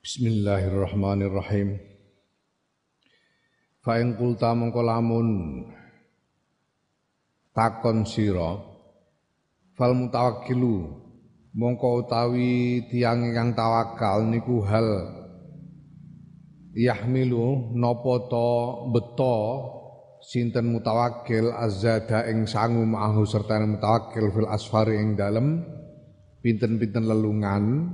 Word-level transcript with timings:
Bismillahirrahmanirrahim. 0.00 1.76
Fa 3.84 4.00
in 4.00 4.16
mongko 4.16 4.80
lamun 4.80 5.28
takon 7.52 8.08
sira 8.08 8.64
fal 9.76 9.92
mutawakkilu 9.92 10.88
mongko 11.52 12.00
utawi 12.00 12.88
tiang 12.88 13.28
ingkang 13.28 13.52
tawakal 13.52 14.24
niku 14.24 14.64
hal 14.64 14.88
yahmilu 16.72 17.76
napa 17.76 18.24
to 18.32 18.50
beto 18.96 19.36
sinten 20.24 20.80
mutawakkil 20.80 21.52
azada 21.52 22.24
ing 22.24 22.48
sangu 22.48 22.88
ma'ahu 22.88 23.28
serta 23.28 23.60
mutawakkil 23.68 24.32
fil 24.32 24.48
asfari 24.48 24.96
ing 24.96 25.12
dalem 25.12 25.60
pinten-pinten 26.40 27.04
lelungan 27.04 27.92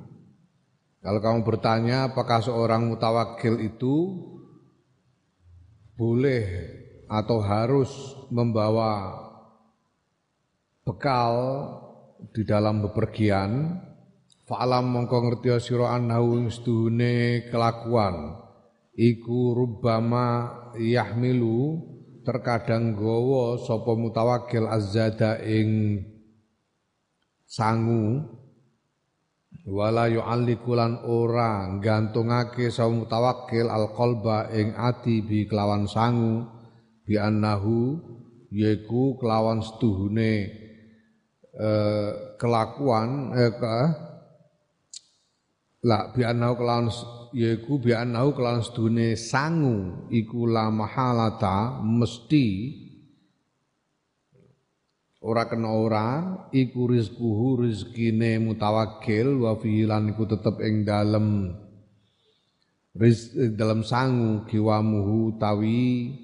kalau 1.07 1.23
kamu 1.23 1.47
bertanya 1.47 2.11
apakah 2.11 2.43
seorang 2.43 2.91
mutawakil 2.91 3.63
itu 3.63 4.27
boleh 5.95 6.43
atau 7.07 7.39
harus 7.39 7.95
membawa 8.27 9.15
bekal 10.83 11.31
di 12.35 12.43
dalam 12.43 12.83
bepergian, 12.83 13.79
fa'alam 14.51 14.83
mongko 14.91 15.31
ngerti 15.31 15.55
sira 15.63 15.95
annahu 15.95 16.51
kelakuan. 17.55 18.43
Iku 18.99 19.55
rubbama 19.55 20.51
yahmilu 20.75 21.87
terkadang 22.27 22.99
gowo 22.99 23.63
sapa 23.63 23.95
mutawakil 23.95 24.67
azada 24.67 25.39
ing 25.39 26.03
sangu 27.47 28.27
wala 29.67 30.07
yu'alliku 30.07 30.79
lan 30.79 31.03
ora 31.03 31.67
gantungake 31.83 32.71
sa 32.71 32.87
mutawakkil 32.87 33.67
alqalba 33.67 34.55
ing 34.55 34.79
ati 34.79 35.27
bi 35.27 35.51
kelawan 35.51 35.91
sangu 35.91 36.47
bi 37.03 37.19
annahu 37.19 37.99
yaiku 38.55 39.19
kelawan 39.19 39.59
setuhune 39.59 40.35
eh, 41.59 42.11
kelakuan 42.39 43.35
eh, 43.35 43.53
ke, 43.59 43.77
la 45.83 46.15
bi 46.15 46.23
annahu 46.23 46.55
kelawan 46.63 46.87
yaiku 47.35 47.83
bi 47.83 47.91
annahu 47.91 48.39
kelawan 48.39 48.63
setuhune 48.63 49.19
sangu 49.19 50.07
iku 50.15 50.47
la 50.47 50.71
mahalata 50.71 51.83
mesti 51.83 52.47
ora 55.27 55.51
kena 55.51 55.75
ora 55.75 56.09
iku 56.55 56.87
rizquhu 56.95 57.67
rizkine 57.67 58.39
mutawakil 58.39 59.43
wa 59.43 59.59
fihi 59.59 59.83
lan 59.83 60.15
iku 60.15 60.23
tetep 60.23 60.63
ing 60.63 60.87
dalem 60.87 61.51
riz, 62.95 63.35
dalam 63.59 63.83
sangu 63.83 64.47
kiwamuhu 64.47 65.35
tawi 65.43 66.15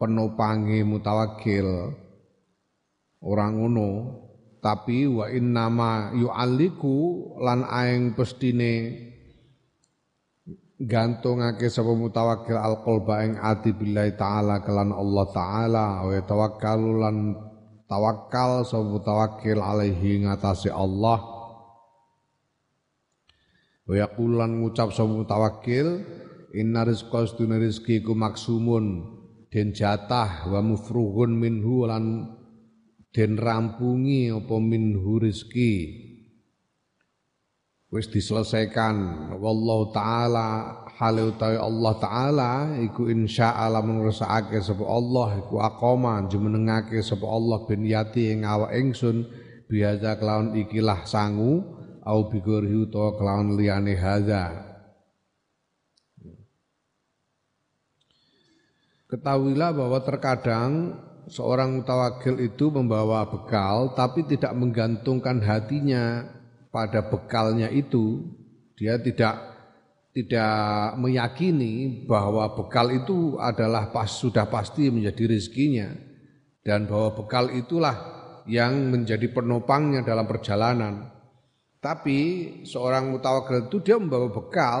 penopange 0.00 0.80
mutawakil 0.88 1.92
orang 3.20 3.60
ngono 3.60 3.90
tapi 4.64 5.04
wa 5.04 5.28
innama 5.28 6.16
yu'alliku 6.16 6.96
lan 7.44 7.62
aeng 7.68 8.16
pestine 8.16 9.04
gantungake 10.80 11.68
sapa 11.68 11.92
mutawakil 11.92 12.56
alqalba 12.56 13.26
ing 13.26 13.34
ati 13.36 13.74
billahi 13.74 14.16
taala 14.16 14.62
kelan 14.62 14.94
Allah 14.94 15.26
taala 15.34 15.86
wa 16.06 16.14
tawakkalu 16.22 16.90
lan 17.02 17.16
tawakal 17.88 18.62
sapa 18.68 18.96
tawakkil 19.00 19.58
alaihi 19.58 20.28
ngatasi 20.28 20.68
Allah. 20.68 21.18
Wa 23.88 23.94
yaqulan 23.96 24.60
ngucap 24.60 24.92
sapa 24.92 25.24
tawakkil 25.24 26.04
inna 26.52 26.84
rizqa 26.84 27.24
astuna 27.24 27.56
rizki 27.56 28.04
ku 28.04 28.12
maksumun 28.12 29.16
den 29.48 29.72
jatah 29.72 30.44
wa 30.52 30.60
mufruhun 30.60 31.32
minhu 31.32 31.88
lan 31.88 32.36
den 33.16 33.40
rampungi 33.40 34.28
apa 34.28 34.56
minhu 34.60 35.16
rizki 35.24 36.04
wis 37.88 38.12
diselesaikan. 38.12 39.28
Wallahu 39.40 39.88
taala 39.96 40.48
hale 40.98 41.30
utawi 41.30 41.54
Allah 41.54 41.94
taala 42.02 42.52
iku 42.82 43.06
insya 43.06 43.54
Allah 43.54 43.86
ngrasakake 43.86 44.58
sapa 44.58 44.82
Allah 44.82 45.38
iku 45.38 45.62
aqoma 45.62 46.26
jumenengake 46.26 46.98
sapa 47.06 47.22
Allah 47.22 47.62
ben 47.70 47.86
yati 47.86 48.34
ing 48.34 48.42
awak 48.42 48.74
ingsun 48.74 49.30
biasa 49.70 50.18
kelawan 50.18 50.58
ikilah 50.58 51.06
sangu 51.06 51.62
au 52.02 52.26
bigori 52.26 52.74
utawa 52.74 53.14
kelawan 53.14 53.54
liyane 53.54 53.94
hadza 53.94 54.68
Ketahuilah 59.08 59.72
bahwa 59.72 60.04
terkadang 60.04 61.00
seorang 61.32 61.80
mutawakil 61.80 62.36
itu 62.44 62.68
membawa 62.68 63.24
bekal 63.24 63.96
tapi 63.96 64.20
tidak 64.28 64.52
menggantungkan 64.52 65.40
hatinya 65.40 66.28
pada 66.68 67.08
bekalnya 67.08 67.72
itu. 67.72 68.28
Dia 68.76 69.00
tidak 69.00 69.47
tidak 70.12 70.96
meyakini 70.96 72.04
bahwa 72.08 72.56
bekal 72.56 72.90
itu 72.90 73.36
adalah 73.38 73.92
pas 73.92 74.08
sudah 74.08 74.48
pasti 74.48 74.88
menjadi 74.88 75.36
rezekinya 75.36 75.88
dan 76.64 76.88
bahwa 76.88 77.14
bekal 77.14 77.52
itulah 77.52 77.96
yang 78.48 78.88
menjadi 78.88 79.28
penopangnya 79.30 80.02
dalam 80.02 80.24
perjalanan. 80.24 81.12
Tapi 81.78 82.18
seorang 82.66 83.14
mutawakil 83.14 83.70
itu 83.70 83.78
dia 83.84 83.96
membawa 84.00 84.28
bekal 84.32 84.80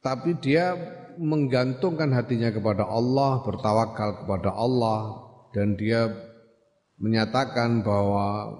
tapi 0.00 0.36
dia 0.40 0.72
menggantungkan 1.16 2.12
hatinya 2.12 2.52
kepada 2.52 2.84
Allah, 2.84 3.40
bertawakal 3.44 4.24
kepada 4.24 4.52
Allah 4.52 5.00
dan 5.52 5.76
dia 5.76 6.08
menyatakan 6.98 7.82
bahwa 7.82 8.54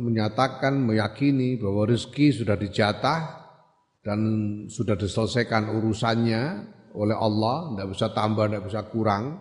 menyatakan 0.00 0.80
meyakini 0.80 1.60
bahwa 1.60 1.84
rezeki 1.88 2.42
sudah 2.42 2.56
dijatah 2.56 3.43
dan 4.04 4.20
sudah 4.68 4.94
diselesaikan 5.00 5.72
urusannya 5.72 6.42
oleh 6.94 7.16
Allah, 7.16 7.74
tidak 7.74 7.88
bisa 7.96 8.06
tambah, 8.12 8.46
tidak 8.46 8.64
bisa 8.68 8.80
kurang 8.92 9.40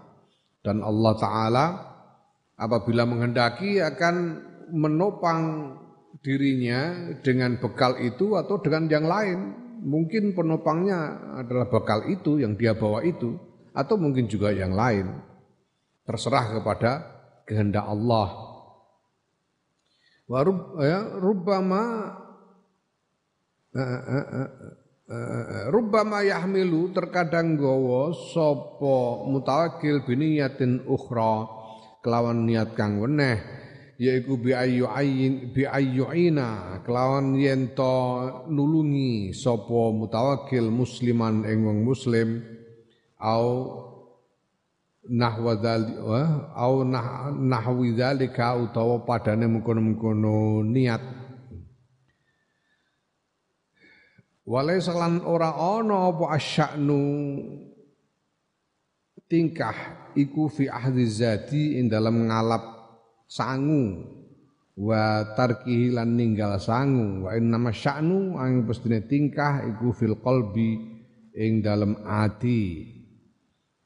dan 0.64 0.80
Allah 0.80 1.14
Taala 1.20 1.66
apabila 2.56 3.04
menghendaki 3.04 3.84
akan 3.84 4.16
menopang 4.72 5.76
dirinya 6.24 7.12
dengan 7.20 7.60
bekal 7.60 8.00
itu 8.00 8.40
atau 8.40 8.58
dengan 8.64 8.88
yang 8.88 9.06
lain. 9.06 9.40
Mungkin 9.84 10.32
penopangnya 10.32 11.20
adalah 11.44 11.68
bekal 11.68 12.08
itu 12.08 12.40
yang 12.40 12.56
dia 12.56 12.72
bawa 12.72 13.04
itu 13.04 13.36
atau 13.76 14.00
mungkin 14.00 14.32
juga 14.32 14.56
yang 14.56 14.72
lain. 14.72 15.12
Terserah 16.08 16.56
kepada 16.56 16.92
kehendak 17.44 17.84
Allah. 17.84 18.32
Warub 20.24 20.80
ya 20.80 21.20
rubbama 21.20 22.16
rubbama 25.74 26.22
yahmilu 26.22 26.94
terkadang 26.94 27.58
gowo 27.58 28.14
sapa 28.34 29.26
mutawakil 29.28 30.06
biniyatin 30.06 30.86
ukhra 30.86 31.50
kelawan 32.06 32.46
niat 32.46 32.78
kang 32.78 33.02
weneh 33.02 33.42
yaiku 33.98 34.38
bi 34.38 34.54
ayyu 34.54 34.86
ayin 34.90 35.54
bi 35.54 35.66
ayyuina 35.66 36.82
kelawan 36.86 37.34
yen 37.38 37.74
to 37.74 38.46
nulungi 38.50 39.34
sapa 39.34 39.90
mutawakil 39.90 40.70
musliman 40.70 41.42
ing 41.50 41.66
wong 41.66 41.82
muslim 41.82 42.42
au 43.18 43.48
nahwa 45.04 45.60
dzalika 45.60 46.52
au 46.56 46.84
nah, 46.88 47.28
nahwi 47.32 47.92
utawa 47.92 49.04
padane 49.04 49.52
mengkono-mengkono 49.52 50.64
niat 50.64 51.23
walai 54.44 54.80
salan 54.84 55.24
ora 55.24 55.56
ana 55.56 56.12
apa 56.12 56.36
asya'nu 56.36 57.04
tingkah 59.34 60.14
iku 60.14 60.46
fi 60.46 60.70
ahdi 60.70 61.04
zati 61.10 61.82
ing 61.82 61.90
dalam 61.90 62.30
ngalap 62.30 62.64
sangu. 63.26 64.06
Wa 64.74 65.34
tarkihi 65.38 65.94
lan 65.94 66.18
ninggal 66.18 66.58
sangu. 66.62 67.26
Wa 67.26 67.38
inna 67.38 67.58
sya'nu 67.58 68.38
ang 68.38 68.66
pestine 68.70 69.06
tingkah 69.06 69.66
iku 69.74 69.94
fil 69.94 70.22
qalbi 70.22 70.78
ing 71.34 71.66
dalam 71.66 71.98
ati. 72.06 72.94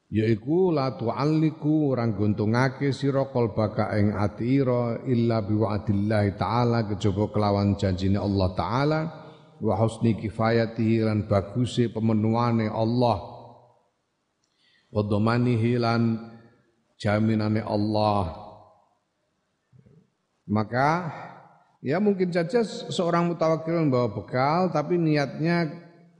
Yaiku 0.08 0.72
la 0.72 0.96
tu'alliku 0.96 1.92
orang 1.92 2.16
guntungake 2.16 2.96
sira 2.96 3.28
qalbaka 3.28 3.92
ing 4.00 4.16
atira 4.16 5.04
illa 5.04 5.44
biwa'dillahi 5.44 6.32
taala 6.40 6.88
kejaba 6.88 7.28
kelawan 7.28 7.76
janjine 7.76 8.16
Allah 8.16 8.48
taala 8.56 9.00
wa 9.58 9.74
husni 9.78 10.14
kifayatihi 10.18 11.06
lan 11.06 11.26
baguse 11.26 11.90
pemenuhane 11.90 12.70
Allah. 12.70 13.18
Wa 14.88 15.02
dhamanihi 15.04 15.78
lan 15.78 16.16
jaminane 16.96 17.62
Allah. 17.62 18.48
Maka 20.48 21.12
ya 21.84 22.00
mungkin 22.00 22.32
saja 22.32 22.64
seorang 22.64 23.28
mutawakil 23.28 23.84
membawa 23.84 24.08
bekal 24.10 24.72
tapi 24.72 24.96
niatnya 24.96 25.68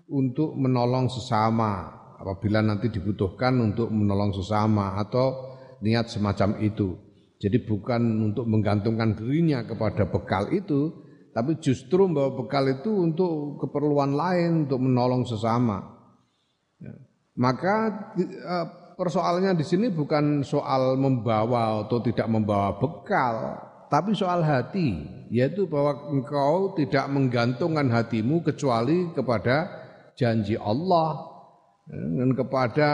untuk 0.08 0.52
menolong 0.56 1.08
sesama. 1.08 1.96
Apabila 2.18 2.58
nanti 2.58 2.90
dibutuhkan 2.90 3.54
untuk 3.62 3.94
menolong 3.94 4.34
sesama 4.34 4.98
atau 4.98 5.54
niat 5.80 6.10
semacam 6.10 6.58
itu. 6.58 6.98
Jadi 7.38 7.62
bukan 7.62 8.02
untuk 8.26 8.50
menggantungkan 8.50 9.14
dirinya 9.14 9.62
kepada 9.62 10.10
bekal 10.10 10.50
itu, 10.50 10.90
tapi 11.38 11.54
justru 11.62 12.10
membawa 12.10 12.34
bekal 12.34 12.66
itu 12.66 12.90
untuk 12.90 13.62
keperluan 13.62 14.10
lain, 14.10 14.66
untuk 14.66 14.82
menolong 14.82 15.22
sesama. 15.22 15.86
Ya. 16.82 16.98
Maka 17.38 17.74
eh, 18.18 18.66
persoalannya 18.98 19.54
di 19.54 19.62
sini 19.62 19.86
bukan 19.86 20.42
soal 20.42 20.98
membawa 20.98 21.86
atau 21.86 22.02
tidak 22.02 22.26
membawa 22.26 22.74
bekal, 22.74 23.54
tapi 23.86 24.18
soal 24.18 24.42
hati, 24.42 25.06
yaitu 25.30 25.70
bahwa 25.70 26.10
engkau 26.10 26.74
tidak 26.74 27.06
menggantungkan 27.06 27.86
hatimu 27.86 28.42
kecuali 28.42 29.14
kepada 29.14 29.70
janji 30.18 30.58
Allah 30.58 31.22
ya, 31.86 32.02
dan 32.18 32.34
kepada 32.34 32.88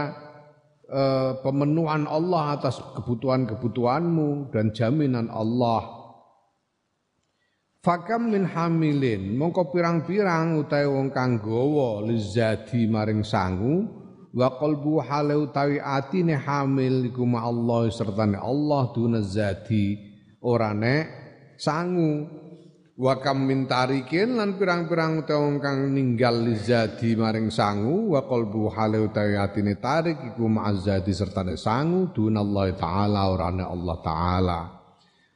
eh, 0.84 1.32
pemenuhan 1.40 2.04
Allah 2.04 2.60
atas 2.60 2.76
kebutuhan-kebutuhanmu 2.92 4.52
dan 4.52 4.68
jaminan 4.76 5.32
Allah. 5.32 5.93
Fakam 7.84 8.32
min 8.32 8.48
hamilin. 8.48 9.36
Mongko 9.36 9.68
pirang-pirang 9.68 10.56
utawi 10.56 10.88
wong 10.88 11.12
kang 11.12 11.36
gawa 11.36 12.00
lizati 12.00 12.88
maring 12.88 13.20
sangu 13.20 13.84
wa 14.32 14.56
qalbu 14.56 15.04
hale 15.04 15.36
utawi 15.36 15.76
atine 15.84 16.32
hamil 16.32 17.12
iku 17.12 17.28
ma 17.28 17.44
Allah 17.44 17.92
sertane 17.92 18.40
Allah 18.40 18.88
duna 18.88 19.20
zati. 19.20 20.00
Ora 20.40 20.72
nek 20.72 21.04
sangu 21.60 22.24
wa 22.96 23.20
kam 23.20 23.44
min 23.44 23.68
tarikin 23.68 24.32
lan 24.32 24.56
pirang-pirang 24.56 25.20
utawa 25.20 25.44
wong 25.44 25.60
kang 25.60 25.92
ninggal 25.92 26.40
lizati 26.40 27.12
maring 27.20 27.52
sangu 27.52 28.16
wa 28.16 28.24
qalbu 28.24 28.72
hale 28.72 28.96
utawi 29.04 29.36
atine 29.36 29.76
tarik 29.76 30.32
iku 30.32 30.48
ma 30.48 30.72
zati 30.72 31.12
sertane 31.12 31.60
sangu 31.60 32.08
Allah 32.32 32.64
taala 32.80 33.28
ora 33.28 33.52
Allah 33.52 33.96
taala 34.00 34.83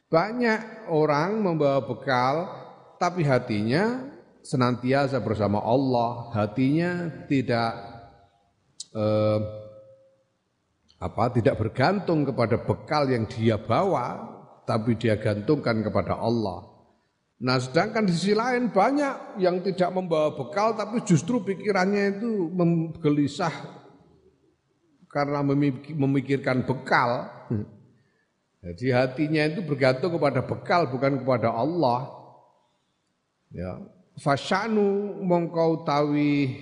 banyak 0.09 0.89
orang 0.89 1.37
membawa 1.39 1.85
bekal 1.85 2.49
tapi 2.97 3.23
hatinya 3.23 4.09
senantiasa 4.41 5.21
bersama 5.21 5.61
Allah, 5.61 6.33
hatinya 6.33 7.07
tidak 7.29 7.71
eh, 8.97 9.39
apa 10.99 11.23
tidak 11.31 11.55
bergantung 11.55 12.27
kepada 12.27 12.59
bekal 12.59 13.07
yang 13.07 13.23
dia 13.29 13.55
bawa, 13.55 14.27
tapi 14.67 14.99
dia 14.99 15.15
gantungkan 15.15 15.79
kepada 15.79 16.19
Allah. 16.19 16.67
Nah, 17.39 17.55
sedangkan 17.55 18.03
di 18.03 18.11
sisi 18.11 18.35
lain 18.35 18.67
banyak 18.67 19.39
yang 19.39 19.63
tidak 19.63 19.95
membawa 19.95 20.35
bekal 20.35 20.75
tapi 20.75 20.99
justru 21.07 21.39
pikirannya 21.39 22.19
itu 22.19 22.51
menggelisah 22.51 23.79
karena 25.07 25.39
memikirkan 25.95 26.67
bekal. 26.67 27.31
Jadi 28.59 28.91
hatinya 28.91 29.47
itu 29.47 29.63
bergantung 29.63 30.19
kepada 30.19 30.43
bekal 30.43 30.91
bukan 30.91 31.23
kepada 31.23 31.47
Allah. 31.55 32.11
Ya, 33.55 33.79
fasyanu 34.19 35.19
mongkau 35.23 35.87
tawi 35.87 36.53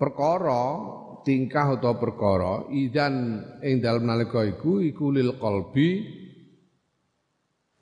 perkara 0.00 0.80
tingkah 1.22 1.78
atau 1.78 1.94
perkara 2.00 2.66
idan 2.72 3.44
ing 3.62 3.78
dalem 3.78 4.08
nalika 4.08 4.42
iku 4.42 4.82
iku 4.82 5.12
lil 5.12 5.36
qalbi 5.36 6.08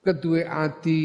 kedue 0.02 0.42
ati. 0.42 1.04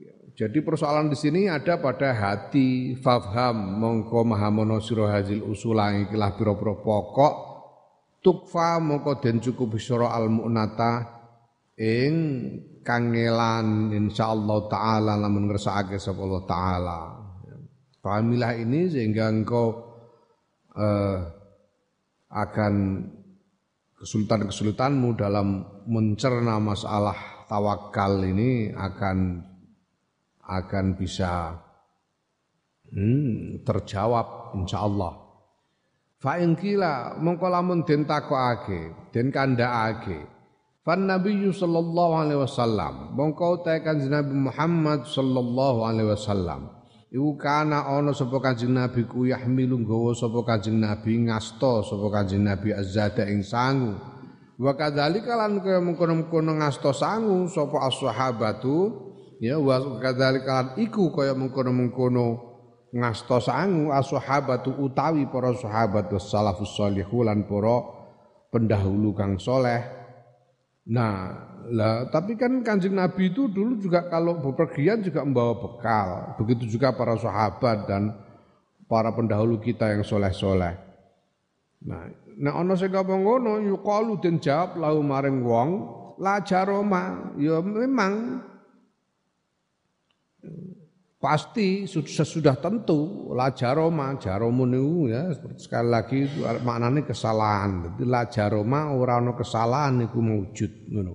Ya, 0.00 0.16
jadi 0.48 0.64
persoalan 0.64 1.12
di 1.12 1.16
sini 1.20 1.44
ada 1.44 1.76
pada 1.76 2.16
hati. 2.16 2.96
Fafham 2.96 3.76
mongko 3.76 4.24
mahamono 4.24 4.80
sira 4.80 5.12
hazil 5.12 5.44
usulang 5.44 6.08
ikilah 6.08 6.40
pira-pira 6.40 6.72
pokok 6.72 7.49
tukfa 8.20 8.80
mongko 8.80 9.20
den 9.20 9.40
cukup 9.40 9.76
syara 9.80 10.12
al 10.16 10.28
mu'nata 10.28 11.20
ing 11.80 12.14
kangelan 12.84 13.92
insyaallah 13.92 14.58
taala 14.68 15.16
lamun 15.16 15.48
ngersakake 15.48 15.96
sapa 15.96 16.20
Allah 16.20 16.44
taala. 16.44 16.98
Pahamilah 18.00 18.56
ini 18.56 18.88
sehingga 18.88 19.28
engkau 19.28 19.76
eh, 20.72 21.18
akan 22.32 22.74
kesulitan-kesulitanmu 24.00 25.08
dalam 25.20 25.60
mencerna 25.84 26.56
masalah 26.56 27.44
tawakal 27.44 28.24
ini 28.24 28.72
akan 28.72 29.44
akan 30.40 30.86
bisa 30.96 31.60
hmm, 32.88 33.60
terjawab 33.60 34.56
insyaallah. 34.56 35.12
Fa 35.12 35.29
in 36.36 36.52
kila 36.52 37.16
mongko 37.16 37.48
lamun 37.48 37.80
den 37.88 38.04
takokake, 38.04 38.92
den 39.08 39.32
kandhakake. 39.32 40.28
Fan 40.84 41.08
Nabi 41.08 41.48
sallallahu 41.48 42.12
alaihi 42.12 42.40
wasallam, 42.44 43.16
mongko 43.16 43.64
ta 43.64 43.80
Kanjeng 43.80 44.12
Nabi 44.12 44.36
Muhammad 44.36 45.08
sallallahu 45.08 45.80
alaihi 45.80 46.12
wasallam. 46.12 46.76
Iku 47.08 47.40
kana 47.40 47.88
ana 47.88 48.12
sapa 48.12 48.36
Kanjeng 48.36 48.76
Nabi 48.76 49.08
ku 49.08 49.24
yahmilu 49.24 49.80
nggawa 49.80 50.12
sapa 50.12 50.44
Kanjeng 50.44 50.84
Nabi 50.84 51.24
ngasta 51.24 51.88
sapa 51.88 52.06
Kanjeng 52.12 52.44
Nabi 52.44 52.76
azada 52.76 53.24
ing 53.24 53.40
sangu. 53.40 53.96
Wa 54.60 54.76
kadzalika 54.76 55.40
lan 55.40 55.64
kaya 55.64 55.80
mengkono-mengkono 55.80 56.60
ngasta 56.60 56.92
sangu 56.92 57.48
sapa 57.48 57.88
ya 59.40 59.56
wa 59.56 59.76
kadzalika 60.04 60.76
iku 60.76 61.08
kaya 61.16 61.32
mengkono-mengkono 61.32 62.49
ngasta 62.90 63.38
sangu 63.38 63.94
ashabatu 63.94 64.74
utawi 64.82 65.26
para 65.30 65.54
sahabat 65.54 66.10
salafus 66.18 66.74
shalihun 66.74 67.26
lan 67.26 67.46
para 67.46 67.86
pendahulu 68.50 69.14
kang 69.14 69.38
soleh. 69.38 69.82
Nah, 70.90 71.30
lah 71.70 72.10
tapi 72.10 72.34
kan 72.34 72.66
Kanjeng 72.66 72.98
Nabi 72.98 73.30
itu 73.30 73.46
dulu 73.46 73.78
juga 73.78 74.10
kalau 74.10 74.42
bepergian 74.42 75.06
juga 75.06 75.22
membawa 75.22 75.54
bekal. 75.54 76.08
Begitu 76.42 76.66
juga 76.66 76.90
para 76.90 77.14
sahabat 77.14 77.86
dan 77.86 78.10
para 78.90 79.14
pendahulu 79.14 79.62
kita 79.62 79.94
yang 79.94 80.02
soleh-soleh. 80.02 80.74
Nah, 81.86 82.10
nah 82.42 82.58
ana 82.58 82.74
sing 82.74 82.90
ngomong 82.90 83.22
ngono 83.22 83.52
yuqalu 83.62 84.18
den 84.18 84.42
jawab 84.42 84.74
lahu 84.82 84.98
maring 85.06 85.46
wong 85.46 85.70
la 86.18 86.42
jaroma 86.42 87.32
ya 87.38 87.62
memang 87.62 88.44
pasti 91.20 91.84
sesudah 91.84 92.56
tentu 92.56 93.28
la 93.36 93.52
jaroma 93.52 94.16
niku 94.16 95.12
ya 95.12 95.28
sekali 95.60 95.88
lagi 95.92 96.16
itu 96.24 96.40
maknanya 96.64 97.04
kesalahan. 97.04 97.92
Jadi 97.92 98.04
la 98.08 98.24
jaroma 98.24 98.96
ora 98.96 99.20
kesalahan 99.36 100.00
niku 100.00 100.18
maujud 100.24 100.72
ngono. 100.88 101.14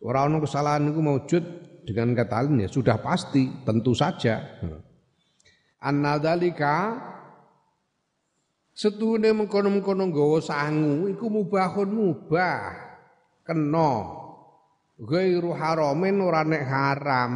Ora 0.00 0.24
kesalahan 0.24 0.88
niku 0.88 1.04
maujud 1.04 1.44
dengan 1.84 2.16
kata 2.16 2.48
lain 2.48 2.64
ya 2.64 2.68
sudah 2.72 2.96
pasti 3.04 3.60
tentu 3.60 3.92
saja 3.92 4.40
annadzalika 5.80 6.96
setune 8.72 9.36
mengkono-mengkono 9.36 10.08
nggawa 10.08 10.40
sangu 10.40 11.12
iku 11.12 11.28
mubahun 11.28 11.88
mubah. 11.92 12.88
Kena. 13.44 14.16
Ghairu 15.00 15.56
haramin 15.56 16.20
ora 16.20 16.44
nek 16.44 16.64
haram 16.68 17.32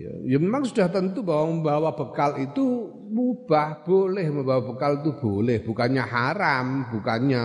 Ya, 0.00 0.12
ya 0.32 0.38
memang 0.40 0.64
sudah 0.64 0.88
tentu 0.88 1.20
bahwa 1.20 1.60
membawa 1.60 1.92
bekal 1.92 2.40
itu 2.40 2.88
mubah, 3.12 3.84
boleh 3.84 4.32
membawa 4.32 4.64
bekal 4.64 5.04
itu 5.04 5.12
boleh, 5.12 5.60
bukannya 5.60 6.00
haram, 6.00 6.88
bukannya 6.88 7.40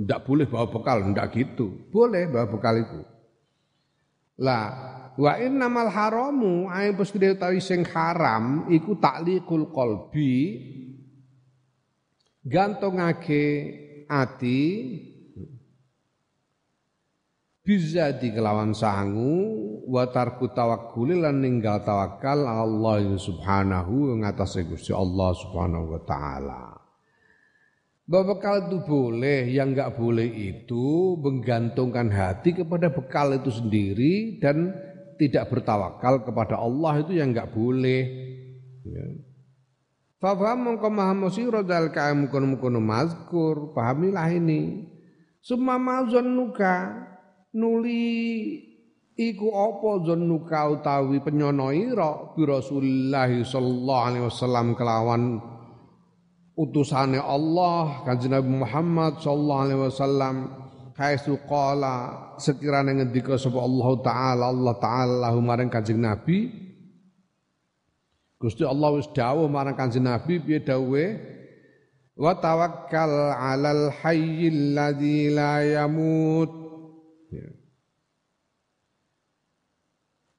tidak 0.00 0.20
boleh 0.24 0.48
bawa 0.48 0.66
bekal, 0.72 1.04
tidak 1.04 1.28
gitu. 1.36 1.66
Boleh 1.92 2.24
bawa 2.24 2.48
bekal 2.48 2.80
itu. 2.80 3.00
Lah, 4.40 4.64
wa 5.20 5.36
innamal 5.36 5.92
haramu 5.92 6.72
ae 6.72 6.96
pasti 6.96 7.20
utawi 7.20 7.60
sing 7.60 7.84
haram 7.84 8.64
iku 8.72 8.96
takliqul 8.96 9.68
qalbi 9.68 10.32
gantungake 12.40 13.44
ati 14.08 14.62
bisa 17.70 18.18
kelawan 18.18 18.74
sangu 18.74 19.46
wa 19.86 20.02
tarku 20.10 20.50
tawakkul 20.50 21.22
lan 21.22 21.38
ninggal 21.38 21.78
tawakal 21.86 22.42
Allah 22.42 23.14
subhanahu 23.14 24.18
ngatasé 24.18 24.66
Gusti 24.66 24.90
Allah 24.90 25.30
subhanahu 25.38 25.94
wa 25.94 26.02
taala. 26.02 26.62
Bekal 28.10 28.66
itu 28.66 28.82
boleh, 28.82 29.46
yang 29.54 29.70
enggak 29.70 29.94
boleh 29.94 30.26
itu 30.26 31.14
menggantungkan 31.22 32.10
hati 32.10 32.58
kepada 32.58 32.90
bekal 32.90 33.38
itu 33.38 33.54
sendiri 33.54 34.42
dan 34.42 34.74
tidak 35.14 35.46
bertawakal 35.46 36.26
kepada 36.26 36.58
Allah 36.58 37.06
itu 37.06 37.14
yang 37.14 37.30
enggak 37.30 37.54
boleh. 37.54 38.02
Ya. 38.82 39.06
Fafaham 40.18 40.74
mongko 40.74 40.90
maham 40.90 41.30
sira 41.30 41.62
dal 41.62 41.94
kaem 41.94 42.26
kono 42.26 42.82
mazkur, 42.82 43.70
pahamilah 43.78 44.26
ini. 44.34 44.90
Summa 45.38 45.78
mazannuka 45.78 47.09
nuli 47.54 48.70
Iku 49.20 49.52
apa 49.52 50.00
zannuka 50.08 50.80
utawi 50.80 51.20
penyono 51.20 51.68
ira? 51.76 52.32
Bi 52.32 52.48
Rasulillah 52.48 53.28
sallallahu 53.28 54.04
alaihi 54.08 54.24
wasallam 54.24 54.72
kelawan 54.72 55.36
utusane 56.56 57.20
Allah 57.20 58.00
kanjeng 58.08 58.32
Nabi 58.32 58.64
Muhammad 58.64 59.20
sallallahu 59.20 59.64
alaihi 59.68 59.82
wasallam. 59.84 60.36
Kaisu 60.96 61.36
qala 61.44 62.32
sekiranya 62.40 62.96
ngendika 62.96 63.36
sapa 63.36 63.60
Allah 63.60 63.88
taala 64.00 64.44
Allah 64.48 64.74
taala 64.80 65.28
maring 65.36 65.68
kanjeng 65.68 66.00
Nabi. 66.00 66.48
Gusti 68.40 68.64
Allah 68.64 68.88
wis 68.96 69.08
dawuh 69.12 69.52
marang 69.52 69.76
kanjeng 69.76 70.08
Nabi 70.08 70.40
piye 70.40 70.64
dawuhe? 70.64 71.20
Wa 72.16 72.40
tawakkal 72.40 73.36
'alal 73.36 73.92
hayyil 74.00 74.72
ladzi 74.72 75.28
la 75.28 75.60
yamut 75.60 76.48
ya. 77.32 77.60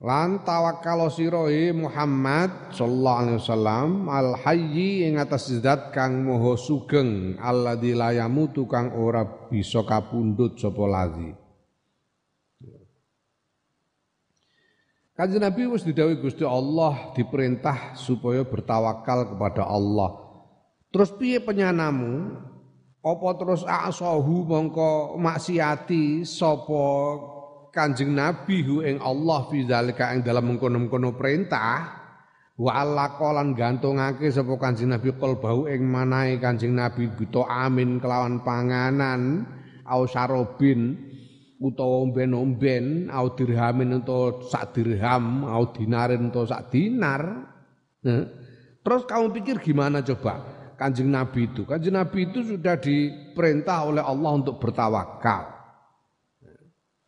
Lan 0.01 0.41
tawakkal 0.41 1.13
sira 1.13 1.45
Muhammad 1.77 2.73
sallallahu 2.73 3.19
alaihi 3.21 3.37
wasallam 3.37 4.09
al 4.09 4.33
hayyi 4.33 5.05
ing 5.05 5.21
atas 5.21 5.53
zat 5.61 5.93
kang 5.93 6.25
moho 6.25 6.57
sugeng 6.57 7.37
alladzi 7.37 7.93
la 7.93 8.09
yamutu 8.09 8.65
kang 8.65 8.97
ora 8.97 9.21
bisa 9.21 9.85
kapundhut 9.85 10.57
sapa 10.57 10.89
ladzi. 10.89 11.37
Kanjeng 15.13 15.45
Nabi 15.45 15.69
wis 15.69 15.85
didhawuhi 15.85 16.17
Gusti 16.17 16.41
Allah 16.41 17.13
diperintah 17.13 17.93
supaya 17.93 18.41
bertawakal 18.41 19.37
kepada 19.37 19.69
Allah. 19.69 20.17
Terus 20.89 21.13
piye 21.13 21.37
penyanamu? 21.37 22.41
Apa 23.05 23.37
terus 23.37 23.61
asahu 23.69 24.49
mongko 24.49 25.21
maksiati 25.21 26.25
sapa 26.25 26.89
Kanjeng 27.71 28.11
Nabi 28.11 28.67
hu 28.67 28.83
ing 28.83 28.99
Allah 28.99 29.47
fi 29.47 29.63
zalika 29.63 30.11
ing 30.11 30.27
dalam 30.27 30.51
mengkono-mengkono 30.51 31.15
perintah 31.15 32.03
wa 32.59 32.71
alakolan 32.83 33.55
gantungake 33.55 34.27
sapa 34.27 34.59
Kanjeng 34.59 34.91
Nabi 34.91 35.15
bau 35.15 35.71
ing 35.71 35.87
manahe 35.87 36.35
Kanjeng 36.35 36.75
Nabi 36.75 37.07
buta 37.07 37.47
amin 37.47 38.03
kelawan 38.03 38.43
panganan 38.43 39.47
au 39.87 40.03
sarobin 40.03 40.99
utawa 41.63 42.03
omben-omben 42.03 43.07
au 43.07 43.31
dirhamin 43.39 44.03
utawa 44.03 44.43
sak 44.51 44.75
dirham 44.75 45.47
au 45.47 45.71
dinarin 45.71 46.27
utawa 46.27 46.51
sak 46.51 46.75
dinar. 46.75 47.23
Nah, 48.03 48.23
terus 48.83 49.07
kamu 49.07 49.31
pikir 49.31 49.63
gimana 49.63 50.03
coba? 50.03 50.59
Kanjeng 50.75 51.07
Nabi 51.07 51.47
itu. 51.47 51.63
Kanjeng 51.63 51.95
Nabi 51.95 52.27
itu 52.27 52.43
sudah 52.43 52.75
diperintah 52.75 53.87
oleh 53.87 54.03
Allah 54.03 54.31
untuk 54.35 54.59
bertawakal 54.59 55.60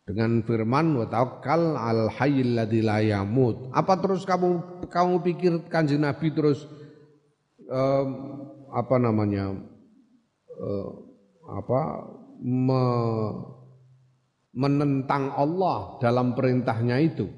dengan 0.04 0.44
firman 0.44 1.00
wa 1.00 1.08
tawakkal 1.08 1.80
al 1.80 2.12
hayyil 2.12 2.60
ladzi 2.60 2.84
la 2.84 3.00
yamut. 3.00 3.72
Apa 3.72 4.00
terus 4.04 4.28
kamu 4.28 4.84
kamu 4.92 5.14
pikir 5.24 5.54
Kanjeng 5.72 6.04
Nabi 6.04 6.28
terus 6.36 6.68
um, 7.72 8.08
apa 8.68 8.96
namanya 9.00 9.56
uh, 10.60 10.90
apa 11.48 11.82
me, 12.44 12.84
menentang 14.52 15.32
Allah 15.32 15.98
dalam 16.04 16.36
perintahnya 16.36 17.00
itu. 17.00 17.32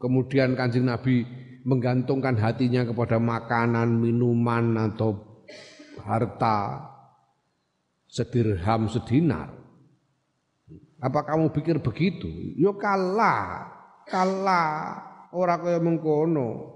Kemudian 0.00 0.56
Kanjeng 0.56 0.88
Nabi 0.88 1.26
menggantungkan 1.68 2.38
hatinya 2.40 2.86
kepada 2.88 3.20
makanan, 3.20 4.00
minuman 4.00 4.78
atau 4.88 5.42
harta 6.00 6.88
sedirham 8.08 8.88
sedinar 8.88 9.57
apa 10.98 11.22
kamu 11.22 11.54
pikir 11.54 11.78
begitu? 11.78 12.26
Yo 12.58 12.74
kalah, 12.74 13.70
kalah. 14.10 15.06
Ora 15.30 15.60
kaya 15.60 15.78
mengkono. 15.78 16.74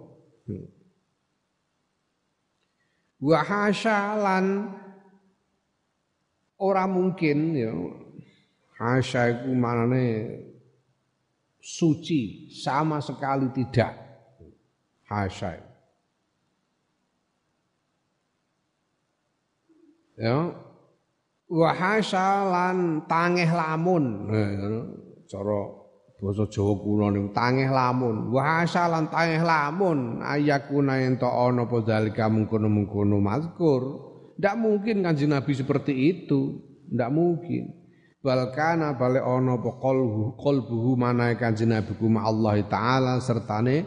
Wa 3.23 3.39
hasyalan 3.43 4.71
ora 6.59 6.85
mungkin 6.87 7.39
ya. 7.55 7.75
Hasya 8.83 9.47
iku 9.47 9.55
manane 9.55 10.07
suci, 11.63 12.51
sama 12.51 12.99
sekali 12.99 13.47
tidak. 13.55 13.95
Hasya. 15.07 15.63
Ya, 20.19 20.55
wahasalan 21.53 23.05
tangeh 23.05 23.51
lamun. 23.53 24.33
Cara 25.29 25.61
basa 26.23 26.49
Jawa 26.49 27.13
niku 27.13 27.29
tangeh 27.37 27.69
lamun. 27.69 28.33
Wahasalan 28.33 29.13
tangeh 29.13 29.45
lamun. 29.45 30.25
Ayakuna 30.25 30.97
ento 31.05 31.29
ana 31.29 31.69
apa 31.69 31.77
dalika 31.85 32.33
mungkono-mungkono 32.33 33.21
mazkur. 33.21 33.83
Ndak 34.41 34.55
mungkin 34.57 35.05
kanjeng 35.05 35.37
Nabi 35.37 35.53
seperti 35.53 35.93
itu. 35.93 36.57
Ndak 36.89 37.11
mungkin. 37.13 37.85
Balkana 38.23 38.95
bale 38.95 39.19
ana 39.19 39.59
apa 39.59 39.83
qalbu 39.83 40.39
qalbuhu 40.39 40.95
manae 40.95 41.35
kanjeng 41.37 41.75
Nabi 41.75 41.93
kuma 41.99 42.23
Allah 42.23 42.55
taala 42.71 43.19
sertane 43.19 43.83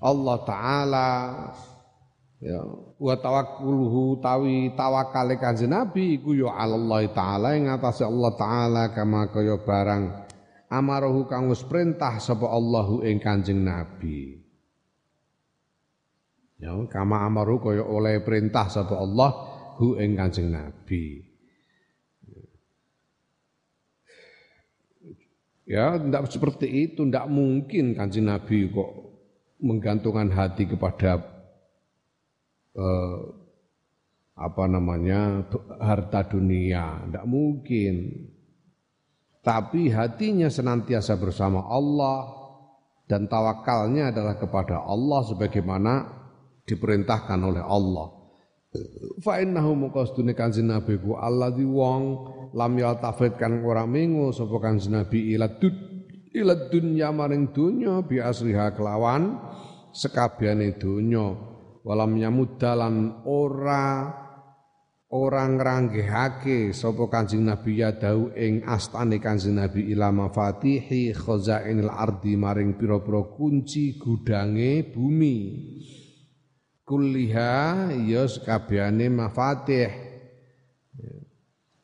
Allah 0.00 0.40
taala 0.48 1.08
ya 2.40 2.60
wa 2.96 3.14
tawakkuluhu 3.20 4.24
tawi 4.24 4.72
tawakale 4.72 5.36
kanjeng 5.36 5.70
Nabi 5.70 6.16
iku 6.16 6.32
ya 6.32 6.56
Allah 6.56 7.04
taala 7.12 7.52
ing 7.52 7.68
atase 7.68 8.02
Allah 8.08 8.32
taala 8.34 8.82
kama 8.96 9.28
kaya 9.28 9.60
barang 9.60 10.28
amarohu 10.72 11.28
kang 11.28 11.52
wis 11.52 11.60
perintah 11.66 12.16
sapa 12.22 12.48
Allahu 12.48 13.04
ing 13.04 13.20
kanjeng 13.20 13.60
Nabi. 13.60 14.40
Ya 16.60 16.72
kama 16.88 17.26
amaru 17.26 17.60
kaya 17.60 17.84
oleh 17.84 18.22
perintah 18.22 18.70
sapa 18.70 18.96
Allah 18.96 19.30
hu 19.76 19.98
ing 19.98 20.16
kanjeng 20.16 20.48
Nabi. 20.48 21.28
Ya, 25.70 25.94
tidak 25.94 26.26
seperti 26.34 26.66
itu, 26.66 27.06
tidak 27.06 27.30
mungkin 27.30 27.94
kanjeng 27.94 28.26
Nabi 28.26 28.74
kok 28.74 28.90
menggantungkan 29.62 30.26
hati 30.34 30.66
kepada 30.66 31.22
eh, 32.76 33.18
apa 34.40 34.64
namanya 34.64 35.44
harta 35.76 36.24
dunia, 36.24 37.04
tidak 37.04 37.26
mungkin. 37.28 37.94
Tapi 39.40 39.88
hatinya 39.92 40.48
senantiasa 40.48 41.16
bersama 41.16 41.64
Allah 41.68 42.28
dan 43.08 43.28
tawakalnya 43.28 44.12
adalah 44.12 44.36
kepada 44.36 44.84
Allah 44.84 45.20
sebagaimana 45.28 45.92
diperintahkan 46.64 47.40
oleh 47.40 47.64
Allah. 47.64 48.20
Fa 49.20 49.42
innahu 49.42 49.88
muqastune 49.88 50.32
kanjeng 50.36 50.70
Nabi 50.70 50.94
ku 51.02 51.18
alladzi 51.18 51.66
wong 51.66 52.02
lam 52.54 52.72
yaltafit 52.78 53.34
kan 53.34 53.66
ora 53.66 53.82
mengo 53.82 54.30
sapa 54.30 54.62
kanjeng 54.62 54.94
Nabi 54.94 55.34
ila 55.34 55.50
dud 55.58 55.74
ila 56.30 56.70
dunya 56.70 57.10
maring 57.10 57.50
dunya 57.50 57.98
bi 58.06 58.22
asriha 58.22 58.70
kelawan 58.78 59.42
sekabehane 59.90 60.78
dunya 60.78 61.49
walam 61.84 62.16
nyamud 62.16 62.60
dalan 62.60 63.24
ora 63.24 64.12
orang 65.10 65.58
ngranggehake 65.58 66.70
sapa 66.70 67.10
Kanjeng 67.10 67.42
Nabi 67.42 67.82
ya 67.82 67.90
dau 67.98 68.30
ing 68.30 68.62
astane 68.62 69.18
Kanjeng 69.18 69.58
Nabi 69.58 69.90
ila 69.90 70.14
mafatihi 70.14 71.10
khazainil 71.10 71.90
ardi 71.90 72.38
maring 72.38 72.78
pira-pira 72.78 73.26
kunci 73.34 73.98
gudange 73.98 74.86
bumi. 74.86 75.38
Kulliha 76.86 77.90
ya 78.06 78.26
sekabehane 78.26 79.06
mafatih. 79.10 79.90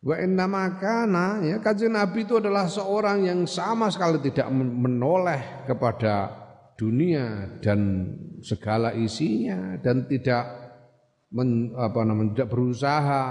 Wa 0.07 0.23
inna 0.23 0.47
makana 0.47 1.43
ya 1.43 1.59
Kanjeng 1.59 1.99
Nabi 1.99 2.23
itu 2.23 2.39
adalah 2.39 2.71
seorang 2.71 3.27
yang 3.27 3.43
sama 3.51 3.91
sekali 3.91 4.23
tidak 4.23 4.47
menoleh 4.55 5.67
kepada 5.67 6.31
dunia 6.79 7.59
dan 7.59 8.07
segala 8.43 8.93
isinya 8.97 9.79
dan 9.81 10.09
tidak 10.09 10.45
men, 11.33 11.73
apa 11.77 12.01
namanya 12.05 12.33
tidak 12.33 12.51
berusaha 12.53 13.25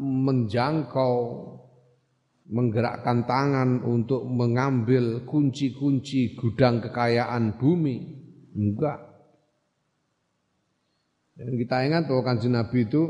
menjangkau 0.00 1.14
menggerakkan 2.50 3.30
tangan 3.30 3.86
untuk 3.86 4.26
mengambil 4.26 5.22
kunci-kunci 5.22 6.34
gudang 6.34 6.82
kekayaan 6.82 7.54
bumi. 7.54 7.98
Enggak. 8.58 8.98
Dan 11.38 11.54
kita 11.56 11.86
ingat 11.86 12.10
bahwa 12.10 12.22
kanjeng 12.26 12.58
Nabi 12.58 12.84
itu 12.84 13.02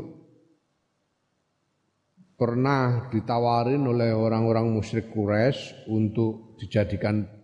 pernah 2.37 3.09
ditawarin 3.09 3.81
oleh 3.81 4.13
orang-orang 4.13 4.69
musyrik 4.69 5.09
Quraisy 5.09 5.89
untuk 5.89 6.57
dijadikan 6.61 7.40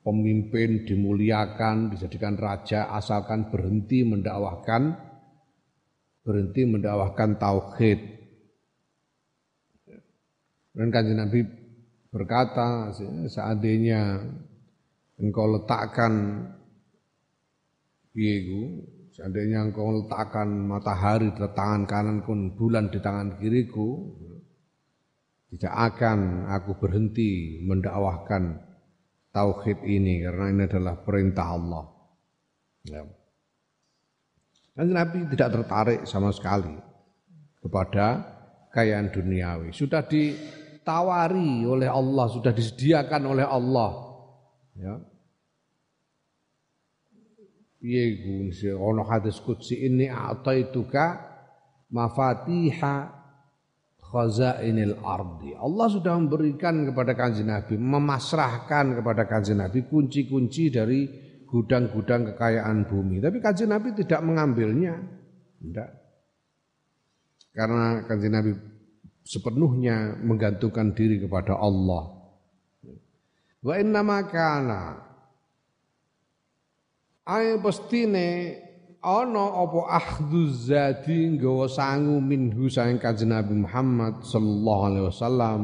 pemimpin 0.00 0.88
dimuliakan, 0.88 1.92
dijadikan 1.92 2.36
raja 2.40 2.88
asalkan 2.92 3.52
berhenti 3.52 4.04
mendakwahkan 4.04 5.10
berhenti 6.24 6.62
mendakwahkan 6.68 7.40
tauhid. 7.40 8.00
Dan 10.70 10.88
kanjeng 10.94 11.18
Nabi 11.18 11.40
berkata 12.14 12.94
seandainya 13.26 14.22
engkau 15.18 15.46
letakkan 15.50 16.46
piye 18.14 18.46
seandainya 19.10 19.66
engkau 19.66 20.02
letakkan 20.02 20.46
matahari 20.46 21.34
di 21.34 21.42
tangan 21.42 21.86
kanan 21.86 22.18
kun 22.22 22.54
bulan 22.54 22.90
di 22.90 22.98
tangan 23.02 23.38
kiriku 23.38 24.10
tidak 25.50 25.74
akan 25.74 26.46
aku 26.46 26.78
berhenti 26.78 27.62
mendakwahkan 27.66 28.69
tauhid 29.30 29.82
ini 29.86 30.26
karena 30.26 30.46
ini 30.50 30.62
adalah 30.66 30.94
perintah 31.02 31.46
Allah. 31.54 31.84
Ya. 32.86 33.02
Dan 34.74 34.96
Nabi 34.96 35.28
tidak 35.34 35.48
tertarik 35.60 36.00
sama 36.06 36.30
sekali 36.32 36.72
kepada 37.60 38.24
kekayaan 38.70 39.12
duniawi. 39.12 39.68
Sudah 39.74 40.06
ditawari 40.06 41.66
oleh 41.66 41.90
Allah, 41.90 42.26
sudah 42.30 42.54
disediakan 42.54 43.22
oleh 43.28 43.46
Allah. 43.46 43.90
Ya. 44.78 44.94
Piye 47.80 48.20
ono 48.76 49.08
hadis 49.08 49.40
qudsi 49.40 49.88
ini 49.88 50.04
ataituka 50.04 51.16
mafatiha 51.88 53.19
khazainil 54.10 54.98
ardi. 55.00 55.54
Allah 55.54 55.86
sudah 55.86 56.18
memberikan 56.18 56.90
kepada 56.90 57.14
kanjeng 57.14 57.46
Nabi, 57.46 57.78
memasrahkan 57.78 58.98
kepada 58.98 59.24
kanjeng 59.30 59.62
Nabi 59.62 59.86
kunci-kunci 59.86 60.74
dari 60.74 61.06
gudang-gudang 61.46 62.34
kekayaan 62.34 62.90
bumi. 62.90 63.22
Tapi 63.22 63.38
kanjeng 63.38 63.70
Nabi 63.70 63.94
tidak 63.94 64.20
mengambilnya. 64.26 64.98
Tidak. 65.62 65.90
Karena 67.54 68.02
kanjeng 68.06 68.34
Nabi 68.34 68.50
sepenuhnya 69.22 70.18
menggantungkan 70.18 70.90
diri 70.90 71.22
kepada 71.22 71.54
Allah. 71.58 72.18
Wa 73.60 73.74
inna 73.76 74.02
kana 74.26 75.10
Ayo 77.30 77.62
pestine 77.62 78.58
ana 79.00 79.64
apa 79.64 79.80
ahdhu 79.96 80.52
zati 80.52 81.32
nggawa 81.32 81.72
sangu 81.72 82.20
minhu 82.20 82.68
saking 82.68 83.00
kanjeng 83.00 83.32
Nabi 83.32 83.64
Muhammad 83.64 84.20
sallallahu 84.20 84.82
alaihi 84.92 85.06
wasallam. 85.08 85.60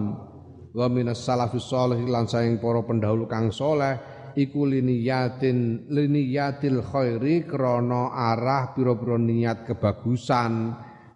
Wa 0.76 0.88
minas 0.88 1.25
salafus 1.25 1.69
salih 1.69 2.00
lan 2.09 2.28
saking 2.28 2.61
para 2.61 2.81
pendahulu 2.85 3.28
kang 3.28 3.52
saleh 3.52 3.97
iku 4.37 4.64
liniyatin 4.69 5.88
liniyatil 5.88 6.81
khairi 6.85 7.45
krana 7.45 8.12
arah 8.12 8.73
pira-pira 8.73 9.21
niat 9.21 9.69
kebagusan. 9.69 10.52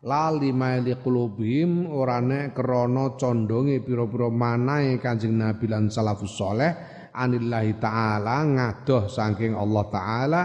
Lali 0.00 0.48
maili 0.52 0.96
qulubihim 0.96 1.84
orane 1.88 2.56
krana 2.56 3.20
condonge 3.20 3.84
pira-pira 3.84 4.32
manahe 4.32 4.96
Kanjeng 4.96 5.36
Nabi 5.36 5.68
lan 5.68 5.92
salafus 5.92 6.40
saleh 6.40 6.89
anillahi 7.14 7.76
taala 7.76 8.46
ngadoh 8.46 9.06
saking 9.10 9.54
Allah 9.54 9.84
taala 9.90 10.42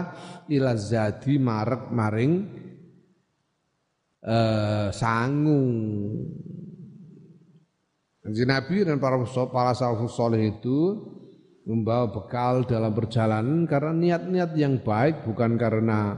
ila 0.50 0.74
zadi 0.74 1.38
marek 1.38 1.90
maring 1.90 2.32
uh, 4.26 4.88
sangu. 4.90 5.62
Kanjeng 8.26 8.50
Nabi 8.50 8.76
dan 8.82 8.98
para 8.98 9.22
para 9.54 9.70
salafus 9.70 10.18
saleh 10.18 10.50
itu 10.50 10.98
membawa 11.66 12.10
bekal 12.10 12.66
dalam 12.66 12.90
perjalanan 12.90 13.66
karena 13.70 13.94
niat-niat 13.94 14.50
yang 14.58 14.82
baik 14.82 15.26
bukan 15.26 15.58
karena 15.58 16.14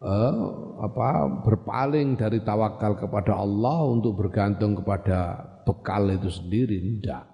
eh, 0.00 0.36
apa 0.80 1.40
berpaling 1.44 2.16
dari 2.16 2.40
tawakal 2.40 2.96
kepada 2.96 3.36
Allah 3.36 3.84
untuk 3.84 4.16
bergantung 4.16 4.76
kepada 4.80 5.44
bekal 5.68 6.08
itu 6.08 6.32
sendiri 6.32 6.80
tidak 6.80 7.29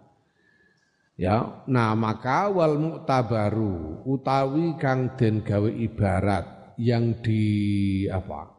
ya. 1.17 1.65
Nah 1.67 1.97
maka 1.97 2.53
wal 2.53 2.77
mu'tabaru 2.79 4.07
utawi 4.07 4.77
kang 4.77 5.17
den 5.17 5.43
gawe 5.43 5.69
ibarat 5.69 6.77
yang 6.79 7.19
di 7.25 8.05
apa? 8.07 8.53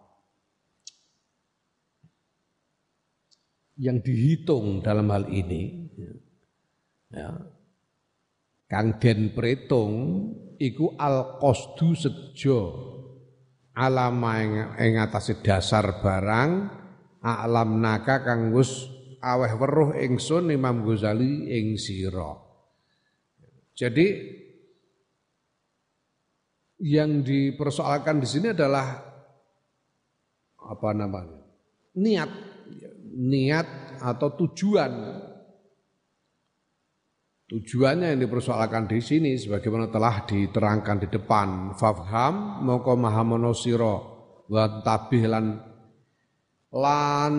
Yang 3.78 3.98
dihitung 4.10 4.82
dalam 4.82 5.14
hal 5.14 5.30
ini 5.30 5.86
ya. 7.14 7.30
Kang 8.68 9.00
den 9.00 9.32
pretung 9.32 9.94
iku 10.60 10.98
al 11.00 11.40
qasdu 11.40 11.96
sejo 11.96 12.62
alama 13.78 14.42
ing 14.76 14.98
atase 14.98 15.40
dasar 15.40 16.02
barang 16.02 16.50
alam 17.22 17.80
naka 17.80 18.26
kang 18.26 18.50
wis 18.52 18.90
aweh 19.22 19.54
weruh 19.56 19.94
ingsun 19.96 20.50
Imam 20.50 20.84
Ghazali 20.84 21.54
ing 21.54 21.78
sira. 21.78 22.47
Jadi 23.78 24.08
yang 26.82 27.22
dipersoalkan 27.22 28.18
di 28.18 28.26
sini 28.26 28.50
adalah 28.50 28.98
apa 30.58 30.90
namanya? 30.98 31.38
niat. 31.98 32.32
Niat 33.18 33.68
atau 34.02 34.30
tujuan. 34.46 34.94
Tujuannya 37.48 38.12
yang 38.12 38.22
dipersoalkan 38.28 38.92
di 38.92 39.00
sini 39.00 39.40
sebagaimana 39.40 39.88
telah 39.88 40.26
diterangkan 40.28 40.98
di 41.06 41.08
depan. 41.08 41.78
Fafham 41.80 42.66
moko 42.66 42.94
mahamono 43.00 43.56
sira 43.56 43.96
wa 44.48 44.64
tabih 44.84 45.24
lan 45.32 45.56
lan 46.76 47.36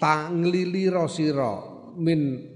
tanglilira 0.00 1.04
sira 1.04 1.52
min 2.00 2.51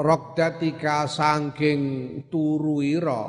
rokdatika 0.00 1.04
sangking 1.04 1.82
turuira 2.32 3.22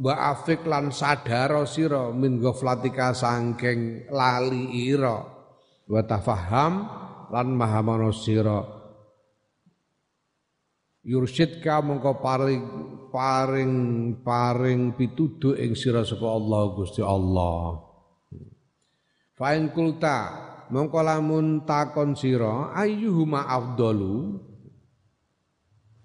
wa 0.00 0.14
afik 0.34 0.66
lan 0.66 0.90
sadaro 0.90 1.62
sira 1.68 2.10
min 2.10 2.42
ghaflatika 2.42 3.14
sangking 3.14 4.10
lali 4.10 4.90
ira. 4.90 5.22
Wa 5.90 6.02
tafaham 6.06 6.74
lan 7.30 7.48
mahamono 7.54 8.10
sira 8.14 8.80
yursyidka 11.06 11.80
mongko 11.80 12.20
paring 12.20 12.64
paring 13.08 13.74
paring 14.20 14.80
pituduh 14.94 15.56
ing 15.56 15.72
sira 15.74 16.04
sapa 16.04 16.26
Allah 16.26 16.62
Gusti 16.76 17.02
Allah. 17.02 17.80
Fa 19.34 19.56
kulta 19.72 20.18
mongko 20.70 21.00
lamun 21.00 21.64
takon 21.66 22.14
sira 22.14 22.70
ayyuhuma 22.76 23.48
afdalu 23.48 24.49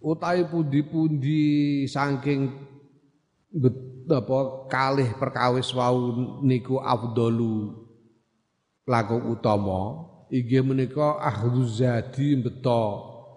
utahe 0.05 0.45
pundi-pundi 0.45 1.83
saking 1.89 2.53
apa 4.05 4.37
kalih 4.69 5.09
perkawis 5.17 5.73
wau 5.73 6.13
niku 6.45 6.77
afdalu 6.77 7.73
laku 8.85 9.17
utama 9.33 10.05
inggih 10.29 10.61
menika 10.61 11.17
akhdhu 11.17 11.65
zadi 11.65 12.37
beto 12.37 12.83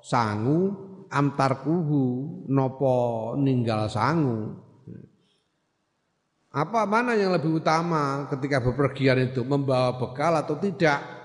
sangu 0.05 0.89
amtarkuhu 1.09 2.05
nopo 2.49 2.97
ninggal 3.41 3.89
sangu. 3.89 4.61
Apa 6.49 6.89
mana 6.89 7.13
yang 7.13 7.37
lebih 7.37 7.61
utama 7.61 8.25
ketika 8.33 8.65
bepergian 8.65 9.21
itu 9.21 9.45
membawa 9.45 10.01
bekal 10.01 10.33
atau 10.33 10.57
tidak? 10.57 11.18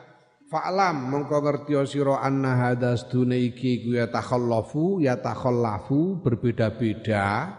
Fa'lam 0.54 1.10
mongko 1.10 1.42
ngerti 1.42 1.74
sira 1.90 2.22
anna 2.22 2.54
hadas 2.54 3.10
dune 3.10 3.42
iki 3.42 3.82
ku 3.82 3.98
ya 3.98 4.06
takhallafu 4.06 5.02
ya 5.02 5.18
takhallafu 5.18 6.22
berbeda-beda 6.22 7.58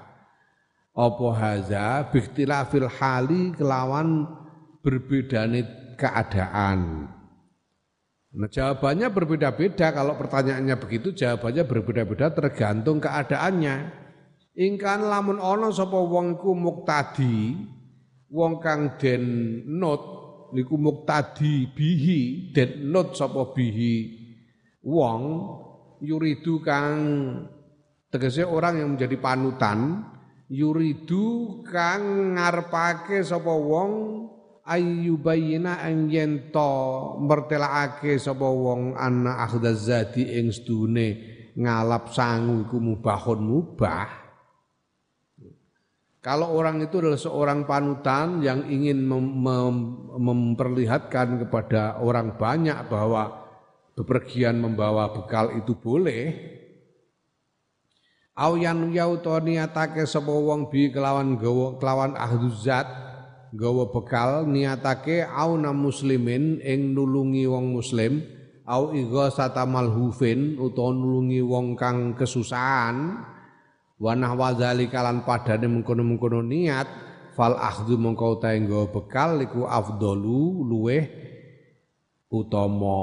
apa 0.94 1.26
haza 1.35 2.07
bikhtilafil 2.14 2.87
hali 2.87 3.50
kelawan 3.59 4.30
berbedane 4.78 5.66
keadaan. 5.98 7.11
Nah, 8.35 8.50
jawabannya 8.50 9.11
berbeda-beda 9.11 9.90
kalau 9.90 10.14
pertanyaannya 10.14 10.78
begitu 10.78 11.11
jawabannya 11.18 11.66
berbeda-beda 11.66 12.30
tergantung 12.30 13.02
keadaannya. 13.02 14.07
Ingkan 14.54 15.11
lamun 15.11 15.42
ono 15.42 15.74
sapa 15.74 15.98
wong 15.98 16.38
iku 16.38 16.54
muktadi, 16.54 17.59
wong 18.30 18.62
kang 18.62 18.94
den 19.02 19.22
not 19.66 20.23
niku 20.54 20.78
muktadi 20.78 21.68
bihi 21.74 22.54
den 22.54 22.88
not 22.88 23.18
sapa 23.18 23.50
bihi. 23.52 24.22
Wong 24.86 25.22
yuridu 26.00 26.62
kang 26.62 27.00
tegese 28.08 28.46
orang 28.46 28.78
yang 28.78 28.88
menjadi 28.94 29.16
panutan 29.18 30.06
yuridu 30.52 31.60
kang 31.66 32.36
ngarepake 32.36 33.24
sapa 33.26 33.50
wong 33.50 33.92
ayyubayina 34.64 35.84
ang 35.84 36.08
yento 36.08 36.72
mertelakake 37.20 38.16
sapa 38.16 38.48
wong 38.48 38.96
ana 38.96 39.44
akhdazati 39.44 40.40
ing 40.40 40.52
sedune 40.52 41.08
ngalap 41.58 42.12
sangu 42.12 42.64
iku 42.68 42.80
mubahun 42.80 43.40
mubah 43.40 44.23
kalau 46.24 46.56
orang 46.56 46.80
itu 46.80 47.04
adalah 47.04 47.20
seorang 47.20 47.68
panutan 47.68 48.40
yang 48.40 48.64
ingin 48.64 49.04
mem 49.04 49.44
mem 49.44 49.76
memperlihatkan 50.16 51.44
kepada 51.44 52.00
orang 52.00 52.40
banyak 52.40 52.80
bahwa 52.88 53.44
bepergian 53.92 54.56
membawa 54.56 55.12
bekal 55.12 55.52
itu 55.52 55.76
boleh 55.76 56.56
Au 58.34 58.58
yan 58.58 58.90
niatake 58.90 60.10
sapa 60.10 60.26
wong 60.26 60.66
bi 60.66 60.90
kelawan 60.90 61.38
gawa 61.38 61.78
kelawan 61.78 62.18
ahduzat 62.18 62.82
gawa 63.54 63.94
bekal 63.94 64.42
niatake 64.50 65.22
auna 65.22 65.70
muslimin 65.70 66.58
ing 66.58 66.98
nulungi 66.98 67.46
wong 67.46 67.78
muslim 67.78 68.26
au 68.66 68.90
ighasata 68.90 69.62
malhufin 69.70 70.58
utawa 70.58 70.90
nulungi 70.90 71.46
wong 71.46 71.78
kang 71.78 72.18
kesusahan 72.18 73.22
wa 73.98 74.12
nahwa 74.18 74.54
zalika 74.59 75.02
lan 75.02 75.22
padane 75.22 75.70
mengkono-mengkono 75.70 76.42
niat 76.42 76.88
fal 77.35 77.59
akhdhu 77.59 77.98
mongko 77.98 78.38
utahe 78.38 78.62
bekal 78.90 79.42
iku 79.42 79.66
afdalu 79.66 80.62
luweh 80.66 81.04
utama. 82.30 83.02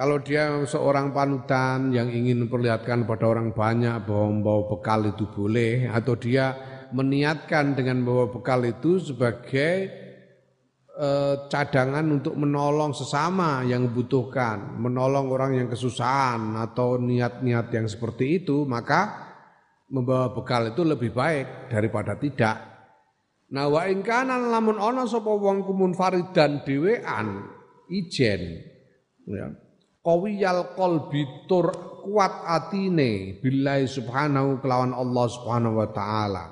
Kalau 0.00 0.16
dia 0.24 0.48
seorang 0.64 1.12
panutan 1.12 1.92
yang 1.92 2.08
ingin 2.08 2.48
memperlihatkan 2.48 3.04
pada 3.04 3.28
orang 3.28 3.52
banyak 3.52 4.00
bahwa 4.08 4.26
membawa 4.32 4.62
bekal 4.72 5.04
itu 5.04 5.28
boleh 5.28 5.92
atau 5.92 6.16
dia 6.16 6.56
meniatkan 6.96 7.76
dengan 7.76 8.00
membawa 8.00 8.32
bekal 8.32 8.64
itu 8.64 8.96
sebagai 8.96 9.92
eh, 11.00 11.34
cadangan 11.48 12.04
untuk 12.12 12.36
menolong 12.36 12.92
sesama 12.92 13.64
yang 13.64 13.88
membutuhkan, 13.88 14.76
menolong 14.76 15.32
orang 15.32 15.56
yang 15.56 15.68
kesusahan 15.72 16.60
atau 16.60 17.00
niat-niat 17.00 17.72
yang 17.72 17.88
seperti 17.88 18.44
itu, 18.44 18.68
maka 18.68 19.32
membawa 19.90 20.30
bekal 20.30 20.70
itu 20.70 20.84
lebih 20.84 21.10
baik 21.10 21.72
daripada 21.72 22.14
tidak. 22.20 22.70
Nah 23.50 23.66
wa 23.66 23.82
in 23.90 24.06
kana 24.06 24.38
lamun 24.38 24.78
ana 24.78 25.10
sapa 25.10 25.26
wong 25.26 25.66
kumun 25.66 25.90
faridan 25.90 26.62
dhewean 26.62 27.50
ijen 27.90 28.62
ya 29.26 29.50
qawiyal 30.06 30.78
qalbi 30.78 31.50
tur 31.50 31.74
kuat 32.06 32.46
atine 32.46 33.42
billahi 33.42 33.90
subhanahu 33.90 34.62
kelawan 34.62 34.94
Allah 34.94 35.26
subhanahu 35.26 35.82
wa 35.82 35.88
taala 35.90 36.44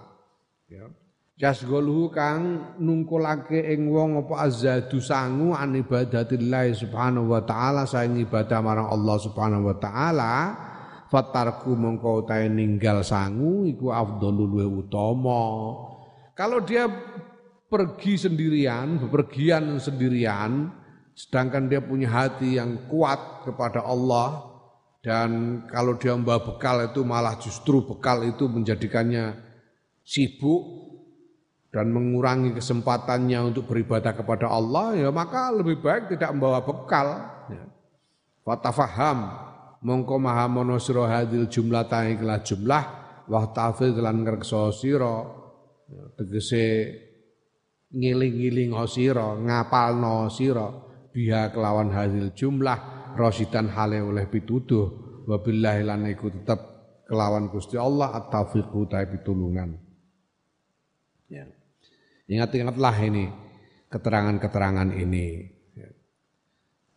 ya 0.67 0.91
Jasgolhu 1.39 2.11
kang 2.11 2.75
nungkulake 2.83 3.63
ing 3.71 3.95
wong 3.95 4.27
apa 4.27 4.51
azadu 4.51 4.99
sangu 4.99 5.55
an 5.55 5.71
ibadatillah 5.79 6.67
subhanahu 6.75 7.31
wa 7.31 7.47
taala 7.47 7.87
saing 7.87 8.19
ibadah 8.27 8.59
marang 8.59 8.91
Allah 8.91 9.17
subhanahu 9.23 9.71
wa 9.71 9.77
taala 9.79 10.35
fatarku 11.07 11.79
mongko 11.79 12.27
utahe 12.27 12.51
ninggal 12.51 13.07
sangu 13.07 13.71
iku 13.71 13.95
afdhalul 13.95 14.51
luwe 14.51 14.67
utama. 14.67 15.47
Kalau 16.35 16.59
dia 16.67 16.91
pergi 17.71 18.19
sendirian 18.19 18.99
bepergian 18.99 19.79
sendirian 19.79 20.75
sedangkan 21.15 21.71
dia 21.71 21.79
punya 21.79 22.11
hati 22.11 22.59
yang 22.59 22.91
kuat 22.91 23.47
kepada 23.47 23.87
Allah 23.87 24.43
dan 25.07 25.63
kalau 25.71 25.95
dia 25.95 26.19
membawa 26.19 26.43
bekal 26.43 26.83
itu 26.83 27.07
malah 27.07 27.39
justru 27.39 27.87
bekal 27.87 28.27
itu 28.27 28.51
menjadikannya 28.51 29.39
sibuk 30.03 30.78
dan 31.79 31.95
mengurangi 31.95 32.59
kesempatannya 32.59 33.55
untuk 33.55 33.71
beribadah 33.71 34.11
kepada 34.11 34.51
Allah 34.51 34.99
ya 34.99 35.15
maka 35.15 35.55
lebih 35.55 35.79
baik 35.79 36.11
tidak 36.11 36.35
membawa 36.35 36.67
bekal. 36.67 37.07
Ya. 37.47 37.71
Fatafaham. 38.43 39.47
Mongko 39.79 40.19
maha 40.19 40.51
mono 40.51 40.75
sira 40.83 41.07
hadil 41.07 41.47
jumlah 41.47 41.87
ta 41.87 42.03
ikhlas 42.03 42.51
jumlah 42.51 42.83
wa 43.31 43.47
tafid 43.55 43.95
lan 43.95 44.27
ngrekso 44.27 44.75
sira. 44.75 45.23
Ya, 45.87 46.03
tegese 46.19 46.67
ngiling-ngiling 47.95 48.75
sira 48.91 49.39
ngapalno 49.39 50.27
sira 50.35 50.67
biha 51.15 51.55
kelawan 51.55 51.95
hasil 51.95 52.35
jumlah 52.35 52.79
rosidan 53.15 53.71
hale 53.71 54.03
oleh 54.03 54.27
pituduh. 54.27 55.07
Wabillahi 55.31 55.87
lan 55.87 56.11
iku 56.11 56.27
tetep 56.35 56.59
kelawan 57.07 57.55
Gusti 57.55 57.79
Allah 57.79 58.19
at-taufiqu 58.19 58.91
ta 58.91 58.99
pitulungan 59.07 59.88
ingat-ingatlah 62.29 62.97
ini 63.03 63.27
keterangan-keterangan 63.89 64.93
ini. 64.93 65.59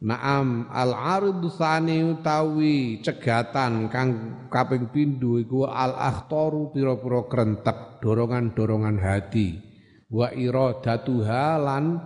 Naam 0.02 0.66
al 0.74 0.98
aridu 0.98 1.46
tsani 1.54 2.02
utawi 2.02 3.06
cegatan 3.06 3.86
kang 3.86 4.10
kaping 4.50 4.90
pindho 4.90 5.38
iku 5.38 5.70
al 5.70 5.94
akhtaru 5.94 6.74
pira-pira 6.74 7.30
krentek 7.30 8.02
dorongan-dorongan 8.02 8.98
hati. 8.98 9.62
Wa 10.10 10.34
iradatuha 10.34 11.62
lan 11.62 12.02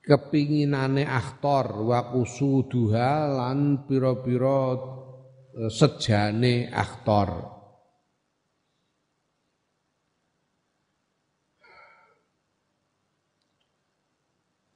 kepinginane 0.00 1.04
aktor 1.04 1.84
wa 1.84 2.08
kusuduha 2.08 3.28
lan 3.28 3.84
pira-pira 3.84 4.76
e, 5.52 5.68
sejane 5.68 6.72
aktor 6.72 7.53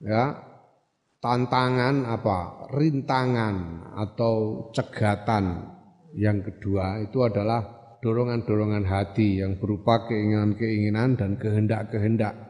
ya 0.02 0.38
tantangan 1.18 2.06
apa 2.06 2.70
rintangan 2.70 3.56
atau 3.98 4.68
cegatan 4.70 5.74
yang 6.14 6.42
kedua 6.42 7.02
itu 7.02 7.26
adalah 7.26 7.78
dorongan-dorongan 7.98 8.86
hati 8.86 9.42
yang 9.42 9.58
berupa 9.58 10.06
keinginan-keinginan 10.06 11.18
dan 11.18 11.34
kehendak-kehendak 11.34 12.48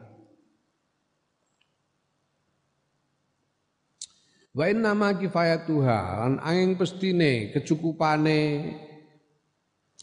Wa 4.58 4.66
inna 4.66 4.90
ma 4.90 5.14
kifayatuha 5.14 5.98
lan 6.18 6.34
angin 6.42 6.74
pestine 6.74 7.54
kecukupane 7.54 8.66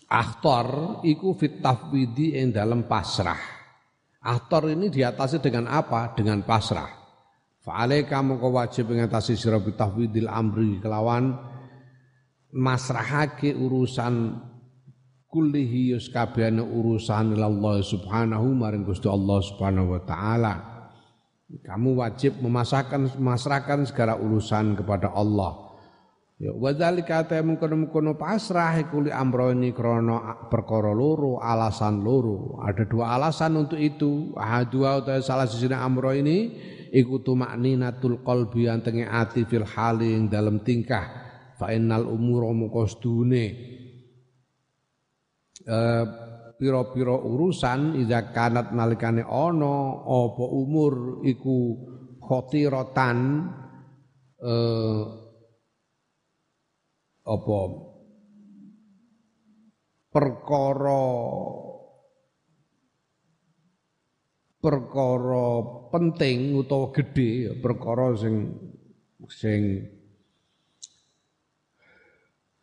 aktor 0.07 1.01
iku 1.03 1.35
fit 1.35 1.59
tafwidi 1.59 2.39
dalam 2.55 2.87
pasrah. 2.87 3.41
Aktor 4.23 4.71
ini 4.71 4.87
diatasi 4.87 5.43
dengan 5.43 5.67
apa? 5.67 6.15
Dengan 6.15 6.39
pasrah. 6.47 7.04
Fa'alaika 7.65 8.21
mongko 8.21 8.53
wajib 8.53 8.93
ngatasi 8.93 9.33
sira 9.33 9.57
amri 10.29 10.77
kelawan 10.77 11.33
masrahake 12.53 13.57
urusan 13.57 14.37
kullihi 15.33 15.97
yus 15.97 16.13
urusan 16.13 17.33
Allah 17.33 17.75
subhanahu 17.81 18.53
maring 18.53 18.85
Gusti 18.85 19.09
Allah 19.09 19.41
subhanahu 19.41 19.97
wa 19.97 20.01
taala. 20.05 20.53
Kamu 21.65 21.97
wajib 21.97 22.37
memasahkan 22.37 23.17
memasrahkan 23.17 23.89
segala 23.89 24.13
urusan 24.13 24.77
kepada 24.77 25.09
Allah. 25.17 25.65
Ya 26.35 26.51
wadzalika 26.51 27.25
ta 27.25 27.39
mungkon-mungkon 27.39 28.13
pasrah 28.19 28.75
iku 28.77 29.07
li 29.07 29.11
amroni 29.11 29.71
krana 29.71 30.51
perkara 30.51 30.91
loro, 30.91 31.39
alasan 31.41 32.03
loro. 32.03 32.59
Ada 32.59 32.83
dua 32.85 33.15
alasan 33.15 33.55
untuk 33.55 33.79
itu. 33.79 34.35
Ahadua 34.35 34.99
utawa 34.99 35.23
salah 35.23 35.47
siji 35.47 35.71
amro 35.71 36.11
ini 36.11 36.51
iku 36.95 37.19
tumakninatul 37.19 38.23
qalbi 38.23 38.71
antenge 38.71 39.03
ati 39.03 39.43
fil 39.43 39.67
hali 39.67 40.15
ing 40.15 40.31
dalam 40.31 40.63
tingkah. 40.63 41.27
Fa 41.59 41.71
innal 41.75 42.07
umura 42.07 42.51
muqastune. 42.55 43.45
Eh 45.65 46.05
pira-pira 46.55 47.15
urusan 47.15 47.99
iza 47.99 48.31
kanat 48.31 48.71
nalikane 48.71 49.23
ana 49.27 50.03
apa 50.03 50.45
umur 50.47 51.19
iku 51.27 51.75
khotiratan 52.23 53.17
eh, 54.39 55.03
apa 57.25 57.59
perkara 60.15 61.05
perkara 64.65 65.61
penting 65.93 66.57
utawa 66.57 66.89
gedhe 66.89 67.53
perkara 67.61 68.17
sing 68.17 68.49
sing 69.29 69.85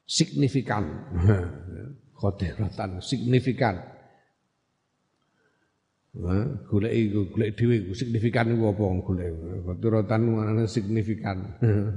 signifikan 0.03 0.83
khotiratan 2.19 2.99
signifikan. 3.03 3.79
Nah, 6.12 6.45
golek 6.69 6.93
iku 6.93 7.21
golek 7.33 7.51
dhewe 7.57 7.77
signifikan 7.97 8.53
iku 8.53 8.71
apa 8.71 8.85
golek. 9.03 9.29
Khotiratan 9.67 10.21
maknane 10.29 10.65
signifikan. 10.71 11.38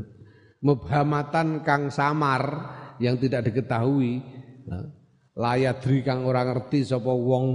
Mubhamatan 0.66 1.62
kang 1.62 1.94
samar 1.94 2.44
yang 2.98 3.22
tidak 3.22 3.52
diketahui. 3.52 4.24
Nah, 4.66 4.88
layadri 5.36 6.02
kang 6.02 6.26
ora 6.26 6.48
ngerti 6.48 6.88
sapa 6.88 7.12
wong 7.12 7.46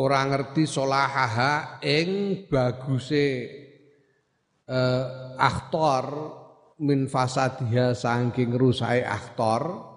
ora 0.00 0.24
ngerti 0.24 0.64
solahaha 0.64 1.84
ing 1.84 2.42
baguse 2.48 3.28
eh, 4.64 5.04
aktor 5.36 6.04
min 6.80 7.04
fasadiha 7.04 7.92
saking 7.92 8.56
rusai 8.56 9.04
aktor 9.04 9.92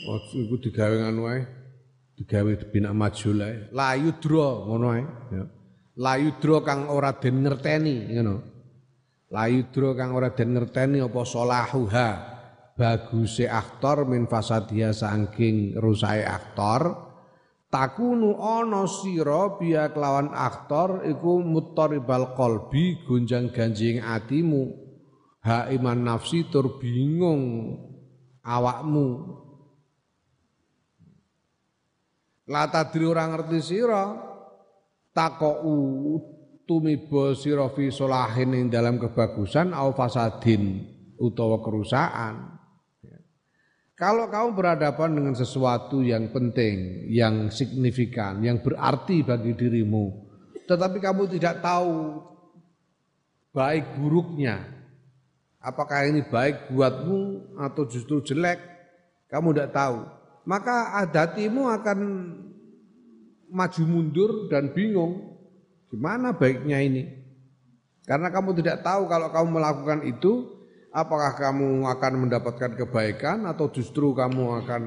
Waktu 0.00 0.48
itu 0.48 0.56
digawe 0.58 0.96
ngono 1.06 1.22
ae, 1.30 1.46
digawe 2.18 2.50
bina 2.72 2.90
majul 2.90 3.46
ae. 3.46 3.70
Layu 3.70 4.18
dro 4.18 4.66
ngono 4.66 4.86
ae, 4.90 5.02
ya. 5.30 5.44
layudro 6.02 6.66
kang 6.66 6.90
ora 6.90 7.14
den 7.14 7.46
ngerteni 7.46 8.10
ngono. 8.18 8.34
Layudro 9.30 9.94
kang 9.94 10.10
ora 10.16 10.34
den 10.34 10.56
ngerteni 10.56 10.98
apa 10.98 11.20
solahuha 11.22 12.39
baguse 12.80 13.44
aktor 13.44 14.08
min 14.08 14.24
fasadia 14.24 14.96
saking 14.96 15.76
rusai 15.76 16.24
aktor 16.24 17.12
takunu 17.68 18.40
ana 18.40 18.88
sira 18.88 19.60
biya 19.60 19.92
kelawan 19.92 20.32
aktor 20.32 21.04
iku 21.04 21.44
muttaribal 21.44 22.32
qalbi 22.32 23.04
gonjang-ganjing 23.04 24.00
atimu 24.00 24.72
ha 25.44 25.68
iman 25.68 26.00
nafsi 26.08 26.48
tur 26.48 26.80
bingung 26.80 27.76
awakmu 28.40 29.36
Latadri 32.50 33.06
ora 33.06 33.30
ngerti 33.30 33.62
sira 33.62 34.10
takou 35.14 36.18
tumiba 36.66 37.30
sira 37.38 37.70
fi 37.70 37.94
solahin 37.94 38.58
ing 38.58 38.66
dalam 38.66 38.98
kebagusan 38.98 39.70
au 39.70 39.94
fasadin 39.94 40.82
utawa 41.14 41.62
kerusakan. 41.62 42.59
Kalau 44.00 44.32
kamu 44.32 44.56
berhadapan 44.56 45.12
dengan 45.12 45.34
sesuatu 45.36 46.00
yang 46.00 46.32
penting, 46.32 47.04
yang 47.12 47.52
signifikan, 47.52 48.40
yang 48.40 48.64
berarti 48.64 49.20
bagi 49.20 49.52
dirimu, 49.52 50.24
tetapi 50.64 51.04
kamu 51.04 51.28
tidak 51.36 51.60
tahu 51.60 52.24
baik 53.52 54.00
buruknya, 54.00 54.64
apakah 55.60 56.08
ini 56.08 56.24
baik 56.24 56.72
buatmu 56.72 57.52
atau 57.60 57.84
justru 57.84 58.24
jelek, 58.24 58.56
kamu 59.28 59.52
tidak 59.52 59.76
tahu 59.76 60.00
maka 60.48 60.98
adatimu 61.04 61.68
akan 61.68 61.98
maju 63.50 63.82
mundur 63.84 64.50
dan 64.50 64.72
bingung 64.72 65.36
gimana 65.90 66.34
baiknya 66.34 66.78
ini. 66.80 67.02
Karena 68.06 68.32
kamu 68.32 68.58
tidak 68.58 68.82
tahu 68.82 69.06
kalau 69.06 69.30
kamu 69.30 69.48
melakukan 69.60 70.00
itu 70.06 70.59
apakah 70.90 71.38
kamu 71.38 71.86
akan 71.86 72.12
mendapatkan 72.26 72.74
kebaikan 72.74 73.46
atau 73.46 73.70
justru 73.70 74.14
kamu 74.14 74.66
akan 74.66 74.82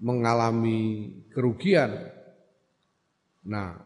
mengalami 0.00 1.10
kerugian. 1.32 1.96
Nah, 3.44 3.76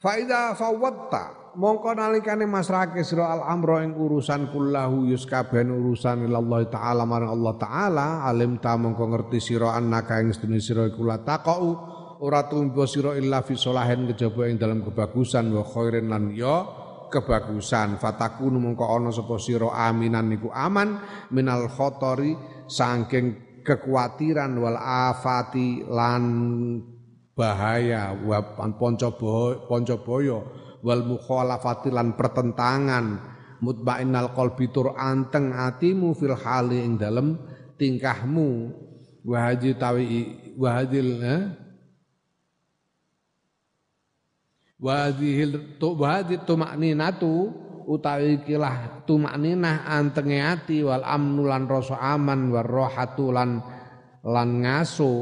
faida 0.00 0.52
fawwatta 0.56 1.52
mongko 1.58 1.96
nalikane 1.96 2.44
masrake 2.44 3.02
sira 3.04 3.32
al 3.32 3.42
amro 3.44 3.80
ing 3.80 3.96
urusan 3.96 4.52
kullahu 4.52 5.08
yuskaben 5.08 5.72
urusan 5.72 6.28
ilallah 6.28 6.68
taala 6.68 7.04
marang 7.04 7.32
Allah 7.32 7.54
taala 7.58 8.06
alim 8.24 8.62
ta 8.62 8.76
mongko 8.76 9.04
ngerti 9.10 9.42
sira 9.42 9.76
annaka 9.76 10.20
ing 10.22 10.32
sedene 10.32 10.60
sira 10.62 10.88
iku 10.88 11.04
la 11.04 11.20
taqau 11.20 11.64
ora 12.22 12.46
tumbuh 12.48 12.86
sira 12.88 13.18
illa 13.18 13.44
fi 13.44 13.58
solahen 13.58 14.08
kejaba 14.08 14.48
ing 14.48 14.56
dalam 14.56 14.80
kebagusan 14.86 15.50
wa 15.52 15.66
khairin 15.66 16.08
lan 16.08 16.32
ya 16.32 16.64
kebagusan. 17.10 17.96
Fatakunu 18.00 18.60
mongko 18.60 18.84
ana 18.84 19.10
sapa 19.10 19.36
sira 19.40 19.72
aminan 19.72 20.28
niku 20.30 20.52
aman 20.52 21.00
minal 21.34 21.68
khotori 21.68 22.36
saking 22.68 23.60
kekhawatiran 23.64 24.56
wal 24.56 24.78
afati 24.78 25.84
lan 25.88 26.24
bahaya 27.36 28.16
wa 28.16 28.40
ponco 28.72 29.96
boyo 30.00 30.38
wal 30.84 31.02
mukhalafati 31.04 31.90
lan 31.90 32.14
pertentangan. 32.14 33.36
Mutmainnal 33.58 34.38
qalbi 34.38 34.70
tur 34.70 34.94
anteng 34.94 35.50
atimu 35.50 36.14
fil 36.14 36.38
hali 36.38 36.78
ing 36.78 36.94
dalem 36.94 37.34
tingkahmu. 37.74 38.70
Wa 39.26 39.50
haji 39.50 39.74
tawi 39.74 40.04
wa 40.54 40.78
hadil 40.78 41.18
eh? 41.18 41.42
Wa 44.78 45.10
hadhil 45.10 45.78
tu 45.78 45.94
wa 45.98 46.22
tumakninatu 46.22 47.50
utawi 47.88 48.42
kilah 48.46 49.02
tumakninah 49.08 49.88
antenge 49.88 50.38
ati 50.38 50.86
wal 50.86 51.02
amnu 51.02 51.48
lan 51.48 51.66
rasa 51.66 51.98
aman 51.98 52.52
war 52.52 52.68
rohatu 52.68 53.34
lan 53.34 53.58
lan 54.22 54.48
ngaso 54.62 55.12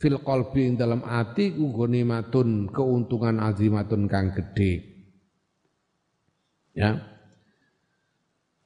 fil 0.00 0.16
qalbi 0.24 0.72
ing 0.72 0.74
dalam 0.80 1.04
ati 1.04 1.52
ku 1.52 1.68
matun 1.84 2.72
keuntungan 2.72 3.36
azimatun 3.44 4.08
kang 4.08 4.32
gede. 4.32 4.88
Ya. 6.72 7.04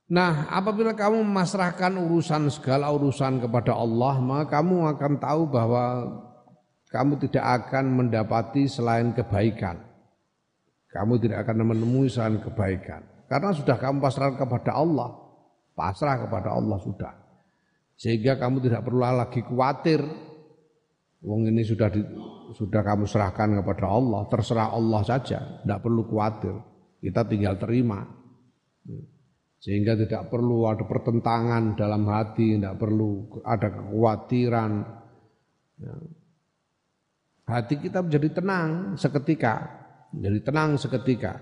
Nah, 0.06 0.46
apabila 0.52 0.94
kamu 0.94 1.26
memasrahkan 1.26 1.98
urusan 1.98 2.46
segala 2.54 2.92
urusan 2.94 3.42
kepada 3.42 3.74
Allah, 3.74 4.20
maka 4.22 4.60
kamu 4.60 4.94
akan 4.94 5.12
tahu 5.18 5.42
bahwa 5.50 5.84
kamu 6.94 7.18
tidak 7.26 7.42
akan 7.42 7.84
mendapati 7.90 8.70
selain 8.70 9.10
kebaikan. 9.10 9.82
Kamu 10.94 11.18
tidak 11.18 11.42
akan 11.42 11.74
menemui 11.74 12.06
selain 12.06 12.38
kebaikan. 12.38 13.02
Karena 13.26 13.50
sudah 13.50 13.74
kamu 13.74 13.98
pasrahkan 13.98 14.46
kepada 14.46 14.78
Allah. 14.78 15.10
Pasrah 15.74 16.22
kepada 16.22 16.54
Allah 16.54 16.78
sudah. 16.78 17.10
Sehingga 17.98 18.38
kamu 18.38 18.62
tidak 18.62 18.86
perlu 18.86 19.02
lagi 19.02 19.42
khawatir 19.42 20.06
Wong 21.24 21.48
ini 21.48 21.64
sudah 21.64 21.88
di, 21.88 22.04
sudah 22.52 22.84
kamu 22.84 23.08
serahkan 23.08 23.64
kepada 23.64 23.88
Allah, 23.88 24.28
terserah 24.28 24.76
Allah 24.76 25.00
saja, 25.08 25.40
tidak 25.64 25.80
perlu 25.80 26.04
khawatir. 26.04 26.52
Kita 27.00 27.24
tinggal 27.24 27.56
terima. 27.56 28.04
Sehingga 29.56 29.96
tidak 29.96 30.28
perlu 30.28 30.68
ada 30.68 30.84
pertentangan 30.84 31.80
dalam 31.80 32.04
hati, 32.12 32.60
tidak 32.60 32.76
perlu 32.76 33.40
ada 33.40 33.72
kekhawatiran. 33.72 34.72
Ya. 35.80 35.94
Hati 37.44 37.76
kita 37.76 38.00
menjadi 38.00 38.40
tenang 38.40 38.96
seketika, 38.96 39.68
menjadi 40.16 40.40
tenang 40.48 40.80
seketika. 40.80 41.36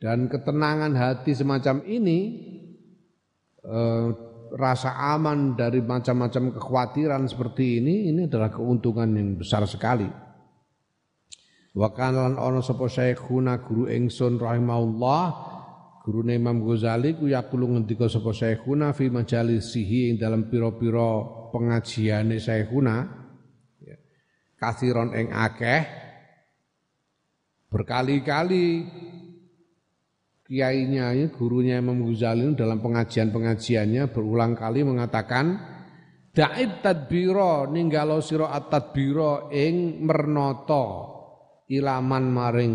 Dan 0.00 0.32
ketenangan 0.32 0.96
hati 0.96 1.36
semacam 1.36 1.84
ini 1.84 2.18
eh, 3.64 4.06
rasa 4.56 4.96
aman 5.14 5.54
dari 5.54 5.84
macam-macam 5.84 6.56
kekhawatiran 6.56 7.28
seperti 7.28 7.84
ini 7.84 8.08
ini 8.10 8.26
adalah 8.26 8.50
keuntungan 8.50 9.12
yang 9.12 9.36
besar 9.36 9.62
sekali. 9.68 10.08
Wa 11.70 11.94
kana 11.94 12.26
lan 12.26 12.34
ana 12.34 12.58
sapa 12.64 12.90
syekhuna 12.90 13.62
guru 13.62 13.86
ingsun 13.86 14.42
rahimahullah 14.42 15.24
guru 16.02 16.26
Imam 16.26 16.66
Ghazali 16.66 17.14
ku 17.14 17.30
yaqulu 17.30 17.76
ngendika 17.76 18.10
sapa 18.10 18.34
syekhuna 18.34 18.90
fi 18.90 19.06
majalisihi 19.06 20.10
ing 20.10 20.16
dalam 20.18 20.50
pira-pira 20.50 21.22
pengajiane 21.54 22.42
syekhuna. 22.42 23.19
Kasiron 24.60 25.16
ing 25.16 25.32
akeh 25.32 25.82
berkali-kali 27.72 28.84
kiainya, 30.44 31.14
ya, 31.14 31.26
gurunya 31.32 31.78
Imam 31.80 32.02
Ghazali 32.04 32.52
dalam 32.58 32.82
pengajian-pengajiannya 32.82 34.10
berulang 34.12 34.58
kali 34.58 34.84
mengatakan 34.84 35.78
Da'id 36.30 36.78
tadbiro 36.78 37.66
ninggalo 37.66 38.22
siro 38.22 38.46
at 38.46 38.70
tadbiro 38.70 39.50
ing 39.50 39.98
mernoto 40.06 40.86
ilaman 41.66 42.24
maring 42.30 42.74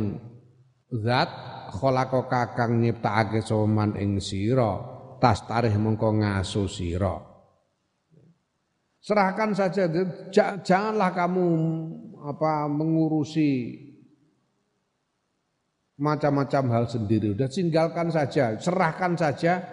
zat 0.92 1.30
kholako 1.72 2.28
kakang 2.28 2.84
nyiptakake 2.84 3.40
soman 3.40 3.96
ing 3.96 4.20
siro 4.20 4.74
tas 5.24 5.48
tarih 5.48 5.72
mengko 5.80 6.20
ngaso 6.20 6.68
siro 6.68 7.25
serahkan 9.06 9.54
saja 9.54 9.86
janganlah 10.66 11.14
kamu 11.14 11.46
apa 12.26 12.66
mengurusi 12.66 13.78
macam-macam 15.96 16.64
hal 16.74 16.86
sendiri. 16.90 17.38
Udah 17.38 17.48
tinggalkan 17.48 18.10
saja, 18.12 18.58
serahkan 18.58 19.14
saja 19.16 19.64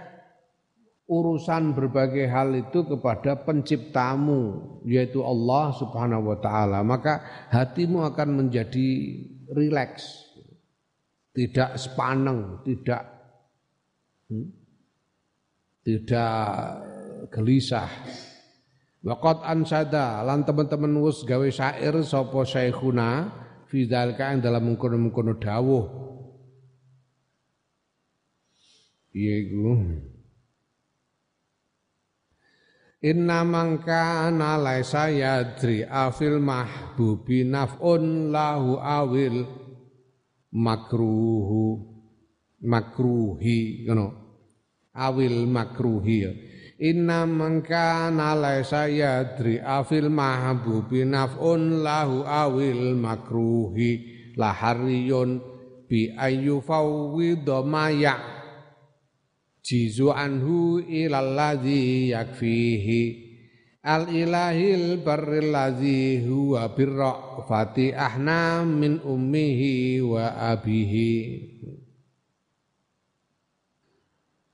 urusan 1.09 1.75
berbagai 1.75 2.31
hal 2.31 2.55
itu 2.55 2.87
kepada 2.87 3.43
penciptamu 3.43 4.81
yaitu 4.87 5.25
Allah 5.25 5.75
Subhanahu 5.81 6.31
wa 6.33 6.39
taala. 6.39 6.85
Maka 6.87 7.49
hatimu 7.51 8.07
akan 8.13 8.29
menjadi 8.45 8.89
rileks. 9.51 10.29
Tidak 11.33 11.81
sepaneng, 11.81 12.61
tidak 12.61 13.09
hmm, 14.29 14.49
tidak 15.81 16.45
gelisah. 17.33 17.89
Waqat 19.03 19.43
ansada 19.43 20.23
lan 20.23 20.47
teman-teman 20.47 20.95
wus 21.03 21.27
gawe 21.27 21.51
syair 21.51 21.99
sapa 22.07 22.47
syekhuna 22.47 23.35
fi 23.67 23.91
dzalika 23.91 24.31
dalam 24.39 24.63
mengkono-mengkono 24.71 25.43
dawuh 25.43 26.13
Iya 29.13 29.35
iku. 29.45 29.77
Inna 33.03 33.45
mangkana 33.45 34.57
laisa 34.57 35.13
yadri 35.13 35.85
afil 35.85 36.41
mahbubi 36.41 37.45
naf'un 37.45 38.33
lahu 38.33 38.81
awil 38.81 39.45
makruhu 40.55 41.93
makruhi 42.63 43.85
ngono 43.85 44.07
awil 44.95 45.45
makruhi 45.51 46.17
ya. 46.25 46.33
Inna 46.81 47.29
mangkana 47.29 48.33
laisa 48.33 48.89
yadri 48.89 49.61
afil 49.61 50.09
mahbubi 50.09 51.05
naf'un 51.05 51.85
lahu 51.85 52.25
awil 52.25 52.97
makruhi. 52.97 54.33
Lahariyun 54.33 55.45
bi 55.85 56.09
ayu 56.17 56.65
fawwidha 56.65 57.61
maya 57.61 58.17
jizu 59.61 60.09
anhu 60.09 60.81
ilalladzi 60.81 62.17
yakfihi. 62.17 63.03
Al 63.83 64.09
ilahil 64.09 65.03
barril 65.05 65.53
huwa 66.23 66.71
birra 66.73 67.45
fati 67.45 67.91
ahna 67.91 68.63
min 68.63 69.03
ummihi 69.03 69.99
wa 70.01 70.55
abihi 70.55 71.52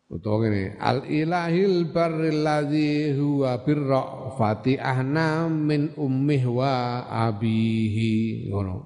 utawa 0.09 0.41
ngene 0.41 0.81
al 0.81 1.05
ilahil 1.05 1.93
barril 1.93 2.41
ladzi 2.41 3.13
huwa 3.13 3.61
birra 3.61 4.33
fati 4.41 4.81
ahna 4.81 5.53
min 5.53 5.93
ummih 6.01 6.43
wa 6.49 7.05
abihi. 7.29 8.49
Ngono 8.49 8.77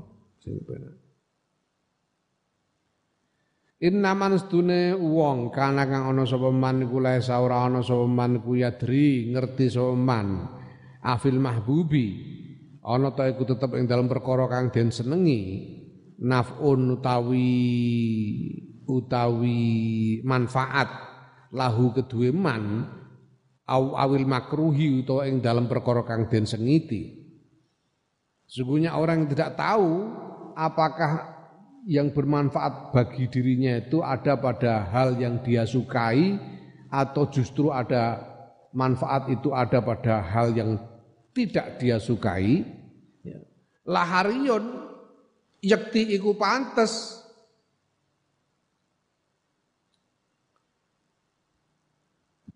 sing 0.42 0.58
Inna 3.82 4.14
man 4.14 4.38
sedune 4.38 4.94
wong 4.94 5.50
kana 5.50 5.90
kang 5.90 6.14
ana 6.14 6.22
sapa 6.22 6.54
man 6.54 6.86
iku 6.86 7.02
lae 7.02 7.18
ora 7.18 7.66
ana 7.66 7.82
sapa 7.82 8.06
man 8.06 8.38
ku 8.38 8.54
yadri 8.54 9.34
ngerti 9.34 9.74
sapa 9.74 9.98
man 9.98 10.46
afil 11.02 11.42
mahbubi 11.42 12.06
ana 12.86 13.10
ta 13.10 13.26
iku 13.26 13.42
tetep 13.42 13.74
ing 13.74 13.90
dalam 13.90 14.06
perkara 14.06 14.46
kang 14.46 14.70
den 14.70 14.94
senengi 14.94 15.66
nafun 16.22 16.94
utawi 16.94 17.50
utawi 18.86 19.58
manfaat 20.22 21.11
lahu 21.52 21.92
kedue 21.92 22.32
man 22.32 22.88
aw 23.68 23.84
awil 23.94 24.26
makruhi 24.26 25.04
utawa 25.04 25.28
ing 25.28 25.44
dalam 25.44 25.68
perkara 25.68 26.02
kang 26.02 26.26
den 26.26 26.48
sengiti. 26.48 27.22
Sesungguhnya 28.48 28.96
orang 28.98 29.24
yang 29.24 29.30
tidak 29.32 29.56
tahu 29.56 30.12
apakah 30.58 31.32
yang 31.88 32.12
bermanfaat 32.12 32.94
bagi 32.94 33.26
dirinya 33.26 33.80
itu 33.80 34.04
ada 34.04 34.36
pada 34.36 34.86
hal 34.92 35.16
yang 35.16 35.40
dia 35.40 35.64
sukai 35.64 36.36
atau 36.92 37.26
justru 37.32 37.72
ada 37.72 38.20
manfaat 38.76 39.32
itu 39.32 39.50
ada 39.56 39.80
pada 39.80 40.20
hal 40.20 40.52
yang 40.52 40.76
tidak 41.32 41.80
dia 41.80 41.96
sukai. 41.96 42.64
Ya. 43.24 43.38
laharion 43.88 44.92
yakti 45.62 46.12
iku 46.18 46.36
pantes 46.36 47.21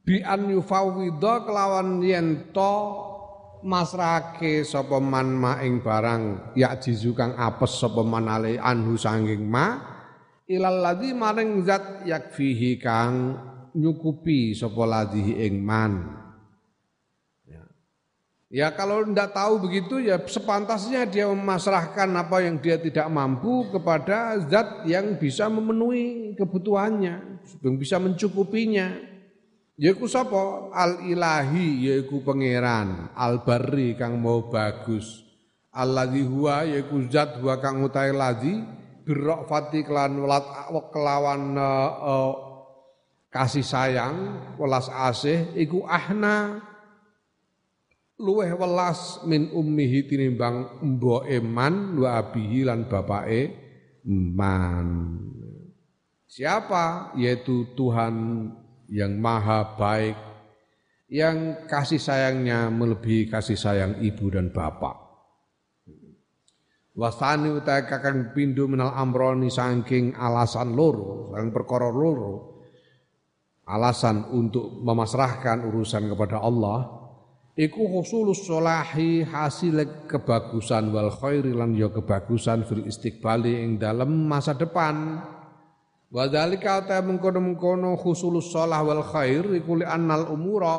bi 0.06 0.22
an 0.22 0.46
yufawwidha 0.54 1.42
kelawan 1.42 1.98
yen 1.98 2.54
to 2.54 2.74
masrake 3.66 4.62
sapa 4.62 5.02
man 5.02 5.34
ma 5.34 5.58
ing 5.58 5.82
barang 5.82 6.54
ya 6.54 6.78
jizu 6.78 7.10
kang 7.10 7.34
apes 7.34 7.82
sapa 7.82 8.06
man 8.06 8.30
ale 8.30 8.54
anhu 8.54 8.94
sanging 8.94 9.42
ma 9.42 9.82
ilal 10.46 10.78
ladzi 10.78 11.10
maring 11.10 11.66
zat 11.66 12.06
yakfihi 12.06 12.78
kang 12.78 13.34
nyukupi 13.74 14.54
sapa 14.54 14.78
ladzi 14.86 15.42
ing 15.42 15.58
man 15.58 16.06
ya. 17.42 17.66
ya 18.46 18.68
kalau 18.78 19.02
ndak 19.02 19.34
tahu 19.34 19.66
begitu 19.66 19.98
ya 19.98 20.22
sepantasnya 20.22 21.02
dia 21.10 21.26
memasrahkan 21.26 22.14
apa 22.14 22.46
yang 22.46 22.62
dia 22.62 22.78
tidak 22.78 23.10
mampu 23.10 23.74
kepada 23.74 24.38
zat 24.46 24.86
yang 24.86 25.18
bisa 25.18 25.50
memenuhi 25.50 26.38
kebutuhannya 26.38 27.42
yang 27.42 27.74
bisa 27.74 27.98
mencukupinya 27.98 29.15
Yaiku 29.76 30.08
sapa? 30.08 30.72
Al 30.72 31.04
ilahi 31.04 31.84
yaiku 31.92 32.24
pangeran, 32.24 33.12
al 33.12 33.44
barri 33.44 33.92
kang 33.92 34.16
mau 34.16 34.48
bagus. 34.48 35.20
Alladzi 35.76 36.24
huwa 36.24 36.64
yaiku 36.64 37.04
zat 37.12 37.36
huwa 37.44 37.60
kang 37.60 37.84
utahe 37.84 38.08
ladzi 38.08 38.56
birrafati 39.04 39.84
kelan 39.84 40.16
welat 40.16 40.72
kelawan 40.88 41.52
uh, 41.52 42.34
kasih 43.28 43.60
sayang 43.60 44.40
welas 44.56 44.88
asih 44.88 45.52
iku 45.52 45.84
ahna 45.84 46.64
luweh 48.16 48.50
welas 48.56 49.20
min 49.28 49.52
ummihi 49.52 50.08
tinimbang 50.08 50.80
mboke 50.80 51.36
man 51.44 52.00
wa 52.00 52.16
abihi 52.16 52.64
lan 52.64 52.88
bapake 52.88 53.52
man. 54.08 55.20
Siapa? 56.26 57.12
Yaitu 57.20 57.76
Tuhan 57.76 58.16
yang 58.90 59.18
maha 59.18 59.74
baik, 59.78 60.16
yang 61.10 61.66
kasih 61.70 62.02
sayangnya 62.02 62.70
melebihi 62.70 63.30
kasih 63.30 63.58
sayang 63.58 64.02
ibu 64.02 64.30
dan 64.30 64.50
bapak. 64.50 65.06
Wasani 66.96 67.52
utai 67.52 67.84
kakang 67.84 68.32
pindu 68.32 68.72
menal 68.72 68.96
amroni 68.96 69.52
sangking 69.52 70.16
alasan 70.16 70.72
loro, 70.72 71.28
sang 71.36 71.52
perkara 71.52 71.92
loro, 71.92 72.64
alasan 73.68 74.32
untuk 74.32 74.80
memasrahkan 74.80 75.68
urusan 75.68 76.08
kepada 76.08 76.40
Allah, 76.40 76.88
iku 77.52 78.00
husulus 78.00 78.48
solahi 78.48 79.28
hasil 79.28 80.08
kebagusan 80.08 80.88
wal 80.88 81.12
khairi 81.12 81.52
lan 81.52 81.76
ya 81.76 81.92
kebagusan 81.92 82.64
fil 82.64 82.88
istiqbali 82.88 83.60
ing 83.60 83.76
dalam 83.76 84.24
masa 84.24 84.56
depan. 84.56 85.20
Wa 86.06 86.30
dzalika 86.30 86.86
ta 86.86 87.02
mengkono-mengkono 87.02 87.98
khusulus 87.98 88.54
shalah 88.54 88.78
wal 88.86 89.02
khair 89.02 89.42
iku 89.58 89.82
li 89.82 89.86
annal 89.86 90.30
umura 90.30 90.78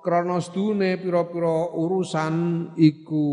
krana 0.00 0.40
sedune 0.40 0.96
pira-pira 0.96 1.76
urusan 1.76 2.34
iku 2.80 3.24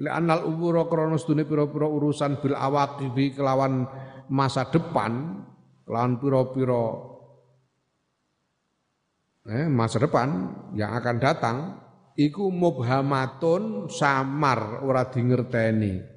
li 0.00 0.08
annal 0.08 0.48
umura 0.48 0.88
krana 0.88 1.20
sedune 1.20 1.44
pira-pira 1.44 1.84
urusan 1.84 2.40
bil 2.40 2.56
awaqibi 2.56 3.36
kelawan 3.36 3.84
masa 4.32 4.64
depan 4.72 5.44
kelawan 5.84 6.16
pira-pira 6.16 6.84
eh, 9.52 9.68
masa 9.68 10.00
depan 10.00 10.28
yang 10.72 10.96
akan 10.96 11.16
datang 11.20 11.56
iku 12.16 12.48
mubhamatun 12.48 13.92
samar 13.92 14.80
ora 14.80 15.12
dingerteni 15.12 16.13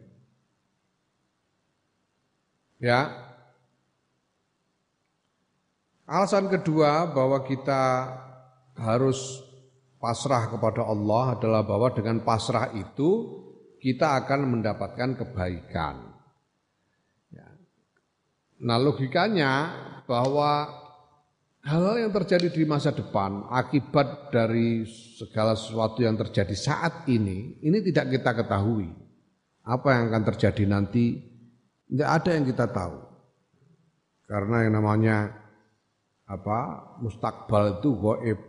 Ya. 2.77 3.09
Alasan 6.07 6.47
kedua 6.47 7.09
bahwa 7.11 7.43
kita 7.43 8.15
harus 8.77 9.43
pasrah 9.97 10.47
kepada 10.47 10.85
Allah 10.85 11.35
adalah 11.35 11.65
bahwa 11.65 11.89
dengan 11.91 12.21
pasrah 12.23 12.71
itu 12.77 13.43
kita 13.81 14.23
akan 14.23 14.57
mendapatkan 14.57 15.19
kebaikan. 15.19 15.95
Ya. 17.33 17.49
Nah 18.63 18.77
logikanya 18.79 19.51
bahwa 20.07 20.71
hal-hal 21.67 22.07
yang 22.07 22.13
terjadi 22.15 22.47
di 22.55 22.63
masa 22.63 22.95
depan 22.95 23.43
akibat 23.51 24.31
dari 24.31 24.87
segala 25.19 25.59
sesuatu 25.59 25.99
yang 26.05 26.15
terjadi 26.15 26.55
saat 26.55 27.03
ini, 27.11 27.59
ini 27.59 27.77
tidak 27.83 28.15
kita 28.15 28.31
ketahui. 28.31 28.87
Apa 29.67 29.99
yang 29.99 30.15
akan 30.15 30.23
terjadi 30.31 30.63
nanti 30.63 31.26
tidak 31.87 32.09
ada 32.19 32.29
yang 32.35 32.45
kita 32.45 32.65
tahu. 32.67 32.97
Karena 34.27 34.67
yang 34.67 34.73
namanya 34.75 35.17
apa 36.27 36.59
mustakbal 36.99 37.79
itu 37.79 37.89
goib. 37.95 38.39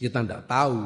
Kita 0.00 0.26
tidak 0.26 0.50
tahu. 0.50 0.80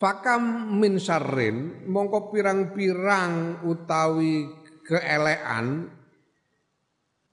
Fakam 0.00 0.72
min 0.80 0.98
syarrin 0.98 1.86
mongko 1.86 2.32
pirang-pirang 2.32 3.62
utawi 3.62 4.50
keelean 4.82 5.86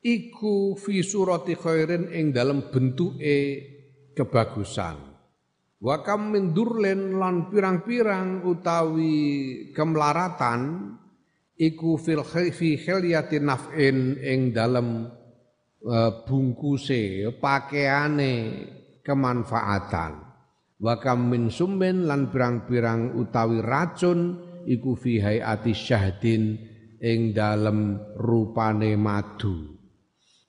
iku 0.06 0.78
fi 0.78 1.02
surati 1.02 1.58
khairin 1.58 2.14
ing 2.14 2.30
dalam 2.30 2.70
bentuke 2.70 3.38
kebagusan. 4.14 5.09
Wa 5.80 6.04
kam 6.04 6.36
min 6.36 6.52
lan 7.16 7.48
pirang-pirang 7.48 8.44
utawi 8.44 9.16
kemlaratan 9.72 10.92
iku 11.56 11.96
fil 11.96 12.20
fi 12.28 12.76
khilyati 12.76 13.40
naf'in 13.40 14.20
ing 14.20 14.52
dalem 14.52 15.08
uh, 15.88 16.12
bungkuse 16.28 17.32
pakaiane 17.40 18.34
kemanfaatan. 19.00 20.12
Wa 20.84 21.00
kam 21.00 21.32
min 21.32 21.48
summin 21.48 22.12
lan 22.12 22.28
pirang-pirang 22.28 23.16
utawi 23.16 23.64
racun 23.64 24.36
iku 24.68 25.00
fi 25.00 25.24
hayati 25.24 25.72
syahdin 25.72 26.60
ing 27.00 27.32
dalem 27.32 28.04
rupane 28.20 29.00
madu. 29.00 29.80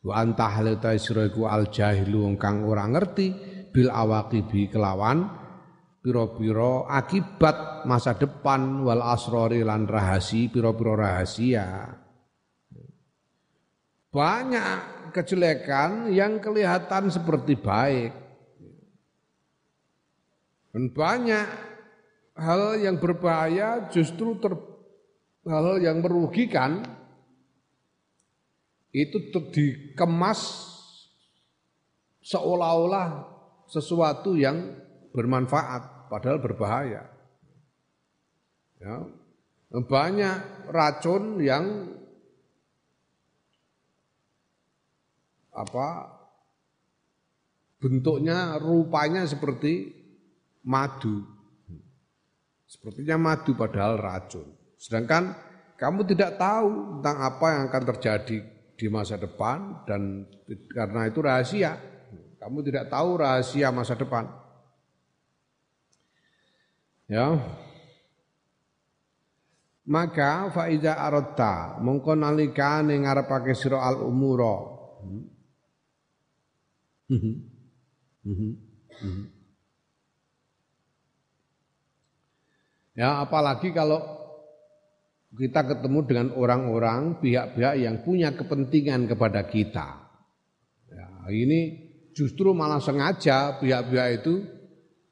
Wa 0.03 0.27
antah 0.27 0.59
ta 0.83 0.91
iku 0.99 1.47
al 1.47 1.71
jahilu 1.71 2.27
kang 2.35 2.67
ora 2.67 2.83
ngerti 2.91 3.50
bil 3.71 3.91
awaqibi 3.91 4.71
kelawan 4.71 5.31
piro-piro 6.01 6.89
akibat 6.89 7.85
masa 7.85 8.17
depan 8.17 8.83
wal 8.85 9.05
asrori 9.05 9.61
lan 9.61 9.85
rahasi 9.85 10.49
piro-piro 10.49 10.97
rahasia. 10.97 11.97
Banyak 14.11 15.13
kejelekan 15.15 16.11
yang 16.11 16.43
kelihatan 16.43 17.15
seperti 17.15 17.55
baik. 17.55 18.11
Dan 20.71 20.91
banyak 20.95 21.47
hal 22.39 22.79
yang 22.79 22.99
berbahaya 22.99 23.91
justru 23.91 24.39
ter, 24.39 24.55
hal 25.47 25.83
yang 25.83 25.99
merugikan 25.99 26.83
itu 28.91 29.31
dikemas 29.51 30.71
seolah-olah 32.23 33.40
sesuatu 33.71 34.35
yang 34.35 34.75
bermanfaat 35.15 36.11
padahal 36.11 36.43
berbahaya. 36.43 37.07
Ya. 38.83 39.07
Banyak 39.71 40.67
racun 40.75 41.39
yang 41.39 41.95
apa 45.55 46.11
bentuknya 47.79 48.59
rupanya 48.59 49.23
seperti 49.31 49.95
madu. 50.67 51.23
Sepertinya 52.67 53.19
madu 53.19 53.55
padahal 53.55 53.95
racun. 53.99 54.47
Sedangkan 54.75 55.35
kamu 55.79 56.07
tidak 56.11 56.39
tahu 56.39 56.99
tentang 56.99 57.17
apa 57.19 57.47
yang 57.51 57.63
akan 57.71 57.85
terjadi 57.95 58.39
di 58.75 58.87
masa 58.89 59.21
depan 59.21 59.87
dan 59.87 60.27
karena 60.73 61.07
itu 61.07 61.21
rahasia. 61.21 61.90
Kamu 62.41 62.65
tidak 62.65 62.89
tahu 62.89 63.21
rahasia 63.21 63.69
masa 63.69 63.93
depan. 63.93 64.25
Ya. 67.05 67.37
Maka 69.85 70.49
faiza 70.55 70.97
aradta 70.97 71.77
mongko 71.85 72.17
nalikane 72.17 72.97
ngarepake 73.05 73.53
sira 73.53 73.85
al 73.85 74.01
umura. 74.01 74.57
Ya, 82.95 83.21
apalagi 83.21 83.73
kalau 83.73 84.01
kita 85.35 85.63
ketemu 85.63 85.99
dengan 86.07 86.29
orang-orang 86.37 87.21
pihak-pihak 87.21 87.75
yang 87.81 88.01
punya 88.05 88.33
kepentingan 88.35 89.09
kepada 89.09 89.47
kita. 89.47 89.89
Ya, 90.91 91.07
ini 91.33 91.80
justru 92.17 92.53
malah 92.53 92.83
sengaja 92.83 93.59
pihak-pihak 93.59 94.23
itu 94.23 94.45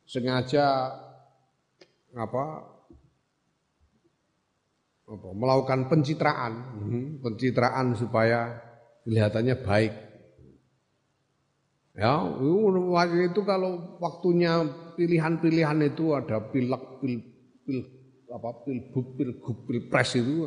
sengaja 0.08 0.94
apa, 2.16 2.44
apa 5.04 5.28
melakukan 5.36 5.86
pencitraan, 5.92 6.52
hmm, 6.80 7.06
pencitraan 7.20 7.92
supaya 7.94 8.56
kelihatannya 9.04 9.56
baik. 9.62 9.94
Ya, 11.98 12.14
waktu 12.22 13.34
itu 13.34 13.42
kalau 13.42 13.98
waktunya 13.98 14.62
pilihan-pilihan 14.94 15.82
itu 15.82 16.14
ada 16.14 16.38
pilek, 16.46 17.02
pil, 17.02 17.18
pil 17.66 17.78
apa 18.28 18.62
pilbuk, 18.62 19.16
pilgub, 19.16 19.56
pilpres 19.66 20.14
itu 20.20 20.46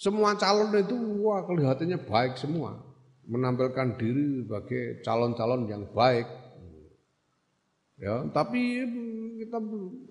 semua 0.00 0.34
calon 0.34 0.72
itu 0.74 0.96
wah 1.22 1.44
kelihatannya 1.44 1.98
baik 2.02 2.34
semua, 2.40 2.78
menampilkan 3.28 4.00
diri 4.00 4.42
sebagai 4.42 5.04
calon-calon 5.04 5.68
yang 5.68 5.84
baik. 5.92 6.26
Ya, 7.98 8.24
tapi 8.32 8.86
kita 9.38 9.58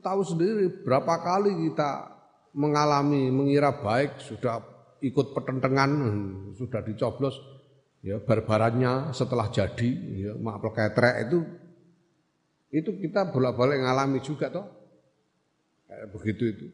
tahu 0.03 0.21
sendiri 0.23 0.83
berapa 0.85 1.23
kali 1.23 1.71
kita 1.71 2.13
mengalami 2.53 3.31
mengira 3.33 3.73
baik 3.73 4.21
sudah 4.21 4.63
ikut 5.03 5.35
pertentangan 5.35 5.91
sudah 6.59 6.81
dicoblos 6.83 7.37
ya 8.01 8.19
barbarannya 8.23 9.11
setelah 9.11 9.47
jadi 9.51 9.89
ya 10.15 10.31
maaf 10.39 10.63
ketrek 10.73 11.27
itu 11.27 11.39
itu 12.71 12.91
kita 13.07 13.29
bolak-balik 13.31 13.79
ngalami 13.83 14.19
juga 14.19 14.51
toh 14.51 14.77
Kayak 15.87 16.07
begitu 16.11 16.43
itu. 16.51 16.67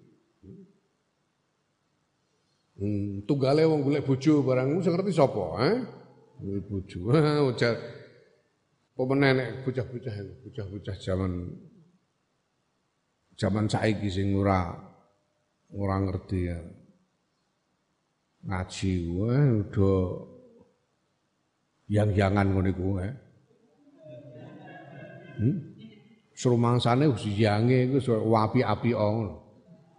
Hmm, 2.74 3.22
tunggale 3.30 3.64
wong 3.70 3.86
golek 3.86 4.04
bojo 4.04 4.42
barang 4.42 4.82
sing 4.82 4.92
ngerti 4.98 5.14
sapa, 5.14 5.46
eh? 5.62 5.78
Golek 6.44 6.68
bojo. 6.68 7.00
Ujar 7.48 7.74
pemene 9.00 9.28
nek 9.32 9.50
bocah-bocah 9.64 10.16
itu, 10.20 10.34
bocah-bocah 10.44 10.96
zaman 11.00 11.32
zaman 13.40 13.66
saiki 13.72 14.12
sing 14.12 14.36
ora 14.36 14.76
ora 15.72 15.96
ngerti 16.04 16.40
ya. 16.44 16.60
Ngaji 18.44 18.92
wae 19.08 19.40
udah 19.64 20.04
yang-yangan 21.88 22.48
ngono 22.52 22.68
iku, 22.76 22.88
eh. 23.00 23.14
Hmm? 25.40 25.58
Serumangsane 26.36 27.08
wis 27.08 27.24
yange 27.40 27.88
iku 27.88 28.04
api-api 28.36 28.92
ngono. 28.92 29.40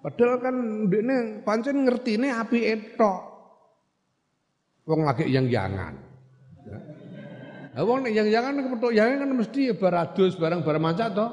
Padahal 0.04 0.36
kan 0.44 0.56
ndekne 0.84 1.40
pancen 1.40 1.88
ngertine 1.88 2.28
api 2.36 2.58
etok. 2.68 3.20
Wong 4.84 5.08
lagi 5.08 5.24
yang 5.32 5.48
jangan. 5.48 5.96
Ya. 5.96 6.03
Wong 7.82 8.06
nek 8.06 8.14
yang 8.14 8.30
jangan 8.30 8.62
kepethuk 8.62 8.94
yange 8.94 9.18
kan 9.18 9.30
mesti 9.34 9.60
ya 9.70 9.74
baradus 9.74 10.38
barang 10.38 10.62
barang 10.62 10.82
mancak 10.82 11.10
to. 11.10 11.26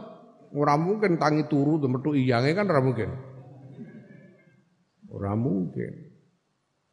Ora 0.58 0.76
mungkin 0.76 1.22
tangi 1.22 1.46
turu 1.46 1.78
metu 1.86 2.18
iyange 2.18 2.58
kan 2.58 2.66
ora 2.66 2.82
mungkin. 2.82 3.10
Ora 5.14 5.38
mungkin. 5.38 5.94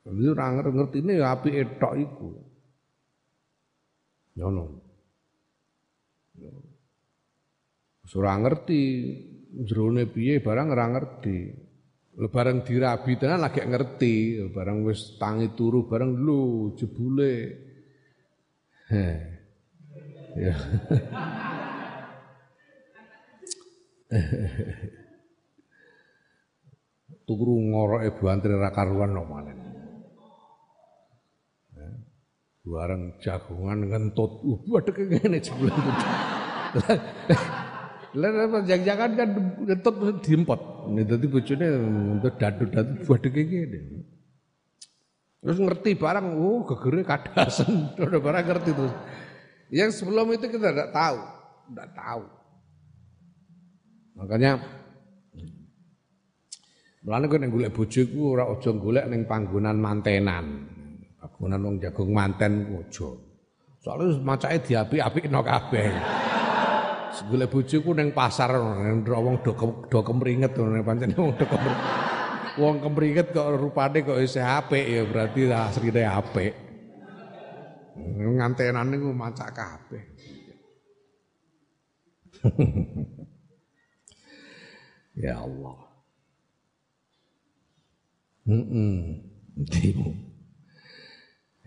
Jadi 0.05 0.25
ora 0.29 0.47
ngertine 0.53 1.13
ya 1.17 1.33
api 1.33 1.51
etok 1.57 1.95
iku. 1.97 2.31
Ngono. 4.37 4.65
Ora 8.09 8.33
ngerti 8.37 8.81
jerone 9.65 10.05
piye 10.13 10.45
barang 10.45 10.69
ora 10.69 10.87
ngerti. 10.93 11.39
Lebarang 12.19 12.67
dirabi 12.67 13.15
tenan 13.15 13.47
lagi 13.47 13.63
ngerti, 13.63 14.43
barang 14.51 14.83
wis 14.83 15.15
tangi 15.23 15.55
turu 15.55 15.87
barang 15.87 16.19
lu 16.19 16.75
jebule. 16.75 17.35
Heh. 18.91 19.38
Ya. 20.39 20.55
turu 27.29 27.61
ngoroke 27.61 28.09
buantri 28.17 28.57
ra 28.57 28.73
karuan 28.73 29.13
no 29.13 29.29
malen. 29.29 29.59
Barang 32.69 33.17
jagongan 33.25 33.81
ngentut, 33.89 34.45
uh, 34.45 34.61
wadeke 34.69 35.09
ngene 35.09 35.41
jebule. 35.41 35.73
Lah 38.17 38.29
jangan-jangan 38.65 39.11
kan 39.17 39.29
ngetut 39.65 39.97
diempot. 40.21 40.61
Dadi 40.93 41.27
bojone 41.33 41.67
untuk 42.17 42.37
dadu-dadu 42.37 42.93
badhe 43.09 43.29
kene. 43.33 43.81
Terus 45.39 45.59
ngerti 45.65 45.97
barang, 45.97 46.27
oh 46.37 46.67
gegere 46.69 47.09
kadasen, 47.09 47.95
udah 47.97 48.21
barang 48.21 48.45
ngerti 48.53 48.71
terus. 48.77 48.95
Yang 49.69 50.01
sebelum 50.01 50.33
itu 50.33 50.49
kita 50.49 50.73
tidak 50.73 50.91
tahu, 50.93 51.19
tidak 51.73 51.89
tahu. 51.93 52.25
Makanya 54.19 54.53
Mulane 57.09 57.25
kowe 57.25 57.41
nek 57.41 57.49
golek 57.49 57.73
bojo 57.73 58.01
iku 58.05 58.21
ora 58.37 58.45
aja 58.53 58.69
golek 58.69 59.09
ning 59.09 59.25
panggonan 59.25 59.81
mantenan. 59.81 60.45
Panggonan 61.17 61.65
wong 61.65 61.75
jagung 61.81 62.13
manten 62.13 62.69
aja. 62.75 63.09
Soale 63.81 64.13
macake 64.21 64.69
diapi-apikno 64.69 65.41
kabeh. 65.41 65.89
Golek 67.33 67.49
bojoku 67.49 67.97
ning 67.97 68.13
pasar 68.13 68.53
wong 68.61 69.41
do 69.41 69.51
do 69.89 69.99
kemringet 70.05 70.53
ning 70.53 70.85
pancen 70.85 71.17
wong 71.17 71.33
do 71.41 71.49
kemringet. 71.49 71.81
Wong 72.61 72.77
kemringet 72.85 73.27
kok 73.33 73.57
rupane 73.57 74.05
kok 74.05 74.21
isih 74.21 74.45
apik 74.45 74.85
ya 74.85 75.03
berarti 75.09 75.49
asline 75.49 76.05
apik. 76.05 76.68
Ngantenan 78.19 78.91
niku 78.91 79.15
macak 79.15 79.55
kabeh. 79.55 80.03
ya 85.25 85.43
Allah. 85.43 85.79
Heeh. 88.49 88.99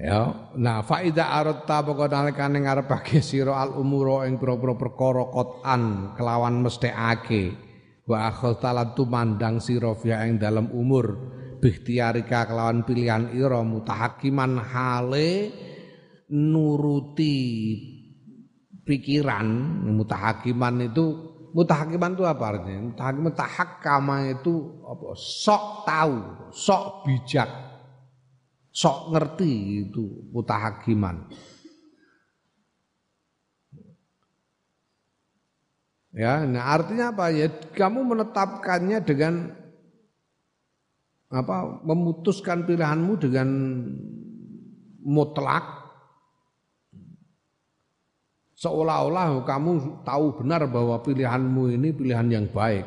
Ya, 0.01 0.49
nah 0.57 0.81
faida 0.81 1.29
aratta 1.29 1.85
pokok 1.85 2.09
nalikane 2.09 2.65
ngarepake 2.65 3.21
sira 3.21 3.61
al 3.61 3.77
umura 3.77 4.25
ing 4.25 4.41
pira-pira 4.41 4.73
perkara 4.73 5.29
qotan 5.29 6.17
kelawan 6.17 6.65
mesthekake 6.65 7.53
wa 8.09 8.25
akhtal 8.25 8.81
mandang 9.05 9.61
sira 9.61 9.93
fiha 9.93 10.25
ing 10.25 10.41
dalam 10.41 10.73
umur 10.73 11.21
bikhtiarika 11.61 12.49
kelawan 12.49 12.81
pilihan 12.81 13.29
ira 13.37 13.61
mutahakiman 13.61 14.57
hale 14.57 15.53
nuruti 16.31 17.35
pikiran 18.87 19.47
mutahakiman 19.91 20.87
itu 20.87 21.05
mutahakiman 21.51 22.15
itu 22.15 22.23
apa 22.23 22.43
artinya 22.55 22.81
mutahakiman 22.87 23.33
tahakkama 23.35 24.15
itu 24.39 24.53
apa 24.87 25.05
sok 25.19 25.63
tahu 25.83 26.17
sok 26.55 26.83
bijak 27.03 27.71
sok 28.71 29.11
ngerti 29.11 29.83
itu 29.87 30.31
mutahakiman. 30.31 31.27
Ya, 36.11 36.43
nah 36.43 36.75
artinya 36.75 37.15
apa 37.15 37.31
ya? 37.31 37.47
Kamu 37.71 38.03
menetapkannya 38.03 38.99
dengan 39.03 39.55
apa? 41.31 41.79
Memutuskan 41.87 42.67
pilihanmu 42.67 43.15
dengan 43.15 43.47
mutlak 45.07 45.80
seolah-olah 48.61 49.41
kamu 49.41 50.05
tahu 50.05 50.37
benar 50.37 50.69
bahwa 50.69 51.01
pilihanmu 51.01 51.73
ini 51.81 51.89
pilihan 51.97 52.29
yang 52.29 52.45
baik. 52.45 52.85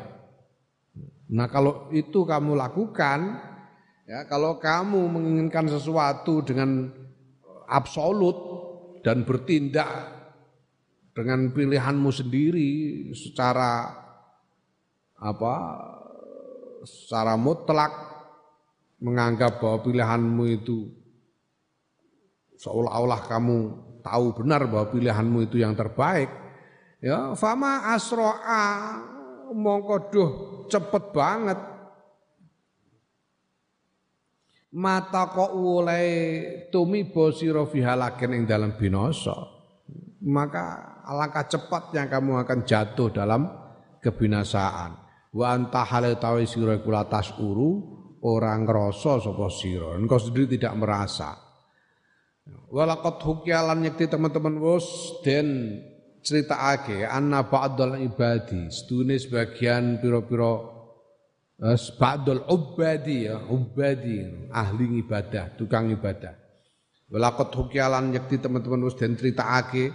Nah, 1.35 1.51
kalau 1.51 1.91
itu 1.91 2.23
kamu 2.23 2.55
lakukan, 2.55 3.35
ya 4.07 4.23
kalau 4.31 4.55
kamu 4.55 5.11
menginginkan 5.11 5.67
sesuatu 5.67 6.39
dengan 6.47 6.95
absolut 7.67 8.37
dan 9.03 9.27
bertindak 9.27 10.15
dengan 11.11 11.51
pilihanmu 11.51 12.07
sendiri 12.07 12.71
secara 13.11 13.91
apa 15.19 15.55
secara 16.87 17.35
mutlak 17.35 17.91
menganggap 19.03 19.59
bahwa 19.59 19.83
pilihanmu 19.83 20.43
itu 20.55 20.87
seolah-olah 22.59 23.21
kamu 23.27 23.59
tahu 24.05 24.37
benar 24.37 24.69
bahwa 24.69 24.93
pilihanmu 24.93 25.49
itu 25.49 25.57
yang 25.57 25.73
terbaik 25.73 26.29
ya 27.01 27.33
fama 27.33 27.89
asroa 27.97 28.65
mongko 29.49 29.95
duh 30.13 30.29
cepet 30.69 31.03
banget 31.09 31.59
mata 34.77 35.33
kok 35.33 35.57
ulai 35.57 36.07
tumi 36.69 37.09
bosiro 37.09 37.65
fihalaken 37.65 38.37
ing 38.37 38.43
dalam 38.45 38.77
binoso 38.77 39.55
maka 40.25 40.97
alangkah 41.05 41.45
cepatnya 41.45 42.09
kamu 42.09 42.41
akan 42.41 42.59
jatuh 42.65 43.13
dalam 43.13 43.45
kebinasaan. 44.01 44.97
Wa 45.35 45.53
anta 45.53 45.85
halal 45.85 46.17
tawi 46.17 46.49
sira 46.49 46.81
kula 46.81 47.05
tasuru 47.05 47.93
orang 48.25 48.65
ngrasa 48.65 49.21
sapa 49.21 49.47
sira. 49.53 49.93
Engkau 49.97 50.17
sendiri 50.17 50.57
tidak 50.57 50.73
merasa. 50.81 51.44
Walaqad 52.45 53.25
hukyalan 53.25 53.89
yakti 53.89 54.05
teman-teman 54.05 54.61
wos 54.61 55.17
den 55.25 55.81
critakake 56.21 57.01
anna 57.01 57.41
ba'dal 57.49 57.97
ibadi 57.97 58.69
sedune 58.69 59.17
sebagian 59.17 59.97
pira-pira 59.97 60.53
eh, 61.65 61.77
ba'dal 61.97 62.45
ubadi 62.45 63.25
ya 63.25 63.41
ubadi 63.49 64.49
ahli 64.53 65.01
ibadah 65.01 65.57
tukang 65.57 65.89
ibadah. 65.89 66.37
Walaqad 67.09 67.49
hukyalan 67.49 68.13
yakti 68.13 68.37
teman-teman 68.37 68.85
wos 68.85 68.93
den 68.93 69.17
critakake 69.17 69.89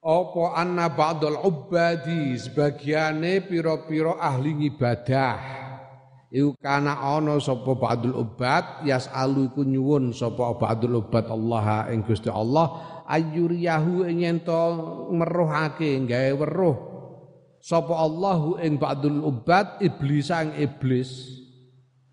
apa 0.00 0.44
anna 0.56 0.88
ba'dal 0.90 1.44
ubadi 1.44 2.40
sebagiane 2.40 3.44
pira-pira 3.44 4.16
ahli 4.16 4.66
ibadah 4.72 5.61
iku 6.32 6.56
kana 6.56 6.96
ana 6.96 7.36
sapa 7.36 7.76
ba'dul 7.76 8.16
ubad 8.16 8.88
yasalu 8.88 9.52
iku 9.52 9.68
nyuwun 9.68 10.16
sapa 10.16 10.56
ba'dul 10.56 11.04
ubad 11.04 11.28
Allah 11.28 11.92
ing 11.92 12.00
Gusti 12.08 12.32
Allah 12.32 12.92
ayyuriyahu 13.04 14.08
ing 14.08 14.24
ento 14.24 14.60
meruhake 15.12 16.00
gawe 16.08 16.32
weruh. 16.40 16.76
Sapa 17.62 17.94
Allahu 17.94 18.58
ing 18.58 18.80
ba'dul 18.80 19.22
ubad 19.22 19.78
iblis 19.84 20.32
sang 20.32 20.56
iblis. 20.58 21.38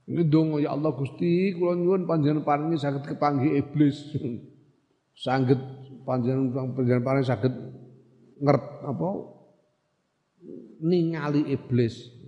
Ini 0.06 0.26
dong 0.28 0.58
ya 0.62 0.74
Allah 0.76 0.94
Gusti 0.94 1.54
kula 1.58 1.74
nyuwun 1.80 2.06
panjenengan 2.06 2.46
paringi 2.46 2.78
saged 2.78 3.06
kepanggih 3.08 3.58
iblis. 3.58 3.98
Saged 5.20 5.60
panjenengan 6.08 6.72
panjenengan 6.72 7.04
paringi 7.04 7.28
saged 7.28 7.54
ngert 8.40 8.66
apa 8.88 9.10
ningali 10.86 11.50
iblis. 11.50 12.19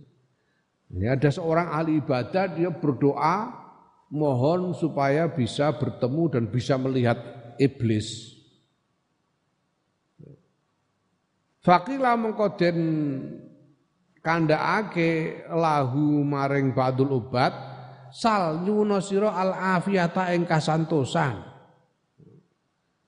Ya, 0.92 1.16
ada 1.16 1.32
seorang 1.32 1.72
ahli 1.72 2.04
ibadah 2.04 2.52
dia 2.52 2.68
berdoa 2.68 3.56
mohon 4.12 4.76
supaya 4.76 5.32
bisa 5.32 5.72
bertemu 5.72 6.24
dan 6.28 6.44
bisa 6.52 6.76
melihat 6.76 7.16
iblis. 7.56 8.36
Fakila 11.64 12.20
mengkoden 12.20 12.78
kandhaake 14.20 15.46
lahu 15.48 16.26
maring 16.28 16.76
badul 16.76 17.24
ubat 17.24 17.54
sal 18.12 18.60
nyuwuna 18.66 19.00
al 19.32 19.80
afiyata 19.80 20.36
ing 20.36 20.44
kasantosan. 20.44 21.48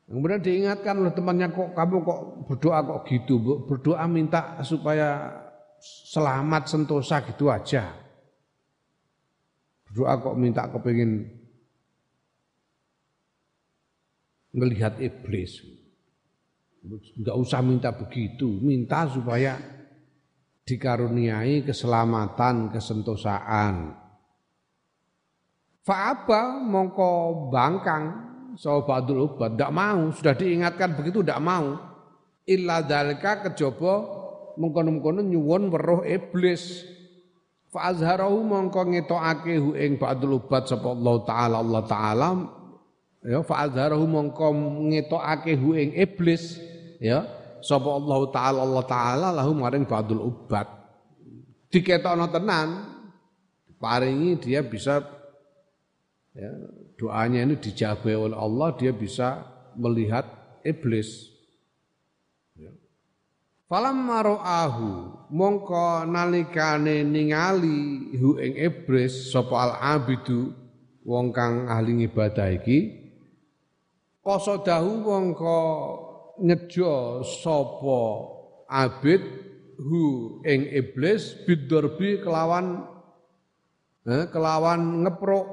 Kemudian 0.08 0.46
diingatkan 0.46 1.02
oleh 1.02 1.12
temannya 1.12 1.50
kok 1.50 1.74
kamu 1.74 1.96
kok 2.06 2.22
berdoa 2.46 2.80
kok 2.86 3.02
gitu, 3.10 3.66
berdoa 3.66 4.06
minta 4.06 4.62
supaya 4.62 5.42
selamat 5.84 6.64
sentosa 6.72 7.20
gitu 7.28 7.52
aja. 7.52 7.92
Berdoa 9.84 10.16
kok 10.24 10.40
minta 10.40 10.72
kepingin 10.72 11.28
melihat 14.56 14.96
iblis. 15.04 15.60
Enggak 17.20 17.38
usah 17.40 17.60
minta 17.64 17.92
begitu, 17.92 18.60
minta 18.64 19.08
supaya 19.08 19.60
dikaruniai 20.64 21.64
keselamatan, 21.68 22.72
kesentosaan. 22.72 24.00
Fa'aba 25.84 26.64
mongko 26.64 27.12
bangkang 27.52 28.04
sahabatul 28.56 29.28
ubad 29.28 29.60
tidak 29.60 29.72
mau 29.76 30.08
sudah 30.16 30.32
diingatkan 30.32 30.96
begitu 30.96 31.20
tidak 31.20 31.44
mau 31.44 31.76
illa 32.48 32.80
dalika 32.80 33.44
kejaba 33.44 34.23
mengkono-mengkono 34.60 35.22
nyuwun 35.26 35.74
weruh 35.74 36.02
iblis. 36.06 36.86
Fa 37.74 37.90
azharahu 37.90 38.46
mongko 38.46 38.94
ngetokake 38.94 39.58
hu 39.58 39.74
ing 39.74 39.98
ba'dul 39.98 40.38
ubad 40.38 40.70
sapa 40.70 40.94
Allah 40.94 41.16
taala. 41.26 41.56
Allah 41.58 41.84
taala 41.90 42.30
ya 43.26 43.42
fa 43.42 43.66
azharahu 43.66 44.06
mongko 44.06 44.54
ngetokake 44.94 45.58
hu 45.58 45.74
ing 45.74 45.98
iblis 45.98 46.62
ya 47.02 47.26
sapa 47.66 47.90
Allah 47.90 48.20
taala. 48.30 48.60
Allah 48.62 48.84
taala 48.86 49.28
lahu 49.34 49.58
maring 49.58 49.90
ba'dul 49.90 50.22
ubad 50.22 50.70
diketokno 51.74 52.30
tenan 52.30 52.70
paringi 53.82 54.38
dia 54.38 54.62
bisa 54.62 55.02
ya, 56.38 56.54
doanya 56.94 57.42
ini 57.42 57.58
dijabai 57.58 58.14
oleh 58.14 58.38
Allah 58.38 58.78
dia 58.78 58.94
bisa 58.94 59.50
melihat 59.74 60.30
iblis. 60.62 61.33
Ya. 63.74 63.82
Falam 63.82 64.06
maro'ahu 64.06 64.90
mongko 65.34 66.06
nalikane 66.06 67.02
ningali 67.02 68.14
hu 68.22 68.38
ing 68.38 68.54
iblis 68.54 69.34
sapa 69.34 69.66
al 69.66 69.74
abidu 69.98 70.54
wong 71.02 71.34
kang 71.34 71.66
ahli 71.66 72.06
ibadah 72.06 72.54
iki 72.54 72.94
qasadahu 74.22 75.02
mongko 75.02 75.60
ngejo 76.38 77.26
sapa 77.26 78.02
abid 78.70 79.26
hu 79.82 80.38
ing 80.46 80.70
iblis 80.70 81.34
bidorbi 81.50 82.22
kelawan 82.22 82.86
eh, 84.06 84.30
kelawan 84.30 85.02
ngeprok 85.02 85.48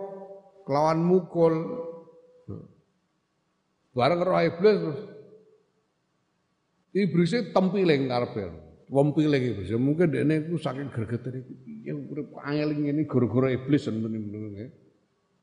kelawan 0.69 1.01
mukul. 1.01 1.57
Bareng 3.97 4.23
roh 4.23 4.39
iblis 4.39 5.10
iblisnya 6.95 7.51
tempiling 7.55 8.11
karepe. 8.11 8.51
Wempiling 8.91 9.43
iblis. 9.55 9.71
Mungkin 9.79 10.11
dekne 10.11 10.35
iku 10.47 10.59
saking 10.59 10.91
gregetan 10.91 11.47
iku 11.47 11.53
piye 11.63 11.93
urip 11.95 12.35
angel 12.43 12.75
ngene 12.75 13.07
gara-gara 13.07 13.49
iblis 13.55 13.87
ya. 13.87 14.67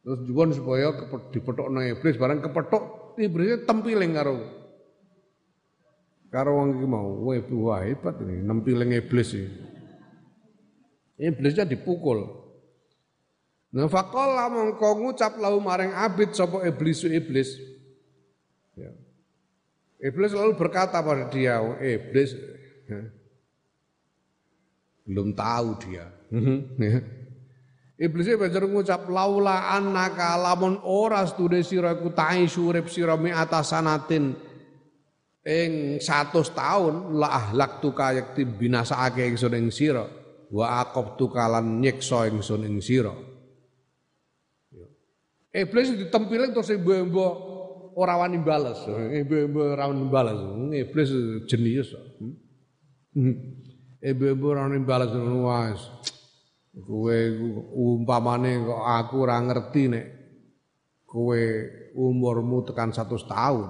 Terus 0.03 0.19
juwon 0.27 0.51
supaya 0.51 0.91
dipethokno 1.31 1.79
iblis 1.83 2.19
bareng 2.19 2.43
kepethuk 2.43 3.15
iblisnya 3.15 3.63
tempiling 3.63 4.11
karo 4.15 4.35
karo 6.27 6.59
wong 6.59 6.79
iki 6.79 6.87
mau. 6.87 7.07
Wah, 7.23 7.83
hebat 7.87 8.19
ini 8.23 8.43
nempiling 8.43 8.91
iblis 8.99 9.31
iki. 9.31 9.47
Iblisnya 11.17 11.65
dipukul. 11.65 12.23
Nah 13.73 13.87
faqala 13.91 14.47
mongko 14.47 15.01
ngucap 15.01 15.35
lahu 15.39 15.59
maring 15.59 15.91
abid 15.91 16.35
sapa 16.35 16.67
iblis 16.67 17.03
iblis. 17.03 17.55
Ya. 19.97 20.13
Iblis 20.13 20.33
lalu 20.33 20.53
berkata 20.53 21.01
pada 21.01 21.25
dia, 21.29 21.57
oh, 21.57 21.73
iblis 21.81 22.37
ya. 22.85 23.01
belum 25.07 25.33
tahu 25.33 25.69
dia. 25.81 26.05
Mhm, 26.29 26.57
ya. 26.77 26.99
Iblis 27.97 28.29
banjur 28.37 28.69
ngucap 28.69 29.09
laula 29.09 29.73
annaka 29.73 30.37
lamun 30.37 30.77
ora 30.85 31.25
studi 31.25 31.65
sira 31.65 31.97
iku 31.97 32.13
tai 32.13 32.45
surip 32.45 32.93
sira 32.93 33.17
mi 33.17 33.33
atasanatin 33.33 34.37
ing 35.41 35.97
100 35.97 36.05
taun 36.53 37.17
la 37.17 37.33
ahlak 37.33 37.81
tu 37.81 37.97
kayak 37.97 38.37
binasake 38.37 39.25
ingsun 39.25 39.57
ing 39.57 39.73
sira 39.73 40.05
wa 40.53 40.77
aqab 40.85 41.17
tu 41.17 41.25
kalan 41.25 41.81
nyiksa 41.81 42.29
ingsun 42.29 42.69
ing 42.69 42.77
sira. 42.85 43.17
Iblis 45.57 45.97
ditempilin 45.97 46.53
terus 46.53 46.69
ibu-ibu 46.69 47.17
ora 47.97 48.13
wani 48.21 48.37
bales. 48.37 48.77
Ibu-ibu 48.85 49.73
ora 49.73 49.89
wani 49.89 50.05
bales. 50.05 50.39
Iblis 50.77 51.09
jenius. 51.49 51.89
Hmm? 53.17 53.33
Ibu-ibu 53.97 54.45
ora 54.53 54.69
balas 54.85 55.09
nuwas. 55.17 55.81
Kowe 56.77 57.17
umpamane 57.73 58.61
kok 58.61 58.81
aku 58.85 59.15
ora 59.25 59.41
ngerti 59.41 59.89
nek 59.89 60.05
kowe 61.09 61.41
umurmu 61.97 62.61
tekan 62.69 62.93
satu 62.93 63.17
tahun. 63.17 63.65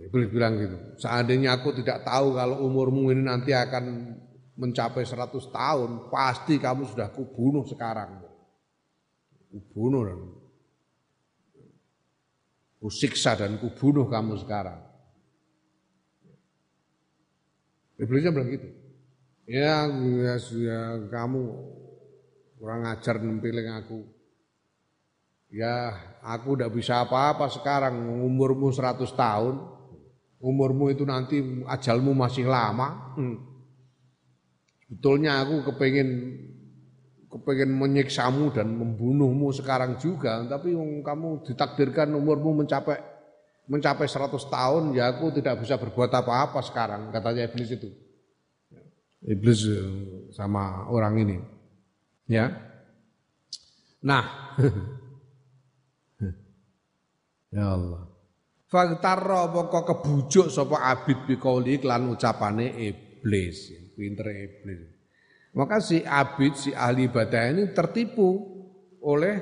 Iblis 0.00 0.32
bilang 0.32 0.56
gitu. 0.56 0.76
Seandainya 1.04 1.60
aku 1.60 1.76
tidak 1.76 2.08
tahu 2.08 2.34
kalau 2.34 2.64
umurmu 2.64 3.12
ini 3.12 3.22
nanti 3.28 3.52
akan 3.52 4.16
mencapai 4.54 5.06
100 5.06 5.30
tahun, 5.50 5.90
pasti 6.10 6.58
kamu 6.58 6.86
sudah 6.88 7.10
kubunuh 7.14 7.62
sekarang. 7.66 8.22
Kubunuh 9.50 10.02
kusiksa 12.84 13.32
dan 13.32 13.56
kubunuh 13.56 14.04
kamu 14.12 14.36
sekarang. 14.44 14.76
Iblisnya 17.96 18.28
bilang 18.28 18.52
gitu. 18.52 18.68
Ya, 19.48 19.88
ya, 19.88 20.36
ya 20.36 20.80
kamu 21.08 21.40
kurang 22.60 22.84
ajar 22.92 23.24
nempiling 23.24 23.72
aku. 23.72 24.04
Ya, 25.48 25.96
aku 26.20 26.60
udah 26.60 26.68
bisa 26.68 27.00
apa-apa 27.00 27.48
sekarang, 27.48 28.04
umurmu 28.20 28.68
100 28.68 29.08
tahun, 29.16 29.64
umurmu 30.42 30.92
itu 30.92 31.08
nanti 31.08 31.40
ajalmu 31.64 32.12
masih 32.12 32.44
lama. 32.44 33.16
Hmm. 33.16 33.38
Sebetulnya 34.84 35.40
aku 35.40 35.72
kepengen 35.72 36.10
kepengen 37.34 37.74
menyiksamu 37.74 38.54
dan 38.54 38.70
membunuhmu 38.70 39.50
sekarang 39.50 39.98
juga, 39.98 40.46
tapi 40.46 40.70
kamu 41.02 41.42
ditakdirkan 41.42 42.14
umurmu 42.14 42.62
mencapai 42.62 43.02
mencapai 43.66 44.06
100 44.06 44.38
tahun, 44.46 44.94
ya 44.94 45.10
aku 45.10 45.34
tidak 45.34 45.66
bisa 45.66 45.74
berbuat 45.74 46.14
apa-apa 46.14 46.62
sekarang, 46.62 47.10
katanya 47.10 47.50
iblis 47.50 47.74
itu. 47.74 47.90
Iblis 49.24 49.60
eh, 49.66 49.88
sama 50.30 50.86
orang 50.92 51.14
ini. 51.26 51.36
Ya. 52.28 52.52
Nah. 54.04 54.54
ya 57.56 57.64
Allah. 57.72 58.04
Faktarra 58.68 59.48
pokok 59.48 59.84
kebujuk 59.86 60.52
sapa 60.52 60.92
abid 60.92 61.24
bikauli 61.24 61.80
lan 61.80 62.12
ucapane 62.12 62.68
iblis. 62.84 63.72
Pinter 63.96 64.28
iblis. 64.28 64.93
Maka 65.54 65.78
si 65.78 66.02
abid, 66.02 66.58
si 66.58 66.70
ahli 66.74 67.06
ibadah 67.06 67.54
ini 67.54 67.70
tertipu 67.70 68.42
oleh 69.06 69.38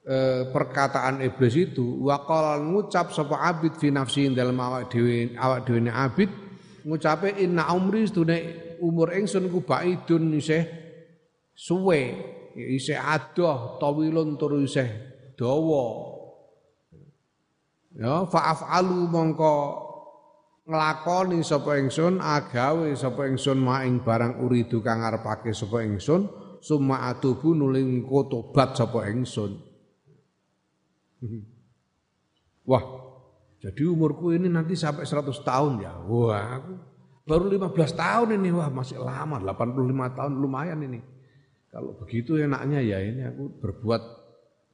e, 0.00 0.16
perkataan 0.48 1.20
iblis 1.20 1.52
itu. 1.52 2.00
Waqalan 2.08 2.72
ngucap 2.72 3.12
sapa 3.12 3.44
abid 3.44 3.76
fi 3.76 3.92
nafsi 3.92 4.32
dalam 4.32 4.56
awak 4.56 4.88
dhewe 4.88 5.36
awak 5.36 5.68
dhewe 5.68 5.84
abid 5.84 6.30
ngucape 6.88 7.36
inna 7.44 7.68
umri 7.76 8.08
sedune 8.08 8.38
umur 8.80 9.12
ingsun 9.12 9.52
ku 9.52 9.60
baidun 9.60 10.32
isih 10.32 10.64
suwe 11.52 12.16
isih 12.56 12.96
adoh 12.96 13.76
tawilun 13.76 14.40
tur 14.40 14.56
isih 14.64 14.88
dawa. 15.36 16.16
Ya 18.00 18.24
fa'afalu 18.24 19.12
mongko 19.12 19.56
nglakoni 20.70 21.42
sapa 21.42 21.82
ingsun 21.82 22.22
agawe 22.22 22.94
sapa 22.94 23.26
ingsun 23.26 23.58
maing 23.58 24.06
barang 24.06 24.38
uridu 24.38 24.78
kang 24.86 25.02
arepake 25.02 25.50
sapa 25.50 25.82
ingsun 25.82 26.30
summa 26.62 27.10
atubu 27.10 27.50
nuling 27.58 28.06
tobat 28.06 28.78
sapa 28.78 29.10
ingsun 29.10 29.58
Wah, 32.70 32.84
jadi 33.58 33.82
umurku 33.90 34.30
ini 34.30 34.46
nanti 34.46 34.78
sampai 34.78 35.02
100 35.02 35.42
tahun 35.42 35.82
ya. 35.82 35.90
Wah, 36.06 36.60
aku 36.60 36.72
baru 37.26 37.50
15 37.50 37.98
tahun 37.98 38.28
ini. 38.38 38.54
Wah, 38.54 38.70
masih 38.70 39.02
lama, 39.02 39.42
85 39.42 39.90
tahun 40.14 40.32
lumayan 40.38 40.78
ini. 40.86 41.02
Kalau 41.70 41.98
begitu 41.98 42.38
enaknya 42.38 42.78
ya 42.78 42.98
ini 43.02 43.26
aku 43.26 43.58
berbuat 43.58 44.02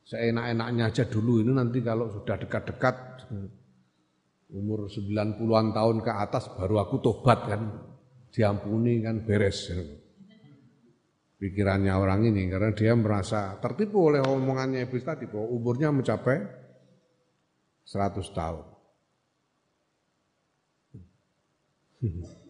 seenak-enaknya 0.07 0.89
aja 0.89 1.05
dulu 1.05 1.45
ini 1.45 1.53
nanti 1.53 1.85
kalau 1.85 2.09
sudah 2.09 2.41
dekat-dekat 2.41 3.27
umur 4.53 4.87
90-an 4.87 5.75
tahun 5.75 5.97
ke 6.03 6.13
atas 6.13 6.53
baru 6.55 6.83
aku 6.87 7.03
tobat 7.03 7.41
kan. 7.51 7.63
Diampuni 8.31 9.01
kan 9.01 9.25
beres. 9.25 9.73
Pikirannya 11.37 11.93
orang 11.93 12.29
ini 12.29 12.49
karena 12.49 12.73
dia 12.73 12.93
merasa 12.97 13.61
tertipu 13.61 14.09
oleh 14.09 14.25
omongannya 14.25 14.89
iblis 14.89 15.05
tadi 15.05 15.29
bahwa 15.29 15.53
umurnya 15.53 15.93
mencapai 15.93 16.39
100 17.85 18.37
tahun. 18.37 18.67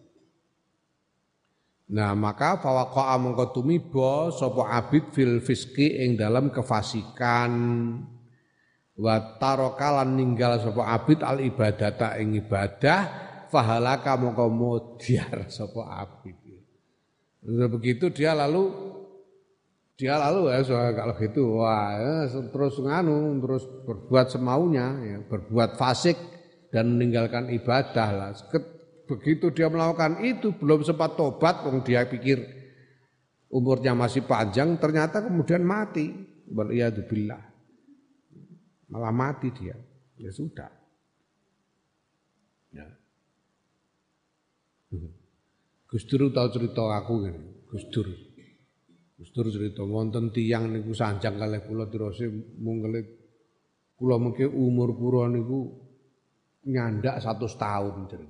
Nah 1.87 2.11
maka 2.19 2.59
fawaqa 2.59 3.15
mengko 3.15 3.55
tumiba 3.55 4.27
sapa 4.35 4.75
abid 4.75 5.15
fil 5.15 5.39
fiski 5.39 6.03
ing 6.03 6.19
dalam 6.19 6.51
kefasikan 6.51 7.51
wa 8.97 9.37
tarokalan 9.37 10.17
ninggal 10.17 10.57
sapa 10.57 10.83
abid 10.89 11.21
al 11.21 11.37
ibadata 11.39 12.17
ing 12.17 12.33
ibadah 12.37 12.99
fahalaka 13.53 14.17
mengko 14.17 14.49
mudyar 14.49 15.45
sapa 15.55 16.01
abid 16.01 16.37
begitu 17.71 18.09
dia 18.09 18.33
lalu 18.33 18.73
dia 19.97 20.13
lalu 20.13 20.53
ya 20.53 20.61
soal 20.61 20.93
kalau 20.93 21.17
gitu 21.17 21.57
wah 21.57 21.97
ya, 21.97 22.29
terus 22.53 22.77
nganu 22.77 23.41
terus 23.41 23.65
berbuat 23.65 24.29
semaunya 24.29 24.93
ya, 25.01 25.17
berbuat 25.25 25.73
fasik 25.73 26.17
dan 26.69 26.93
meninggalkan 26.93 27.49
ibadah 27.49 28.09
lah. 28.13 28.31
Begitu 29.09 29.49
dia 29.55 29.71
melakukan 29.73 30.21
itu 30.21 30.53
belum 30.53 30.85
sempat 30.85 31.17
tobat, 31.17 31.65
wong 31.65 31.81
dia 31.81 32.05
pikir 32.05 32.43
umurnya 33.49 33.97
masih 33.97 34.27
panjang, 34.29 34.77
ternyata 34.77 35.25
kemudian 35.25 35.65
mati. 35.65 36.11
Waliyadzubillah. 36.47 37.43
Malah 38.87 39.11
mati 39.11 39.51
dia. 39.51 39.75
Ya 40.17 40.31
sudah. 40.31 40.71
Ya. 42.73 42.87
Gus 45.87 46.03
Dur 46.07 46.31
tahu 46.31 46.47
cerita 46.51 46.83
aku 46.83 47.13
gini, 47.23 47.41
Gus 47.71 47.85
Dur. 47.91 48.07
Gus 49.17 49.29
Dur 49.31 49.47
cerita 49.51 49.83
wonten 49.87 50.35
tiyang 50.35 50.71
niku 50.71 50.91
sanjang 50.91 51.39
kalih 51.39 51.63
kula 51.63 51.87
terus 51.87 52.19
mungkele 52.59 53.01
kula 53.95 54.19
mengke 54.19 54.45
umur 54.45 54.93
pura 54.93 55.31
niku 55.31 55.73
nyandak 56.67 57.23
satu 57.23 57.47
tahun 57.47 58.07
jadi. 58.11 58.27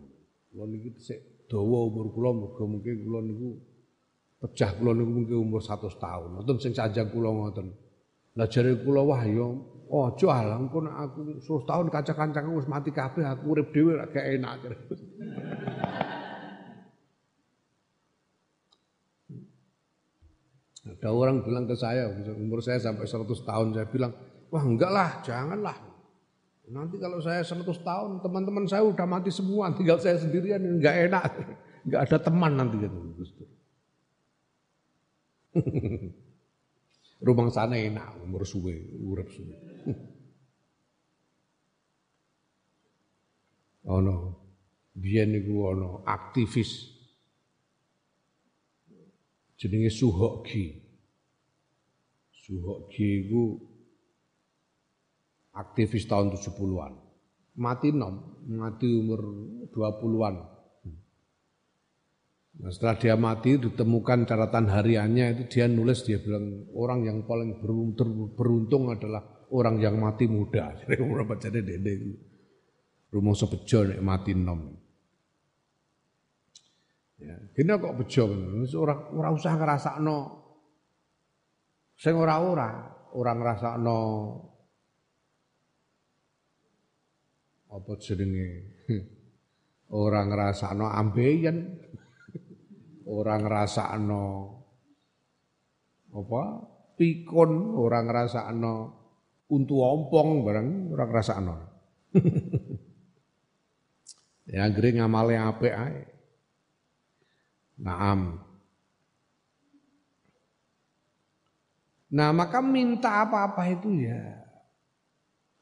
Kula 0.53 0.63
niki 0.69 0.89
sik 1.01 1.49
dawa 1.49 1.89
umur 1.89 2.13
kula 2.13 2.29
muga 2.33 2.63
mungkin 2.65 2.95
kula 3.03 3.19
niku 3.25 3.49
pejah 4.37 4.77
kula 4.77 4.91
niku 4.93 5.11
mungkin 5.11 5.37
umur 5.37 5.61
satu 5.61 5.89
tahun. 5.89 6.41
Wonten 6.41 6.57
sing 6.61 6.73
sanjang 6.77 7.09
kula 7.09 7.33
ngoten. 7.33 7.73
Lah 8.37 8.45
jare 8.45 8.77
kula 8.85 9.01
wah 9.01 9.25
ya 9.25 9.49
aja 9.87 10.27
alang 10.43 10.67
kok 10.67 10.83
aku 10.83 11.39
100 11.39 11.69
tahun 11.69 11.85
kaca-kancangku 11.87 12.59
wis 12.59 12.67
mati 12.67 12.91
kabeh 12.91 13.23
aku 13.23 13.55
urip 13.55 13.71
dhewe 13.71 13.95
gak 14.11 14.25
enak. 14.25 14.59
Ada 20.87 21.11
orang 21.11 21.43
bilang 21.43 21.67
ke 21.67 21.75
saya, 21.75 22.07
umur 22.09 22.63
saya 22.63 22.79
sampai 22.79 23.03
100 23.03 23.27
tahun, 23.43 23.75
saya 23.75 23.87
bilang, 23.91 24.15
wah 24.47 24.63
enggak 24.63 24.87
lah, 24.87 25.19
janganlah. 25.19 25.75
Nanti 26.71 26.95
kalau 26.99 27.19
saya 27.19 27.43
100 27.43 27.63
tahun, 27.63 28.23
teman-teman 28.23 28.63
saya 28.67 28.87
udah 28.87 29.07
mati 29.07 29.31
semua, 29.31 29.71
tinggal 29.75 29.99
saya 29.99 30.15
sendirian, 30.15 30.63
enggak 30.63 31.11
enak. 31.11 31.31
Enggak 31.87 32.01
ada 32.07 32.17
teman 32.23 32.51
nanti 32.55 32.75
gitu. 32.79 32.97
Rumah 37.17 37.49
sana 37.49 37.77
enak, 37.81 38.21
umur 38.21 38.45
suwe, 38.45 38.77
urip 39.01 39.29
suwe. 39.33 39.55
ono 43.97 44.15
biyen 44.93 45.31
niku 45.31 45.53
ono 45.71 46.03
aktivis 46.05 46.97
jenenge 49.57 49.89
Suhoki. 49.89 50.65
Suhoki 52.31 53.25
iku 53.25 53.43
aktivis 55.57 56.05
tahun 56.07 56.31
70-an. 56.31 56.93
Mati 57.57 57.89
nom, 57.89 58.45
mati 58.45 58.85
umur 58.85 59.21
20-an. 59.73 60.56
Nah, 62.57 62.73
setelah 62.73 62.97
dia 62.97 63.13
mati 63.13 63.61
ditemukan 63.61 64.25
catatan 64.25 64.65
hariannya 64.73 65.25
itu 65.37 65.43
dia 65.45 65.69
nulis 65.69 66.01
dia 66.01 66.17
bilang 66.17 66.65
orang 66.73 67.05
yang 67.05 67.17
paling 67.29 67.61
beruntung, 67.61 68.89
adalah 68.89 69.21
orang 69.53 69.77
yang 69.77 70.01
mati 70.01 70.25
muda. 70.25 70.73
Jadi 70.81 70.97
orang 70.97 71.29
baca 71.29 71.53
dede 71.53 71.93
rumah 73.13 73.37
sepejo 73.37 73.85
nek 73.85 74.01
mati 74.01 74.33
nom. 74.33 74.73
Ya, 77.17 77.33
kene 77.53 77.81
kok 77.81 77.97
bejo 77.97 78.29
ora 78.77 78.93
ora 79.09 79.29
usah 79.33 79.57
ngrasakno 79.57 80.17
sing 81.97 82.13
ora-ora, 82.13 82.93
ora 83.17 83.33
ngrasakno 83.33 83.97
apa 87.73 87.91
jenenge 87.97 88.49
Orang 89.87 90.35
ngrasakno 90.35 90.91
ambeien. 90.91 91.79
Orang 93.07 93.47
ngrasakno 93.47 94.25
apa? 96.11 96.43
Pikun, 96.97 97.77
orang 97.77 98.09
ngrasakno 98.09 98.73
untu 99.47 99.79
ompong 99.79 100.43
bareng 100.43 100.91
orang 100.91 101.07
ngrasakno. 101.07 101.55
ya 104.51 104.67
anggere 104.67 104.99
ngamale 104.99 105.39
apik 105.39 105.71
ae. 105.71 106.03
Naam. 107.79 108.43
Nah 112.07 112.31
maka 112.31 112.63
minta 112.63 113.27
apa-apa 113.27 113.67
itu 113.67 114.07
ya 114.07 114.39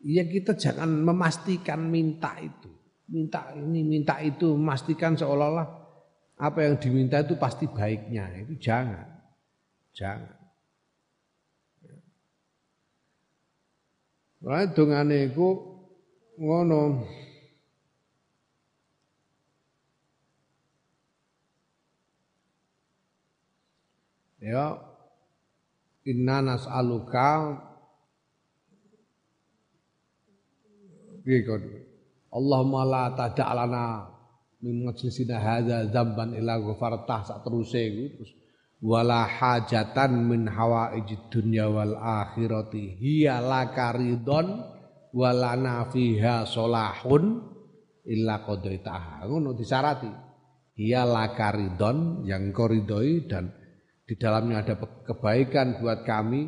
Ya 0.05 0.21
kita 0.29 0.53
jangan 0.53 1.01
memastikan 1.01 1.81
minta 1.89 2.37
itu 2.37 2.69
Minta 3.09 3.49
ini, 3.57 3.81
minta 3.81 4.21
itu 4.21 4.53
Memastikan 4.53 5.17
seolah-olah 5.17 5.84
Apa 6.35 6.67
yang 6.67 6.75
diminta 6.75 7.23
itu 7.23 7.39
pasti 7.39 7.63
baiknya. 7.63 8.27
Itu 8.43 8.59
jangan. 8.59 9.07
Jangan. 9.95 10.35
Nah 14.45 14.67
dongane 14.69 15.31
iku 15.31 15.49
ngono. 16.37 17.07
Ya 24.43 24.77
inna 26.05 26.45
nas'aluka. 26.45 27.57
Allahumma 32.29 32.85
la 32.85 33.03
tada'lana 33.17 34.14
min 34.65 34.89
majlisina 34.89 35.37
hadza 35.37 35.85
dzamban 35.85 36.33
ila 36.41 36.57
ghafartah 36.57 37.21
sak 37.21 37.45
teruse 37.45 37.85
iku 37.85 38.05
terus 38.17 38.31
wala 38.81 39.29
hajatan 39.29 40.25
min 40.25 40.49
hawaijid 40.49 41.29
dunya 41.29 41.69
wal 41.69 41.93
akhirati 41.93 42.97
hiya 42.97 43.45
lakaridon 43.45 44.65
walana 45.13 45.85
fiha 45.93 46.49
solahun 46.49 47.45
illa 48.09 48.41
qadaitaha 48.41 49.29
ngono 49.29 49.53
disarati 49.53 50.09
hiya 50.73 51.05
lakaridon 51.05 52.25
yang 52.25 52.49
koridoi 52.49 53.29
dan 53.29 53.53
di 54.05 54.13
dalamnya 54.21 54.61
ada 54.61 54.77
kebaikan 54.77 55.81
buat 55.81 56.05
kami, 56.05 56.45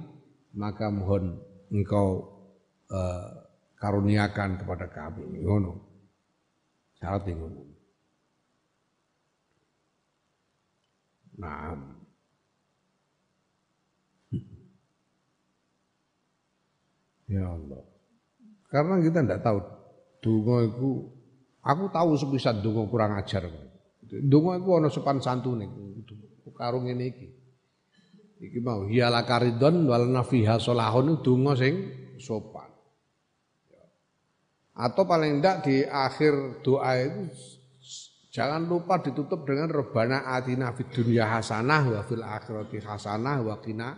maka 0.53 0.93
mohon 0.93 1.41
engkau 1.73 2.37
uh, 2.93 3.27
karuniakan 3.81 4.61
kepada 4.61 4.85
kami. 4.93 5.41
Ngono. 5.41 5.73
Syarat 7.01 7.25
ngono. 7.25 7.76
Nah. 11.37 11.77
Ya 17.27 17.43
Allah. 17.43 17.83
Karena 18.71 18.99
kita 19.03 19.19
tidak 19.23 19.43
tahu 19.43 19.59
dungo 20.23 20.57
itu 20.63 20.89
aku 21.59 21.83
tahu 21.91 22.09
sepisah 22.15 22.55
dungo 22.63 22.87
kurang 22.87 23.19
ajar. 23.19 23.47
Dungo 24.07 24.55
itu 24.55 24.69
ono 24.71 24.87
sopan 24.87 25.19
santun 25.19 25.63
karung 26.55 26.87
ini 26.89 27.05
iki. 27.11 27.27
Iki 28.37 28.59
mau 28.61 28.85
hiala 28.85 29.25
karidon 29.27 29.85
wal 29.89 30.07
nafiha 30.09 30.57
solahun 30.57 31.21
donga 31.21 31.53
sing 31.57 31.75
sopan. 32.17 32.69
Atau 34.77 35.09
paling 35.09 35.41
tidak 35.41 35.65
di 35.65 35.81
akhir 35.81 36.61
doa 36.61 36.91
itu 37.01 37.21
jangan 38.37 38.69
lupa 38.69 39.01
ditutup 39.01 39.49
dengan 39.49 39.73
rebana 39.73 40.29
atina 40.37 40.69
fid 40.77 40.93
dunya 40.93 41.25
hasanah 41.25 41.89
wa 41.89 42.01
fil 42.05 42.21
akhirati 42.21 42.77
hasanah 42.85 43.41
wa 43.41 43.57
qina 43.57 43.97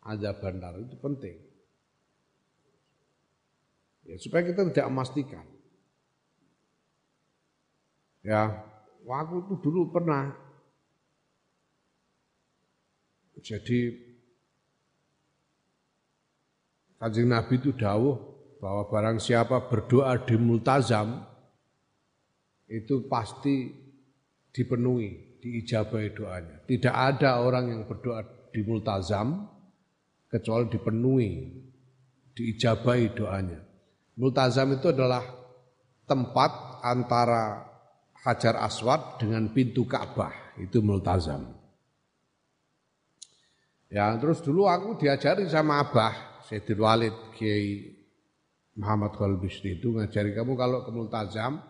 adzabannar. 0.00 0.80
Itu 0.80 0.96
penting. 0.96 1.36
Ya, 4.08 4.16
supaya 4.16 4.48
kita 4.48 4.72
tidak 4.72 4.88
memastikan. 4.88 5.44
Ya, 8.24 8.64
waktu 9.04 9.44
itu 9.44 9.54
dulu 9.60 9.92
pernah 9.92 10.32
jadi 13.42 13.98
Kanjeng 17.02 17.34
Nabi 17.34 17.58
itu 17.58 17.74
dawuh 17.74 18.14
bahwa 18.62 18.86
barang 18.86 19.18
siapa 19.18 19.66
berdoa 19.66 20.22
di 20.22 20.38
multazam 20.38 21.26
itu 22.72 23.04
pasti 23.04 23.68
dipenuhi, 24.48 25.40
diijabahi 25.44 26.08
doanya. 26.16 26.56
Tidak 26.64 26.94
ada 26.94 27.44
orang 27.44 27.68
yang 27.68 27.82
berdoa 27.84 28.24
di 28.48 28.64
multazam 28.64 29.44
kecuali 30.32 30.72
dipenuhi, 30.72 31.32
diijabahi 32.32 33.06
doanya. 33.12 33.60
Multazam 34.16 34.72
itu 34.76 34.88
adalah 34.88 35.24
tempat 36.08 36.80
antara 36.80 37.68
Hajar 38.22 38.56
Aswad 38.62 39.18
dengan 39.18 39.50
pintu 39.50 39.84
Ka'bah, 39.84 40.56
itu 40.56 40.78
multazam. 40.80 41.62
Ya 43.92 44.08
terus 44.16 44.40
dulu 44.40 44.64
aku 44.64 44.96
diajari 44.96 45.44
sama 45.52 45.84
Abah 45.84 46.40
Sayyidul 46.48 46.80
Walid 46.80 47.16
Kiai 47.36 47.92
Muhammad 48.80 49.12
Khalil 49.12 49.36
Bisri 49.36 49.76
itu 49.76 49.92
ngajari 49.92 50.32
kamu 50.32 50.56
kalau 50.56 50.80
ke 50.80 50.88
Multazam 50.88 51.60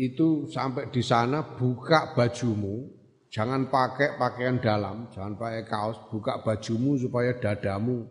itu 0.00 0.48
sampai 0.48 0.88
di 0.88 1.04
sana 1.04 1.44
buka 1.44 2.16
bajumu, 2.16 2.88
jangan 3.28 3.68
pakai 3.68 4.16
pakaian 4.16 4.56
dalam, 4.56 5.12
jangan 5.12 5.36
pakai 5.36 5.68
kaos, 5.68 6.00
buka 6.08 6.40
bajumu 6.40 6.96
supaya 6.96 7.36
dadamu 7.36 8.08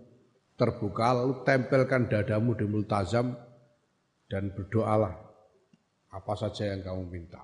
terbuka, 0.54 1.18
lalu 1.18 1.42
tempelkan 1.42 2.06
dadamu 2.06 2.54
di 2.54 2.70
multazam 2.70 3.34
dan 4.30 4.54
berdoalah 4.54 5.18
apa 6.14 6.34
saja 6.38 6.70
yang 6.70 6.86
kamu 6.86 7.10
minta. 7.10 7.42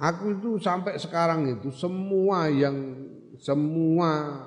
Aku 0.00 0.32
itu 0.32 0.56
sampai 0.56 0.96
sekarang 0.96 1.60
itu 1.60 1.68
semua 1.68 2.48
yang 2.48 2.96
semua 3.36 4.40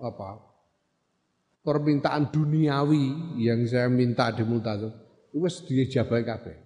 apa 0.00 0.40
permintaan 1.60 2.32
duniawi 2.32 3.36
yang 3.36 3.60
saya 3.68 3.92
minta 3.92 4.32
di 4.32 4.40
multazam 4.40 5.01
wis 5.36 5.64
dijabahi 5.64 6.24
kabeh. 6.24 6.56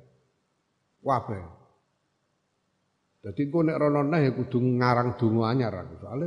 Kabeh. 1.03 1.43
Dadi 3.27 3.43
engko 3.43 3.67
nek 3.67 3.79
rono 3.79 4.07
ya 4.15 4.31
kudu 4.31 4.59
ngarang 4.63 5.19
donga 5.19 5.51
anyar 5.51 5.75
aku 5.83 5.99
soalnya 5.99 6.27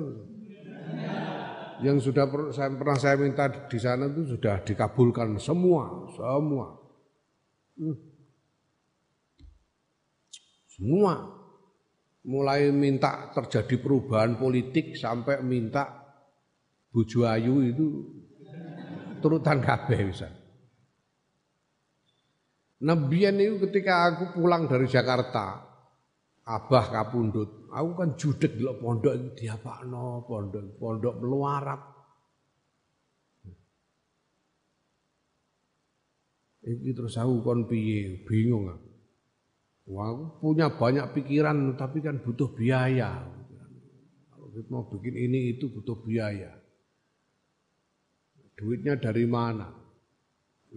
yang 1.79 1.97
sudah 1.99 2.27
saya 2.51 2.75
pernah 2.75 2.97
saya 2.99 3.15
minta 3.15 3.47
di 3.47 3.79
sana 3.79 4.11
itu 4.11 4.35
sudah 4.35 4.59
dikabulkan 4.67 5.39
semua, 5.39 6.11
semua. 6.11 6.65
Hmm. 7.79 7.97
Semua 10.67 11.13
mulai 12.27 12.71
minta 12.75 13.31
terjadi 13.31 13.79
perubahan 13.79 14.35
politik 14.35 14.99
sampai 14.99 15.39
minta 15.39 15.87
bojo 16.91 17.23
ayu 17.23 17.63
itu 17.63 17.87
turutan 19.23 19.63
kabeh 19.63 19.99
bisa. 20.11 20.27
Nebian 22.79 23.35
itu 23.43 23.59
ketika 23.67 24.07
aku 24.15 24.39
pulang 24.39 24.71
dari 24.71 24.87
Jakarta, 24.87 25.67
Abah 26.49 26.85
kapundut, 26.89 27.69
aku 27.69 27.89
kan 27.93 28.09
judek 28.17 28.57
di 28.57 28.65
pondok 28.65 29.13
itu 29.13 29.53
no 29.85 30.25
pondok, 30.25 30.81
pondok 30.81 31.15
meluarat. 31.21 31.81
Ini 36.65 36.91
terus 36.97 37.15
aku 37.21 37.45
kon 37.45 37.69
bingung 37.69 38.65
aku. 38.65 38.89
Wah, 39.89 40.13
punya 40.37 40.73
banyak 40.73 41.17
pikiran 41.17 41.73
tapi 41.73 42.01
kan 42.01 42.21
butuh 42.21 42.53
biaya. 42.53 43.25
Kalau 44.29 44.47
kita 44.53 44.69
mau 44.69 44.85
bikin 44.85 45.17
ini 45.17 45.57
itu 45.57 45.69
butuh 45.69 45.97
biaya. 46.01 46.53
Duitnya 48.53 48.97
dari 49.01 49.25
mana? 49.25 49.69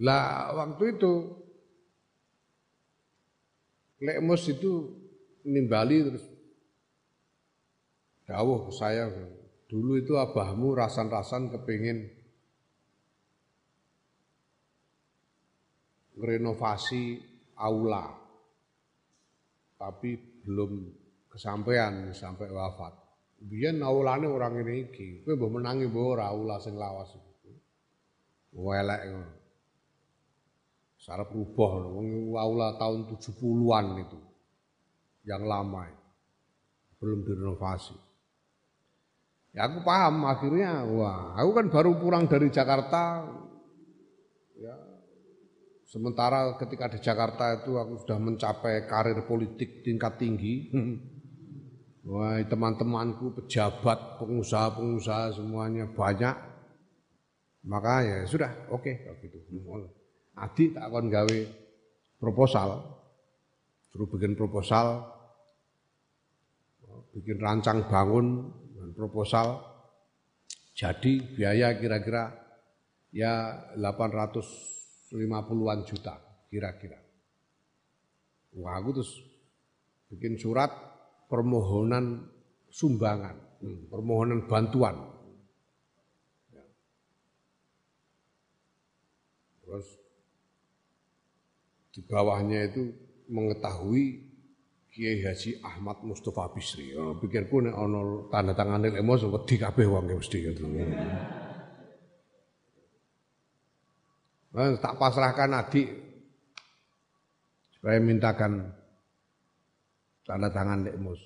Lah 0.01 0.53
waktu 0.57 0.97
itu 0.97 1.42
Lekmus 4.03 4.43
itu 4.51 4.71
nimbali 5.47 6.03
terus 6.03 6.25
dawuh 8.27 8.67
saya 8.71 9.07
dulu 9.71 9.99
itu 9.99 10.19
abahmu 10.19 10.75
rasan-rasan 10.75 11.51
kepingin 11.55 12.11
renovasi 16.19 17.19
aula 17.55 18.11
tapi 19.79 20.15
belum 20.43 20.71
kesampaian 21.27 22.11
sampai 22.15 22.47
wafat. 22.47 22.93
Biyen 23.43 23.83
aulane 23.83 24.29
orang 24.31 24.63
ini 24.63 24.87
iki, 24.87 25.27
kowe 25.27 25.35
mbok 25.35 25.59
menangi 25.59 25.91
mbok 25.91 26.15
ora 26.15 26.31
aula 26.31 26.55
sing 26.63 26.79
lawas. 26.79 27.11
Welek 28.55 29.01
ngono. 29.11 29.42
Secara 31.03 31.27
berubah, 31.27 31.91
aula 32.39 32.79
tahun 32.79 33.11
70-an 33.11 33.85
itu. 34.07 34.19
Yang 35.27 35.43
lama 35.51 35.83
belum 37.03 37.27
direnovasi. 37.27 37.99
Ya 39.51 39.67
aku 39.67 39.83
paham 39.83 40.23
akhirnya, 40.23 40.87
wah 40.87 41.35
aku 41.35 41.51
kan 41.59 41.67
baru 41.67 41.99
pulang 41.99 42.31
dari 42.31 42.47
Jakarta, 42.47 43.27
ya 44.55 44.73
sementara 45.91 46.55
ketika 46.55 46.87
di 46.87 47.03
Jakarta 47.03 47.61
itu 47.61 47.75
aku 47.75 47.99
sudah 48.07 48.17
mencapai 48.23 48.87
karir 48.87 49.19
politik 49.27 49.83
tingkat 49.83 50.15
tinggi. 50.15 50.71
Wah 52.03 52.35
teman-temanku 52.43 53.31
pejabat, 53.31 54.19
pengusaha-pengusaha 54.19 55.39
semuanya 55.39 55.87
banyak. 55.87 56.35
Maka 57.63 58.03
ya 58.03 58.17
sudah, 58.27 58.51
oke 58.67 58.91
okay, 58.91 59.23
gitu. 59.23 59.39
Adi 60.33 60.73
tak 60.73 60.89
akan 60.89 61.13
gawe 61.13 61.39
proposal, 62.17 62.81
suruh 63.93 64.09
bikin 64.09 64.33
proposal, 64.33 65.05
bikin 67.13 67.37
rancang 67.37 67.85
bangun 67.85 68.49
dan 68.73 68.97
proposal, 68.97 69.61
jadi 70.73 71.21
biaya 71.37 71.77
kira-kira 71.77 72.33
ya 73.13 73.61
850-an 73.77 75.79
juta 75.85 76.17
kira-kira. 76.49 76.97
Wah 78.57 78.81
aku 78.81 78.89
terus 78.97 79.13
bikin 80.09 80.41
surat 80.41 80.73
permohonan 81.29 82.25
sumbangan, 82.73 83.37
hmm, 83.61 83.89
permohonan 83.89 84.45
bantuan. 84.49 84.97
Ya. 86.53 86.65
Terus 89.65 90.02
di 91.93 92.01
bawahnya 92.01 92.73
itu 92.73 92.89
mengetahui 93.29 94.33
Kiai 94.89 95.21
Haji 95.25 95.61
Ahmad 95.61 96.01
Mustafa 96.01 96.49
Bisri. 96.53 96.93
Oh, 96.97 97.17
pikirku 97.17 97.61
nek 97.65 97.73
ana 97.77 98.01
tanda 98.33 98.53
tangan 98.57 98.89
emos 98.93 99.21
wedi 99.25 99.55
kabeh 99.57 99.85
wong 99.85 100.05
mesti 100.09 100.37
gitu. 100.41 100.65
Nah, 104.53 104.69
tak 104.77 104.93
pasrahkan 105.01 105.49
adik 105.65 105.89
supaya 107.77 107.97
mintakan 108.01 108.69
tanda 110.25 110.49
tangan 110.53 110.85
emos. 110.93 111.21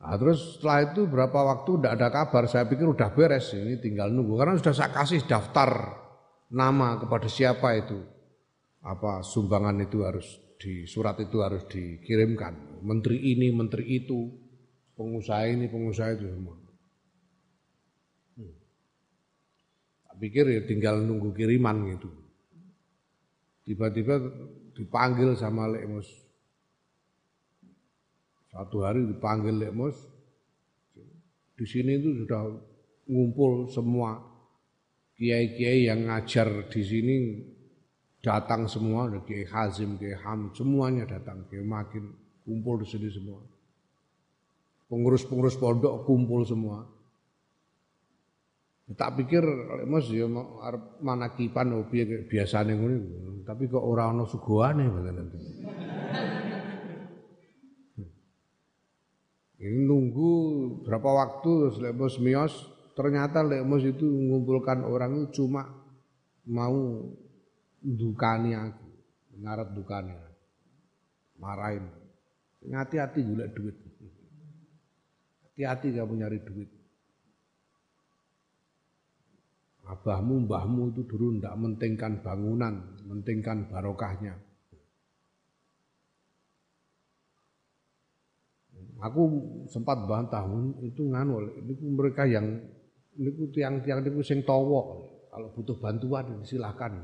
Nah, 0.00 0.20
terus 0.20 0.60
setelah 0.60 0.92
itu 0.92 1.08
berapa 1.08 1.40
waktu 1.40 1.80
tidak 1.80 1.92
ada 1.96 2.08
kabar, 2.12 2.44
saya 2.44 2.68
pikir 2.68 2.84
udah 2.84 3.16
beres, 3.16 3.56
ini 3.56 3.80
tinggal 3.80 4.12
nunggu. 4.12 4.36
Karena 4.36 4.60
sudah 4.60 4.76
saya 4.76 4.92
kasih 4.92 5.24
daftar 5.24 5.72
nama 6.52 7.00
kepada 7.00 7.24
siapa 7.32 7.72
itu 7.80 8.13
apa 8.84 9.24
sumbangan 9.24 9.80
itu 9.80 10.04
harus 10.04 10.44
di 10.60 10.84
surat 10.84 11.16
itu 11.20 11.40
harus 11.40 11.64
dikirimkan. 11.68 12.84
Menteri 12.84 13.32
ini, 13.32 13.48
menteri 13.48 14.00
itu, 14.00 14.28
pengusaha 14.96 15.44
ini, 15.48 15.68
pengusaha 15.68 16.16
itu 16.16 16.24
semua. 16.28 16.56
Hmm. 18.36 18.54
Tak 20.08 20.16
pikir 20.20 20.44
ya 20.52 20.60
tinggal 20.68 21.00
nunggu 21.00 21.32
kiriman 21.32 21.96
gitu. 21.96 22.10
Tiba-tiba 23.64 24.20
dipanggil 24.76 25.32
sama 25.36 25.64
Lekmus. 25.68 26.08
Satu 28.52 28.84
hari 28.84 29.04
dipanggil 29.08 29.56
Lekmus. 29.56 29.96
Di 31.56 31.64
sini 31.64 31.96
itu 31.96 32.24
sudah 32.24 32.52
ngumpul 33.08 33.68
semua 33.72 34.20
kiai-kiai 35.14 35.86
yang 35.86 36.10
ngajar 36.10 36.66
di 36.66 36.82
sini 36.82 37.16
datang 38.24 38.64
semua, 38.64 39.12
Kiai 39.28 39.44
Hazim, 39.44 40.00
Kiai 40.00 40.16
Ham, 40.24 40.48
semuanya 40.56 41.04
datang, 41.04 41.44
Kiai 41.52 41.60
Makin 41.60 42.08
kumpul 42.48 42.80
di 42.80 42.88
sini 42.88 43.12
semua. 43.12 43.44
Pengurus-pengurus 44.88 45.60
pondok 45.60 46.08
kumpul 46.08 46.48
semua. 46.48 46.88
Tak 48.84 49.16
pikir 49.16 49.40
Mas 49.88 50.12
ya 50.12 50.28
mana 51.00 51.32
kipan 51.32 51.72
oh 51.72 51.88
piye 51.88 52.28
biasane 52.28 52.76
ngono 52.76 53.40
tapi 53.48 53.64
kok 53.64 53.80
ora 53.80 54.12
ana 54.12 54.28
suguhane 54.28 54.84
nanti. 54.84 55.38
Ini 59.56 59.88
nunggu 59.88 60.32
berapa 60.84 61.10
waktu 61.16 61.80
Lemos 61.80 62.20
Mios 62.20 62.52
ternyata 62.92 63.40
Lemos 63.40 63.80
itu 63.80 64.04
mengumpulkan 64.04 64.84
orang 64.84 65.24
itu 65.24 65.40
cuma 65.40 65.64
mau 66.44 67.08
dukani 67.84 68.56
aku, 68.56 68.86
ngarep 69.44 69.68
dukani. 69.76 70.16
Marahin. 71.36 71.84
Hati-hati 72.64 73.20
juga 73.20 73.44
duit. 73.52 73.76
Hati-hati 75.44 75.92
kamu 75.92 76.24
nyari 76.24 76.40
duit. 76.40 76.70
Abahmu, 79.84 80.48
mbahmu 80.48 80.96
itu 80.96 81.04
dulu 81.04 81.36
ndak 81.36 81.52
mentingkan 81.60 82.24
bangunan, 82.24 83.04
mentingkan 83.04 83.68
barokahnya. 83.68 84.32
Aku 89.04 89.22
sempat 89.68 90.08
bantah 90.08 90.48
itu 90.80 91.04
nganu, 91.04 91.36
ini 91.60 91.76
mereka 91.92 92.24
yang 92.24 92.64
ini 93.20 93.52
tiang-tiang 93.52 94.00
ini 94.00 94.24
sing 94.24 94.40
towo, 94.48 95.04
kalau 95.28 95.52
butuh 95.52 95.76
bantuan 95.76 96.40
silahkan. 96.48 96.96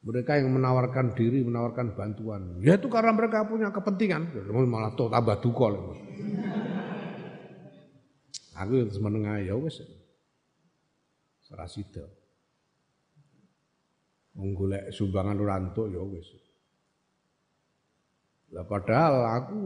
Mereka 0.00 0.40
yang 0.40 0.56
menawarkan 0.56 1.12
diri, 1.12 1.44
menawarkan 1.44 1.92
bantuan. 1.92 2.56
Ya 2.64 2.80
itu 2.80 2.88
karena 2.88 3.12
mereka 3.12 3.44
punya 3.44 3.68
kepentingan. 3.68 4.32
Malah 4.48 4.96
tuh 4.96 5.12
tambah 5.12 5.36
dukol. 5.44 5.76
Aku 8.56 8.72
yang 8.80 8.88
menengah 9.04 9.44
ya 9.44 9.54
wes. 9.60 9.84
Serasida. 11.44 12.08
Menggolek 14.40 14.88
sumbangan 14.88 15.36
rantuk 15.36 15.92
ya 15.92 16.00
wes. 16.00 16.32
Lah 18.56 18.64
padahal 18.64 19.14
aku 19.36 19.60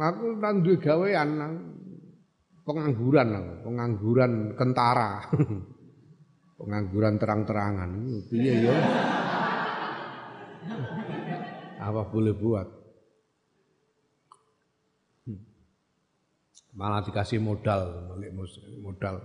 aku 0.00 0.24
nang 0.40 0.64
duwe 0.64 0.80
gawean 0.80 1.28
pengangguran 2.64 3.60
pengangguran 3.60 4.32
kentara. 4.56 5.28
pengangguran 6.56 7.20
terang-terangan. 7.20 7.90
Piye 8.32 8.64
ya? 8.64 8.76
Apa 11.86 12.02
boleh 12.08 12.34
buat? 12.34 12.68
Hmm. 15.28 15.40
Malah 16.74 17.04
dikasih 17.04 17.38
modal, 17.38 18.16
modal. 18.82 19.22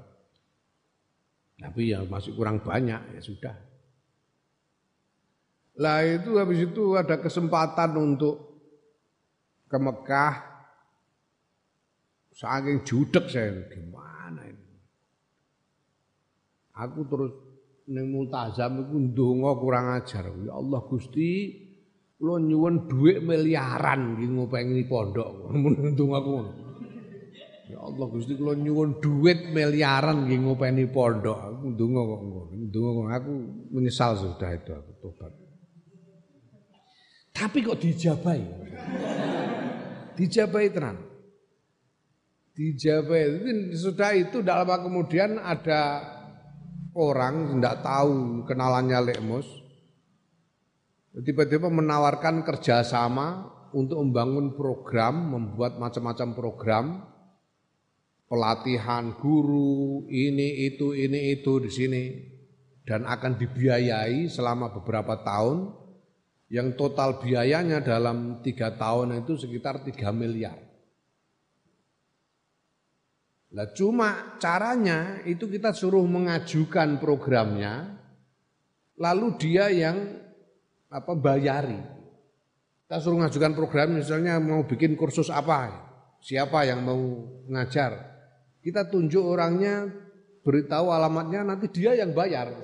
Tapi 1.57 1.93
ya 1.93 2.03
masih 2.05 2.35
kurang 2.35 2.61
banyak, 2.61 3.01
ya 3.17 3.21
sudah. 3.21 3.55
Lah 5.79 6.03
itu 6.03 6.35
habis 6.35 6.67
itu 6.67 6.99
ada 6.99 7.17
kesempatan 7.17 7.95
untuk 7.97 8.59
ke 9.71 9.77
Mekah. 9.79 10.51
Saking 12.31 12.81
judek 12.81 13.29
saya, 13.29 13.53
gimana? 13.69 14.10
Aku 16.75 17.03
terus 17.07 17.33
ning 17.91 18.07
multazam 18.13 18.87
iku 18.87 18.95
ndonga 19.11 19.51
kurang 19.59 19.87
ajar. 19.99 20.31
Ya 20.45 20.53
Allah 20.55 20.81
Gusti, 20.87 21.29
kula 22.15 22.39
nyuwun 22.39 22.87
dhuwit 22.87 23.19
miliaran 23.25 24.15
iki 24.19 24.27
ngopengi 24.31 24.83
pondok. 24.87 25.51
Ndonga 25.95 26.19
ngono. 26.23 26.51
Ya 27.71 27.79
Allah 27.79 28.05
Gusti 28.07 28.33
kula 28.39 28.55
nyuwun 28.55 29.03
dhuwit 29.03 29.51
miliaran 29.51 30.27
nggih 30.27 30.39
ngopeni 30.47 30.85
pondok. 30.87 31.39
Aku 31.39 31.65
ndonga 31.75 32.01
kok 32.03 32.21
ngono. 32.23 32.51
Ndonga 32.71 33.01
aku 33.19 33.31
menyesal 33.75 34.15
sudah 34.19 34.49
itu 34.55 34.71
aku 34.71 34.91
tobat. 35.03 35.33
Tapi 37.31 37.57
kok 37.63 37.79
dijabai? 37.79 38.43
dijabai 40.19 40.67
tenan. 40.69 40.97
Dijabai 42.51 43.23
sudah 43.73 44.11
itu 44.13 44.43
tidak 44.43 44.67
lama 44.67 44.75
kemudian 44.83 45.39
ada 45.39 46.03
orang 46.95 47.57
tidak 47.59 47.75
tahu 47.83 48.43
kenalannya 48.47 48.99
Lekmus 49.11 49.47
tiba-tiba 51.19 51.67
menawarkan 51.67 52.47
kerjasama 52.47 53.51
untuk 53.71 53.99
membangun 54.03 54.55
program, 54.55 55.31
membuat 55.35 55.79
macam-macam 55.79 56.29
program 56.35 56.85
pelatihan 58.31 59.11
guru 59.19 60.07
ini 60.07 60.71
itu 60.71 60.95
ini 60.95 61.35
itu 61.35 61.59
di 61.59 61.71
sini 61.71 62.03
dan 62.87 63.03
akan 63.03 63.35
dibiayai 63.35 64.31
selama 64.31 64.71
beberapa 64.71 65.19
tahun 65.19 65.75
yang 66.47 66.75
total 66.79 67.19
biayanya 67.19 67.83
dalam 67.83 68.39
tiga 68.43 68.75
tahun 68.75 69.23
itu 69.23 69.35
sekitar 69.35 69.83
tiga 69.83 70.15
miliar. 70.15 70.70
Lah 73.51 73.67
cuma 73.75 74.39
caranya 74.39 75.19
itu 75.27 75.43
kita 75.51 75.75
suruh 75.75 76.07
mengajukan 76.07 77.03
programnya, 77.03 77.99
lalu 78.95 79.35
dia 79.35 79.67
yang 79.67 79.97
apa 80.87 81.11
bayari. 81.19 81.79
Kita 82.87 83.03
suruh 83.03 83.19
ngajukan 83.19 83.51
program 83.51 83.99
misalnya 83.99 84.39
mau 84.39 84.63
bikin 84.63 84.95
kursus 84.95 85.27
apa, 85.27 85.67
siapa 86.23 86.63
yang 86.63 86.79
mau 86.87 87.27
ngajar. 87.51 87.91
Kita 88.63 88.87
tunjuk 88.87 89.23
orangnya, 89.23 89.89
beritahu 90.47 90.93
alamatnya, 90.95 91.43
nanti 91.43 91.67
dia 91.67 91.91
yang 91.91 92.15
bayar. 92.15 92.55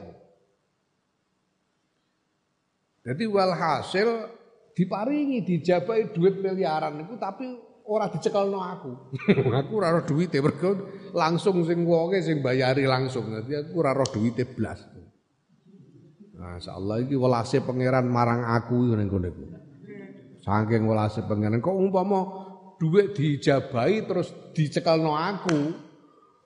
Jadi 3.03 3.23
walhasil 3.27 4.07
diparingi 4.75 5.41
dijabai 5.41 6.13
duit 6.13 6.37
miliaran 6.37 7.01
itu 7.01 7.15
tapi 7.17 7.66
ora 7.87 8.11
dicekelno 8.11 8.59
aku. 8.59 8.91
aku 9.59 9.71
ora 9.79 9.95
roh 9.95 10.03
duwite 10.03 10.43
mergo 10.43 10.75
langsung 11.15 11.63
sing 11.63 11.87
wonge 11.87 12.19
sing 12.19 12.43
bayari 12.43 12.83
langsung. 12.83 13.31
Dadi 13.31 13.55
aku 13.55 13.71
ora 13.79 13.95
roh 13.95 14.07
duwite 14.07 14.43
blas. 14.43 14.83
Masyaallah 16.37 17.01
iki 17.01 17.17
welase 17.17 17.65
pangeran 17.65 18.05
marang 18.05 18.45
aku 18.45 18.93
ning 18.93 19.09
kene 19.09 19.29
iku. 19.33 19.43
Saking 20.45 20.85
welase 20.85 21.25
pangeran 21.25 21.63
kok 21.63 21.73
umpama 21.73 22.19
duit 22.77 23.17
dijabahi 23.17 24.05
terus 24.05 24.29
dicekelno 24.53 25.17
aku. 25.17 25.87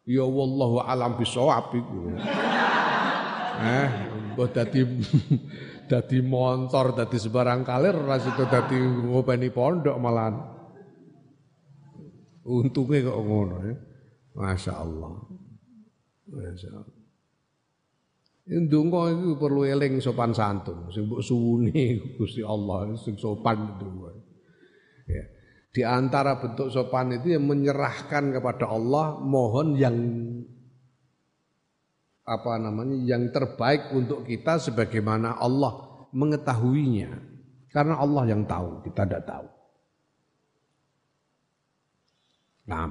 Ya 0.07 0.25
wallahu 0.25 0.81
alam 0.81 1.19
bisawab 1.19 1.73
iku. 1.75 1.99
Eh, 3.61 3.89
mbok 4.33 4.57
dadi 4.57 4.81
dadi 5.91 6.17
montor, 6.25 6.97
dadi 6.97 7.21
sebarang 7.21 7.61
kalir 7.61 7.93
ora 7.93 8.17
sido 8.17 8.49
dadi 8.49 8.73
ngopeni 8.81 9.53
pondok 9.53 10.01
malahan. 10.01 10.60
Untungnya 12.45 13.05
kok 13.05 13.21
ngono 13.21 13.57
ya. 13.65 13.75
Masya 14.37 14.73
Allah. 14.73 15.13
Masya 16.31 16.69
Allah. 16.73 16.99
Ndonga 18.51 19.01
itu 19.15 19.37
perlu 19.37 19.63
eling 19.63 20.01
sopan 20.01 20.33
santun, 20.33 20.89
sing 20.89 21.05
suwuni 21.07 21.71
Gusti 22.17 22.41
Allah 22.41 22.89
sing 22.97 23.15
sopan 23.15 23.77
itu. 23.77 23.87
Ya. 25.07 25.23
Di 25.71 25.81
antara 25.87 26.35
bentuk 26.41 26.67
sopan 26.67 27.15
itu 27.15 27.31
yang 27.31 27.47
menyerahkan 27.47 28.33
kepada 28.33 28.67
Allah 28.67 29.21
mohon 29.23 29.79
yang 29.79 29.95
apa 32.27 32.53
namanya 32.59 32.97
yang 33.07 33.31
terbaik 33.31 33.93
untuk 33.95 34.27
kita 34.27 34.59
sebagaimana 34.59 35.39
Allah 35.39 36.07
mengetahuinya. 36.11 37.31
Karena 37.71 38.03
Allah 38.03 38.27
yang 38.27 38.43
tahu, 38.43 38.83
kita 38.83 39.07
tidak 39.07 39.23
tahu. 39.23 39.47
Nah. 42.69 42.89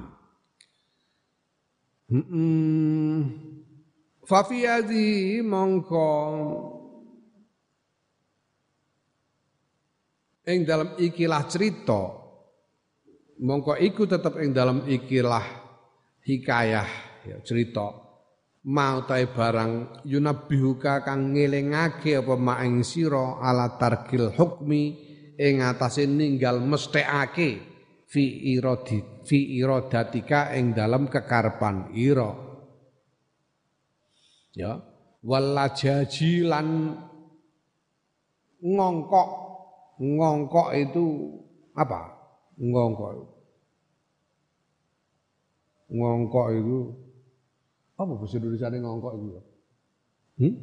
Hmm. 2.11 3.23
Fafiyadi 4.21 5.39
mongko 5.43 6.11
ing 10.47 10.67
dalam 10.67 10.99
ikilah 10.99 11.43
cerita 11.47 12.01
mongko 13.39 13.79
iku 13.79 14.03
tetep 14.07 14.39
ing 14.43 14.51
dalam 14.51 14.83
ikilah 14.85 15.45
hikayah 16.25 16.89
ya 17.25 17.37
cerita 17.41 17.91
mau 18.67 19.01
tae 19.07 19.25
barang 19.31 20.05
yunabihuka 20.05 21.01
kang 21.01 21.33
ngelingake 21.33 22.21
apa 22.21 22.35
maing 22.37 22.85
sira 22.85 23.41
ala 23.41 23.73
tarkil 23.79 24.29
hukmi 24.35 24.83
ing 25.39 25.65
atase 25.65 26.05
ninggal 26.05 26.61
mesthekake 26.61 27.70
fi 28.11 28.23
iradi 28.51 29.23
fi 29.23 29.55
iradatika 29.55 30.51
ing 30.51 30.75
dalam 30.75 31.07
kekarepan 31.07 31.95
ira 31.95 32.31
ya. 34.51 34.83
Walajaji 35.21 36.49
lan 36.49 36.97
ngongkok 38.57 39.29
ngongkok 40.01 40.69
itu 40.73 41.05
apa? 41.77 42.09
Ngongkok. 42.57 43.29
Ngongkok 45.93 46.47
itu 46.57 46.77
apa 48.01 48.17
bahasa 48.17 48.41
Indonesia 48.41 48.73
ngongkok 48.73 49.13
itu 49.13 49.29
hmm? 50.41 50.55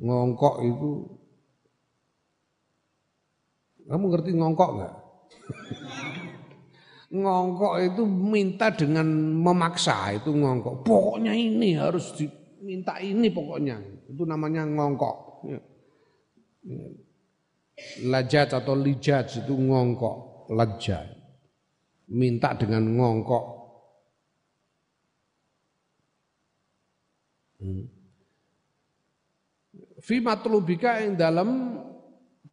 ngongkok 0.00 0.56
itu 0.64 0.90
kamu 3.86 4.04
ngerti 4.10 4.30
ngongkok 4.34 4.70
nggak? 4.78 4.94
ngongkok 7.12 7.74
itu 7.84 8.02
minta 8.08 8.72
dengan 8.72 9.04
memaksa 9.36 10.16
itu 10.16 10.32
ngongkok. 10.32 10.80
Pokoknya 10.80 11.36
ini 11.36 11.76
harus 11.76 12.16
diminta 12.16 12.96
ini 13.04 13.28
pokoknya. 13.28 13.76
Itu 14.08 14.24
namanya 14.24 14.64
ngongkok. 14.64 15.44
Ya. 15.44 15.60
Lajat 18.08 18.56
atau 18.56 18.72
lijat 18.72 19.28
itu 19.44 19.52
ngongkok, 19.52 20.48
lajat. 20.56 21.20
Minta 22.08 22.56
dengan 22.56 22.88
ngongkok. 22.96 23.44
Hmm. 27.60 27.86
Fi 30.02 30.18
matlubika 30.18 30.98
yang 30.98 31.14
dalam 31.14 31.78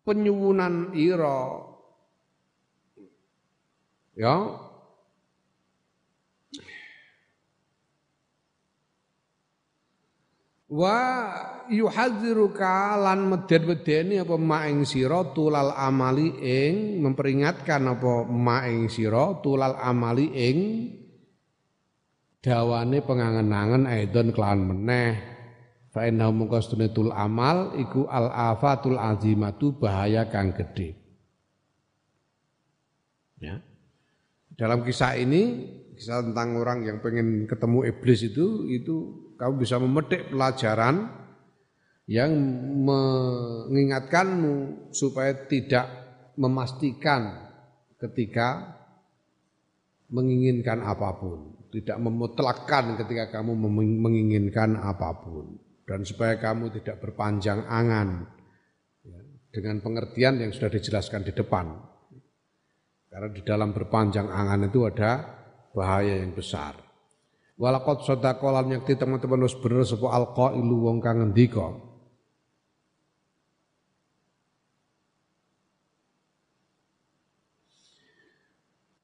penyuwunan 0.09 0.97
ira. 0.97 1.69
Ya. 4.17 4.35
Wa 10.69 10.97
yuhadziruka 11.69 12.97
lan 12.97 13.29
meden-medeni 13.29 14.21
apa 14.21 14.37
maing 14.37 14.85
sira 14.85 15.21
tulal 15.33 15.73
amali 15.73 16.29
ing 16.41 17.01
memperingatkan 17.01 17.89
apa 17.89 18.25
maing 18.25 18.89
sira 18.89 19.37
tulal 19.41 19.77
amali 19.77 20.29
ing 20.29 20.57
dawane 22.41 23.01
pengangen-angen 23.01 23.89
aidon 23.89 24.29
kelawan 24.29 24.61
meneh 24.61 25.38
Fa 25.89 26.05
innahu 26.05 26.45
mungkastune 26.45 26.93
amal 27.17 27.73
iku 27.73 28.05
al 28.05 28.29
afatul 28.29 29.01
azimatu 29.01 29.73
bahaya 29.73 30.29
kang 30.29 30.53
gede. 30.53 30.93
Ya. 33.41 33.57
Dalam 34.53 34.85
kisah 34.85 35.17
ini, 35.17 35.65
kisah 35.97 36.29
tentang 36.29 36.61
orang 36.61 36.85
yang 36.85 37.01
pengen 37.01 37.49
ketemu 37.49 37.89
iblis 37.89 38.21
itu, 38.21 38.69
itu 38.69 38.95
kamu 39.41 39.65
bisa 39.65 39.81
memetik 39.81 40.29
pelajaran 40.29 41.09
yang 42.05 42.37
mengingatkanmu 42.85 44.89
supaya 44.93 45.33
tidak 45.47 45.87
memastikan 46.37 47.49
ketika 47.97 48.77
menginginkan 50.11 50.85
apa 50.85 51.17
pun, 51.17 51.55
tidak 51.73 51.97
memutlakkan 51.97 52.93
ketika 52.99 53.39
kamu 53.39 53.55
menginginkan 54.05 54.77
apa 54.77 55.17
pun 55.17 55.68
dan 55.89 56.05
supaya 56.05 56.37
kamu 56.37 56.69
tidak 56.69 57.01
berpanjang 57.01 57.65
angan 57.65 58.29
ya, 59.01 59.17
dengan 59.49 59.81
pengertian 59.81 60.37
yang 60.37 60.53
sudah 60.53 60.69
dijelaskan 60.69 61.25
di 61.25 61.33
depan. 61.33 61.65
Karena 63.09 63.25
di 63.33 63.41
dalam 63.41 63.73
berpanjang 63.73 64.29
angan 64.29 64.69
itu 64.69 64.85
ada 64.85 65.25
bahaya 65.73 66.21
yang 66.21 66.37
besar. 66.37 66.77
Walakot 67.57 68.05
sodakolan 68.05 68.69
yang 68.69 68.85
teman-teman 68.85 69.49
harus 69.49 69.57
bener 69.57 69.81
sepo 69.81 70.13
alqailu 70.13 70.77
wong 70.77 71.01
kang 71.01 71.25
ngendika. 71.25 71.73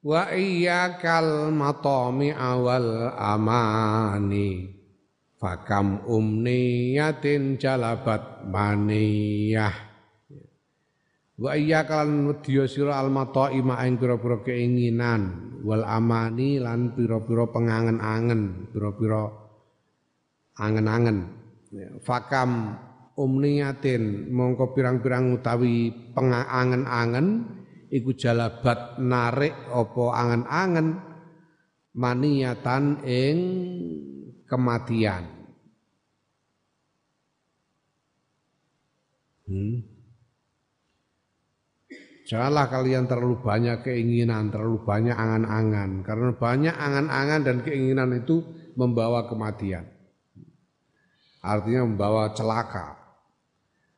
Wa 0.06 0.30
iyyakal 0.30 1.50
matami 1.50 2.30
awal 2.30 3.10
amani 3.18 4.75
Fakam 5.36 6.00
umniyatin 6.08 7.60
jalabat 7.60 8.48
maniyah. 8.48 9.76
Wa 11.36 11.52
iya 11.52 11.84
kalan 11.84 12.32
wedya 12.32 12.64
sira 12.64 12.96
almata'i 12.96 13.60
ing 13.60 14.00
pira-pira 14.00 14.40
keinginan 14.40 15.52
wal 15.60 15.84
amani 15.84 16.56
lan 16.56 16.96
pira-pira 16.96 17.52
pengangen-angen, 17.52 18.72
pira-pira 18.72 19.28
angen-angen. 20.56 21.28
Fakam 22.00 22.80
umniyatin 23.20 24.32
mongko 24.32 24.72
pirang-pirang 24.72 25.36
utawi 25.36 25.92
pengangen-angen 26.16 27.44
iku 27.92 28.16
jalabat 28.16 28.96
narik 28.96 29.52
apa 29.68 30.04
angen-angen 30.16 30.88
maniyatan 31.92 33.04
ing 33.04 33.38
kematian. 34.46 35.26
Hmm. 39.46 39.96
Janganlah 42.26 42.66
kalian 42.66 43.06
terlalu 43.06 43.38
banyak 43.38 43.86
keinginan, 43.86 44.50
terlalu 44.50 44.82
banyak 44.82 45.14
angan-angan. 45.14 46.02
Karena 46.02 46.34
banyak 46.34 46.74
angan-angan 46.74 47.40
dan 47.46 47.56
keinginan 47.62 48.10
itu 48.18 48.42
membawa 48.74 49.30
kematian. 49.30 49.94
artinya 51.46 51.86
membawa 51.86 52.34
celaka. 52.34 53.05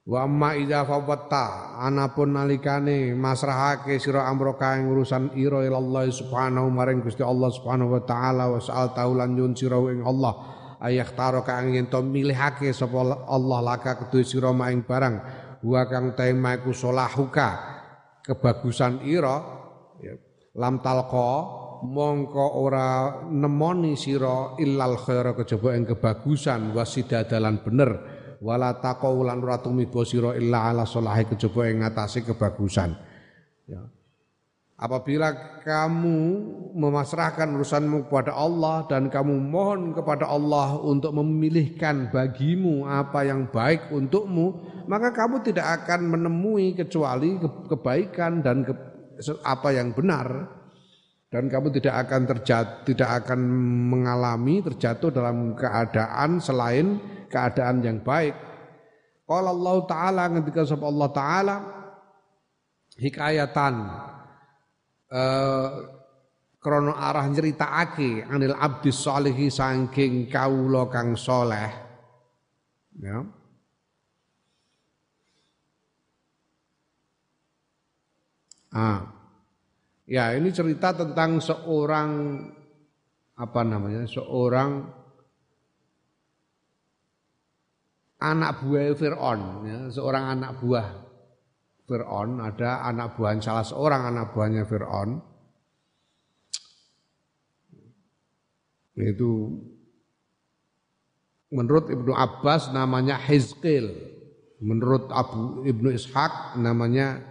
Wa 0.08 0.24
amma 0.24 0.56
idza 0.56 0.88
fawatta 0.88 1.76
anapun 1.84 2.32
nalikane 2.32 3.12
masrahake 3.12 4.00
sira 4.00 4.24
amroka 4.24 4.72
ing 4.80 4.88
urusan 4.88 5.36
ira 5.36 5.60
Allah 5.68 6.08
subhanahu 6.08 6.72
maring 6.72 7.04
Gusti 7.04 7.20
Allah 7.20 7.52
subhanahu 7.52 7.92
wa 7.92 8.02
taala 8.08 8.48
wa 8.48 8.56
sa'al 8.56 8.96
taulan 8.96 9.36
nyun 9.36 9.52
sira 9.52 9.76
ing 9.92 10.00
Allah 10.00 10.32
ayah 10.88 11.12
taro 11.12 11.44
kang 11.44 11.76
yen 11.76 11.92
to 11.92 12.00
milihake 12.00 12.72
sapa 12.72 13.28
Allah 13.28 13.60
laka 13.60 14.00
kedue 14.00 14.24
sira 14.24 14.48
maing 14.48 14.88
barang 14.88 15.16
wa 15.60 15.82
kang 15.84 16.16
tema 16.16 16.56
iku 16.56 16.72
solahuka 16.72 17.48
kebagusan 18.24 19.04
ira 19.04 19.36
ya, 20.00 20.16
lam 20.56 20.80
talqa 20.80 21.32
mongko 21.84 22.46
ora 22.64 23.20
nemoni 23.28 23.92
sira 23.92 24.56
illal 24.56 24.96
khaira 24.96 25.36
kejaba 25.36 25.76
ing 25.76 25.84
kebagusan 25.84 26.72
wasidadalan 26.72 27.60
bener 27.60 28.17
wala 28.38 28.78
taqawulan 28.78 29.42
ora 29.42 29.58
tumiba 29.58 30.02
sira 30.06 30.34
illa 30.38 30.70
ala 30.70 30.86
salahi 30.86 31.26
kejaba 31.26 31.70
ing 31.70 31.82
ngatasi 31.82 32.22
kebagusan. 32.26 32.94
Ya. 33.66 33.82
Apabila 34.78 35.58
kamu 35.66 36.18
memasrahkan 36.78 37.50
urusanmu 37.50 38.06
kepada 38.06 38.30
Allah 38.30 38.86
dan 38.86 39.10
kamu 39.10 39.34
mohon 39.50 39.90
kepada 39.90 40.30
Allah 40.30 40.78
untuk 40.78 41.18
memilihkan 41.18 42.14
bagimu 42.14 42.86
apa 42.86 43.26
yang 43.26 43.50
baik 43.50 43.90
untukmu, 43.90 44.54
maka 44.86 45.10
kamu 45.10 45.42
tidak 45.42 45.82
akan 45.82 46.14
menemui 46.14 46.78
kecuali 46.78 47.42
kebaikan 47.66 48.38
dan 48.38 48.62
ke, 48.62 48.70
apa 49.42 49.74
yang 49.74 49.90
benar. 49.98 50.46
Dan 51.26 51.50
kamu 51.50 51.74
tidak 51.74 52.08
akan 52.08 52.22
terjatuh, 52.24 52.86
tidak 52.86 53.10
akan 53.26 53.40
mengalami 53.90 54.62
terjatuh 54.62 55.10
dalam 55.10 55.58
keadaan 55.58 56.38
selain 56.38 57.17
keadaan 57.28 57.84
yang 57.84 58.00
baik. 58.02 58.34
Qala 59.28 59.52
Allah 59.52 59.76
taala 59.84 60.22
ketika 60.40 60.64
sapa 60.64 60.88
Allah 60.88 61.08
taala 61.12 61.56
hikayatan 62.96 63.74
eh 65.12 65.70
krono 66.58 66.92
arah 66.96 67.28
nyeritakake 67.30 68.26
anil 68.26 68.56
abdi 68.56 68.90
sholihi 68.90 69.46
saking 69.52 70.26
kawula 70.26 70.90
kang 70.90 71.14
soleh 71.14 71.70
ya 72.98 73.22
Ah. 78.68 79.00
Ya, 80.08 80.32
ini 80.36 80.48
cerita 80.52 80.92
tentang 80.96 81.40
seorang 81.40 82.40
apa 83.36 83.60
namanya? 83.64 84.08
Seorang 84.08 84.88
anak 88.18 88.66
buah 88.66 88.94
Fir'aun, 88.98 89.40
ya, 89.66 89.78
seorang 89.94 90.38
anak 90.38 90.58
buah. 90.58 90.88
Fir'aun, 91.88 92.42
ada 92.42 92.84
anak 92.84 93.16
buah 93.16 93.38
salah 93.40 93.64
seorang 93.64 94.12
anak 94.12 94.36
buahnya 94.36 94.68
Fir'aun, 94.68 95.24
itu 98.98 99.30
menurut 101.54 101.86
Ibnu 101.88 102.12
Abbas 102.12 102.74
namanya 102.74 103.16
Hizqil, 103.16 103.94
menurut 104.58 105.08
Abu 105.14 105.62
Ibnu 105.64 105.94
Ishaq 105.94 106.58
namanya 106.58 107.22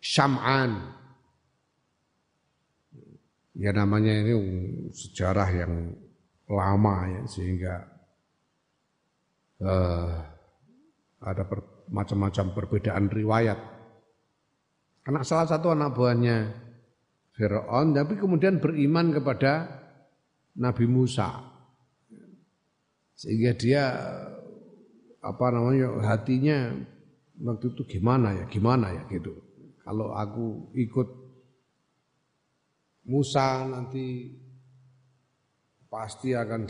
Syam'an. 0.00 0.96
Ya 3.60 3.76
namanya 3.76 4.24
ini 4.24 4.32
sejarah 4.96 5.48
yang 5.52 5.92
lama 6.48 6.96
ya 7.12 7.22
sehingga 7.28 7.84
uh, 9.60 10.08
ada 11.20 11.42
macam-macam 11.92 12.46
perbedaan 12.56 13.12
riwayat. 13.12 13.58
Anak 15.08 15.24
salah 15.24 15.48
satu 15.48 15.72
anak 15.72 15.96
buahnya 15.96 16.36
Fir'aun, 17.36 17.96
tapi 17.96 18.20
kemudian 18.20 18.60
beriman 18.60 19.16
kepada 19.16 19.80
Nabi 20.60 20.84
Musa. 20.88 21.40
Sehingga 23.16 23.52
dia 23.56 23.84
apa 25.20 25.46
namanya 25.52 26.00
hatinya 26.08 26.72
waktu 27.40 27.72
itu 27.76 27.82
gimana 28.00 28.32
ya, 28.32 28.44
gimana 28.48 28.92
ya 28.96 29.04
gitu. 29.12 29.36
Kalau 29.84 30.12
aku 30.16 30.72
ikut 30.76 31.08
Musa 33.08 33.66
nanti 33.66 34.36
pasti 35.90 36.36
akan 36.36 36.62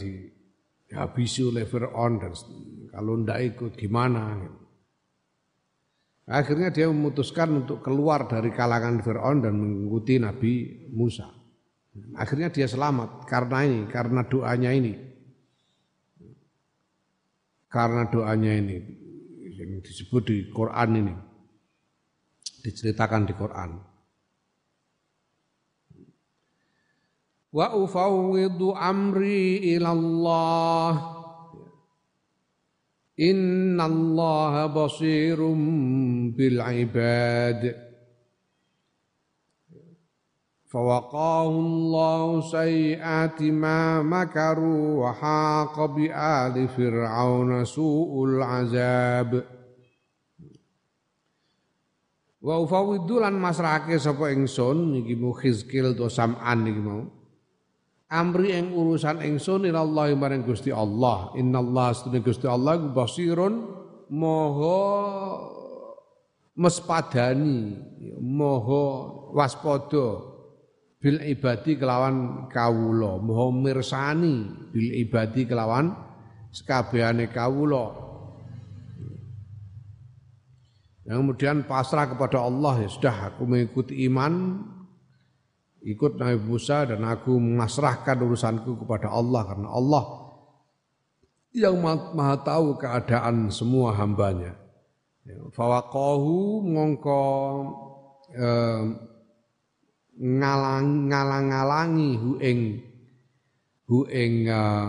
dihabisi 0.90 1.46
oleh 1.46 1.62
Fir'aun 1.70 2.18
dan 2.18 2.34
kalau 2.90 3.14
ndak 3.22 3.38
ikut 3.54 3.72
gimana? 3.78 4.42
Akhirnya 6.30 6.74
dia 6.74 6.90
memutuskan 6.90 7.62
untuk 7.62 7.82
keluar 7.82 8.26
dari 8.26 8.50
kalangan 8.50 8.98
Fir'aun 9.02 9.38
dan 9.42 9.54
mengikuti 9.54 10.18
Nabi 10.18 10.86
Musa. 10.90 11.30
Akhirnya 12.14 12.50
dia 12.50 12.66
selamat 12.66 13.26
karena 13.26 13.66
ini, 13.66 13.80
karena 13.86 14.26
doanya 14.26 14.70
ini. 14.74 14.94
Karena 17.70 18.02
doanya 18.10 18.50
ini 18.50 18.76
yang 19.54 19.78
disebut 19.78 20.22
di 20.26 20.36
Quran 20.50 20.90
ini. 20.98 21.14
Diceritakan 22.66 23.22
di 23.30 23.34
Quran. 23.34 23.89
Wa 27.55 27.71
ufawwidu 27.71 28.75
amri 28.75 29.63
ilallah 29.75 31.15
Inna 33.15 33.87
Allah 33.87 34.67
basirum 34.67 35.59
bil 36.35 36.59
ibad 36.59 37.85
فوقاه 40.75 41.49
الله 41.49 42.41
سيئات 42.51 43.39
ما 43.55 44.03
مكروا 44.03 44.83
وحاق 45.07 45.85
بآل 45.85 46.67
فرعون 46.67 47.65
سوء 47.65 48.11
العذاب 48.25 49.31
Wa 52.45 52.61
ufawiddu 52.61 53.25
lan 53.25 53.41
masrahake 53.41 53.97
sapa 53.97 54.29
ingsun 54.29 55.01
iki 55.01 55.17
mu 55.17 55.33
khizkil 55.33 55.97
to 55.97 56.05
sam'an 56.05 56.61
iki 56.69 56.77
mau 56.77 57.09
amri 58.10 58.58
ing 58.58 58.74
urusan 58.74 59.22
ingsun 59.22 59.70
Allah 59.70 60.10
maring 60.18 60.42
Gusti 60.42 60.74
Allah. 60.74 61.30
Innallaha 61.38 61.94
astune 61.94 62.18
Gusti 62.20 62.50
Allah 62.50 62.76
basirun 62.90 63.70
moho 64.10 64.78
mespadani 66.58 67.78
moho 68.18 68.82
waspada 69.32 70.26
bil 71.00 71.16
ibadi 71.24 71.78
kelawan 71.78 72.50
kawula 72.50 73.16
moho 73.22 73.54
mirsani 73.54 74.68
bil 74.74 74.90
ibadi 74.98 75.46
kelawan 75.46 75.94
sekabehane 76.50 77.30
kawula. 77.30 78.10
Yang 81.06 81.18
kemudian 81.26 81.56
pasrah 81.66 82.06
kepada 82.06 82.38
Allah 82.42 82.86
ya 82.86 82.88
sudah 82.90 83.34
aku 83.34 83.42
mengikuti 83.42 84.06
iman 84.06 84.62
ikut 85.80 86.20
Nabi 86.20 86.38
Musa 86.40 86.84
dan 86.84 87.04
aku 87.04 87.36
memasrahkan 87.40 88.20
urusanku 88.20 88.84
kepada 88.84 89.08
Allah 89.12 89.42
karena 89.48 89.68
Allah 89.72 90.04
yang 91.50 91.82
maha 91.82 92.38
tahu 92.46 92.78
keadaan 92.78 93.50
semua 93.50 93.90
hambanya. 93.98 94.54
Ya, 95.26 95.36
fawaqahu 95.50 96.62
mongko 96.62 97.22
eh, 98.32 98.82
ngalang 100.20 101.10
ngalang 101.10 101.44
ngalangi 101.50 102.10
hu 102.16 102.30
ing 102.40 102.58
hu 103.90 104.06
ing 104.08 104.46
eh, 104.48 104.88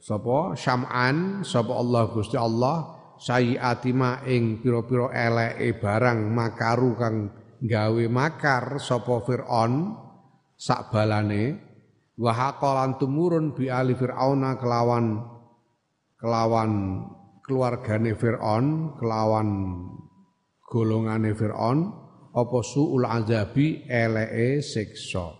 sapa 0.00 0.56
syam'an 0.56 1.44
sapa 1.44 1.72
Allah 1.74 2.02
Gusti 2.14 2.38
Allah 2.40 2.96
sayiati 3.20 3.92
ma 3.92 4.24
ing 4.24 4.64
pira-pira 4.64 5.12
eleke 5.12 5.76
barang 5.76 6.20
makaru 6.32 6.90
kang 6.96 7.16
gawe 7.60 8.04
makar 8.08 8.80
sapa 8.80 9.20
Firaun 9.24 9.92
sak 10.56 10.88
balane 10.92 11.56
wa 12.16 12.32
haqalan 12.32 12.96
tumurun 12.96 13.52
bi 13.52 13.68
ali 13.68 13.92
fir'auna 13.96 14.56
kelawan 14.56 15.20
kelawan 16.20 16.70
keluargane 17.44 18.16
Firaun 18.16 18.96
kelawan 18.96 19.48
golongane 20.68 21.36
Firaun 21.36 21.78
apa 22.30 22.58
suul 22.62 23.04
azabi 23.04 23.84
elee 23.90 24.62
siksa. 24.62 25.34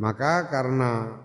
Maka 0.00 0.48
karena 0.48 1.22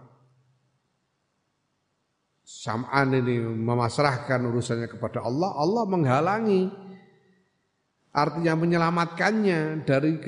Sam'an 2.46 3.10
ini 3.18 3.42
memasrahkan 3.42 4.38
urusannya 4.46 4.86
kepada 4.86 5.26
Allah, 5.26 5.58
Allah 5.58 5.84
menghalangi 5.90 6.70
artinya 8.16 8.56
menyelamatkannya 8.56 9.84
dari 9.84 10.24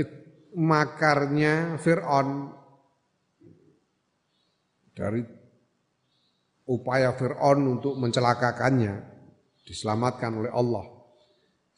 makarnya 0.59 1.79
Fir'aun. 1.79 2.51
Dari 4.91 5.21
upaya 6.67 7.15
Fir'aun 7.15 7.79
untuk 7.79 7.95
mencelakakannya. 7.95 9.15
Diselamatkan 9.63 10.31
oleh 10.43 10.51
Allah. 10.51 10.83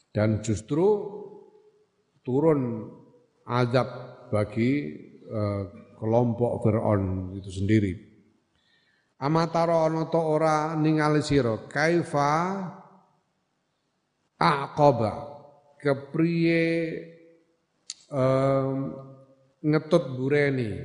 Dan 0.09 0.41
justru 0.41 1.05
turun 2.25 2.89
azab 3.45 3.89
bagi 4.33 4.97
uh, 5.29 5.63
kelompok 6.01 6.65
Fir'aun 6.65 7.37
itu 7.37 7.53
sendiri. 7.53 7.93
Amataro 9.19 9.83
ta 10.07 10.21
ora 10.23 10.57
ningali 10.79 11.19
sira? 11.19 11.67
Kaifa 11.67 12.31
aqaba 14.39 15.38
kepriye 15.79 16.63
um, 18.11 18.91
ngetut 19.63 20.15
bureni 20.15 20.75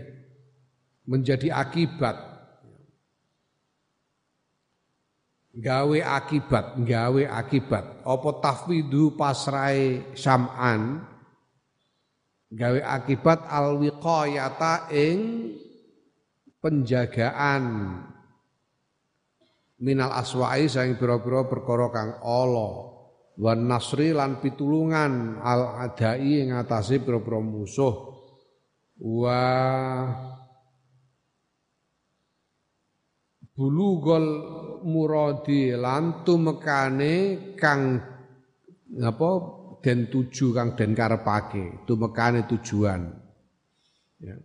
menjadi 1.05 1.51
akibat. 1.53 2.35
Gawe 5.55 5.99
akibat, 6.03 6.83
gawe 6.83 7.23
akibat. 7.31 8.03
Apa 8.03 8.31
tafwidu 8.43 9.15
pasrai 9.15 10.03
sam'an? 10.19 10.99
Gawe 12.51 12.81
akibat 12.83 13.47
alwiqayata 13.47 14.91
ing 14.91 15.19
penjagaan. 16.59 17.65
Minal 19.79 20.11
aswa'i 20.11 20.67
sang 20.67 20.99
pira-pira 20.99 21.47
perkara 21.47 22.19
ala 22.19 22.94
wan 23.39 23.67
nasri 23.67 24.15
lan 24.15 24.39
pitulungan 24.39 25.43
al 25.43 25.91
adai 25.91 26.47
ing 26.47 26.55
atase 26.55 27.03
pira-pira 27.03 27.43
musuh 27.43 27.95
wa 29.03 29.43
bulugol 33.55 34.27
muradi 34.87 35.75
lan 35.75 36.23
tumekane 36.23 37.15
kang 37.59 37.99
apa 39.03 39.31
den 39.83 40.07
tuju 40.07 40.55
kang 40.55 40.79
den 40.79 40.95
karepake 40.95 41.87
tumekane 41.87 42.47
tujuan 42.47 43.03
ya. 44.23 44.37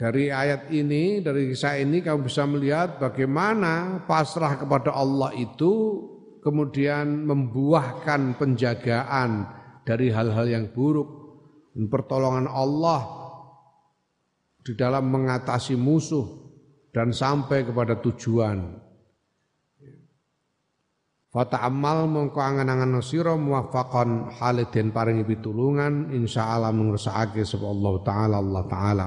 Dari 0.00 0.32
ayat 0.32 0.72
ini, 0.72 1.20
dari 1.20 1.52
kisah 1.52 1.76
ini 1.76 2.00
kamu 2.00 2.24
bisa 2.24 2.48
melihat 2.48 2.96
bagaimana 2.96 4.00
pasrah 4.08 4.56
kepada 4.56 4.96
Allah 4.96 5.28
itu 5.36 6.00
kemudian 6.40 7.28
membuahkan 7.28 8.40
penjagaan 8.40 9.46
dari 9.84 10.12
hal-hal 10.12 10.46
yang 10.48 10.64
buruk 10.72 11.08
dan 11.76 11.86
pertolongan 11.86 12.48
Allah 12.50 13.20
di 14.60 14.76
dalam 14.76 15.08
mengatasi 15.08 15.76
musuh 15.76 16.26
dan 16.90 17.14
sampai 17.14 17.64
kepada 17.64 17.96
tujuan. 18.02 18.90
Fata 21.30 21.62
amal 21.62 22.10
mongko 22.10 22.42
angan-angan 22.42 22.98
sira 23.06 23.38
muwaffaqan 23.38 24.34
haliden 24.42 24.90
paringi 24.90 25.22
pitulungan 25.22 26.10
insyaallah 26.10 26.74
ngersakake 26.74 27.46
sapa 27.46 27.70
Allah 27.70 27.94
taala 28.02 28.36
Allah 28.42 28.64
taala. 28.66 29.06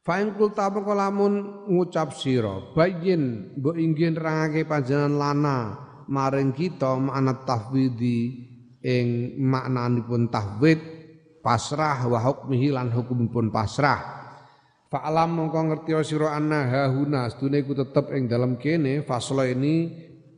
Ya. 0.00 0.08
Fa 0.08 0.16
in 0.24 0.32
kulta 0.32 0.72
lamun 0.72 1.68
ngucap 1.68 2.16
sira 2.16 2.72
bayin 2.72 3.52
mbok 3.60 3.76
inggih 3.76 4.16
nerangake 4.16 4.64
panjenengan 4.64 5.12
lana 5.12 5.58
maring 6.08 6.56
kita 6.56 6.96
makna 6.96 7.44
tafwidi 7.44 8.48
ing 8.80 9.36
maknanipun 9.36 10.32
tahwid 10.32 10.80
pasrah 11.44 12.08
wa 12.08 12.16
hukmihi 12.16 12.72
lan 12.72 12.88
hukumipun 12.88 13.52
pasrah 13.52 14.16
Fa'alam 14.90 15.38
mongko 15.38 15.60
ngerti 15.70 15.94
sira 16.02 16.34
anna 16.34 16.66
hahuna 16.66 17.30
sedune 17.30 17.62
iku 17.62 17.78
tetep 17.78 18.10
ing 18.10 18.26
dalam 18.26 18.58
kene 18.58 19.06
faslo 19.06 19.46
ini 19.46 19.86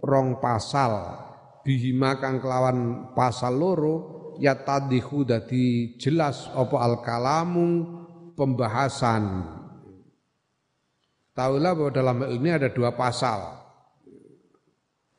rong 0.02 0.44
pasal 0.44 0.93
bihima 1.64 2.20
kang 2.20 2.36
kelawan 2.43 3.09
pasal 3.16 3.56
loro 3.56 3.97
ya 4.43 4.59
tadihu 4.59 5.24
dadi 5.24 5.97
jelas 5.97 6.52
apa 6.52 6.76
al 6.82 7.01
kalamu 7.01 8.02
pembahasan. 8.37 9.47
Taulah 11.33 11.73
bahwa 11.73 11.93
dalam 11.93 12.17
hal 12.21 12.31
ini 12.37 12.49
ada 12.53 12.69
dua 12.69 12.93
pasal. 12.93 13.61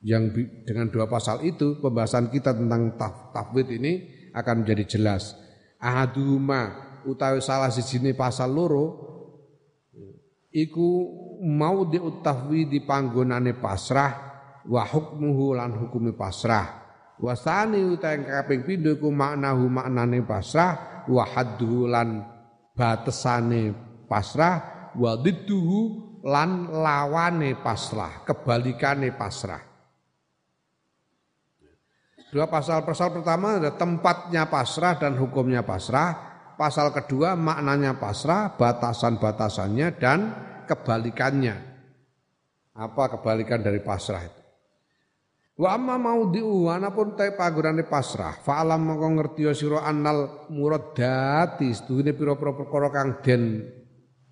Yang 0.03 0.51
dengan 0.67 0.91
dua 0.91 1.07
pasal 1.07 1.41
itu 1.47 1.79
pembahasan 1.79 2.27
kita 2.27 2.51
tentang 2.51 2.99
taf, 2.99 3.31
tafwid 3.31 3.71
ini 3.71 3.93
akan 4.35 4.61
menjadi 4.61 4.99
jelas. 4.99 5.33
Ahaduma 5.79 6.91
utawi 7.07 7.39
salah 7.39 7.71
siji 7.71 7.99
pasal 8.11 8.51
loro 8.51 9.13
iku 10.51 10.89
mau 11.43 11.87
diutahwi 11.87 12.67
di 12.67 12.79
panggonane 12.83 13.57
pasrah 13.57 14.11
wa 14.67 14.83
hukmuhu 14.85 15.57
lan 15.57 15.75
hukumi 15.75 16.13
pasrah. 16.15 16.83
Wasani 17.19 17.79
utai 17.93 18.25
kaping 18.25 18.67
pindho 18.67 18.99
iku 18.99 19.07
maknahu 19.07 19.71
maknane 19.71 20.23
pasrah 20.27 21.03
wa 21.07 21.23
hadduhu 21.23 21.87
lan 21.87 22.32
batesane 22.73 23.73
pasrah 24.09 24.89
wa 24.97 25.13
didduhu 25.17 25.81
lan 26.25 26.69
lawane 26.69 27.57
pasrah 27.57 28.25
kebalikane 28.25 29.13
pasrah 29.13 29.61
dua 32.33 32.49
pasal-pasal 32.49 33.13
pertama 33.13 33.61
ada 33.61 33.73
tempatnya 33.77 34.49
pasrah 34.49 34.97
dan 34.97 35.17
hukumnya 35.17 35.61
pasrah 35.61 36.33
pasal 36.55 36.93
kedua 36.93 37.33
maknanya 37.33 37.97
pasrah, 37.97 38.53
batasan-batasannya 38.55 39.87
dan 39.97 40.19
kebalikannya. 40.69 41.55
Apa 42.73 43.17
kebalikan 43.17 43.61
dari 43.61 43.81
pasrah 43.81 44.25
itu? 44.25 44.42
Wa 45.53 45.77
amma 45.77 46.01
maudhi'u 46.01 46.65
anapun 46.65 47.13
ta 47.13 47.29
pagurane 47.29 47.85
pasrah, 47.85 48.41
fa 48.41 48.65
alam 48.65 48.89
mongko 48.89 49.07
ngerti 49.21 49.45
sira 49.53 49.85
annal 49.85 50.49
muradati 50.49 51.69
sedune 51.69 52.17
pira-pira 52.17 52.57
perkara 52.57 52.89
kang 52.89 53.21
den 53.21 53.61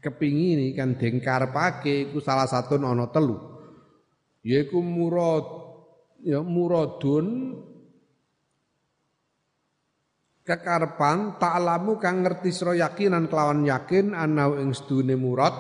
kepingini 0.02 0.74
kan 0.74 0.98
den 0.98 1.22
karepake 1.22 2.10
iku 2.10 2.18
salah 2.18 2.50
satu 2.50 2.82
ana 2.82 3.06
telu. 3.14 3.38
Yaiku 4.42 4.82
murad 4.82 5.46
ya 6.26 6.42
muradun 6.42 7.54
kekarepan 10.42 11.38
ta'lamu 11.38 12.02
kang 12.02 12.26
ngerti 12.26 12.50
sira 12.50 12.74
yakinan 12.74 13.30
kelawan 13.30 13.62
yakin 13.62 14.18
ana 14.18 14.50
ing 14.58 14.74
sedune 14.74 15.14
murad 15.14 15.54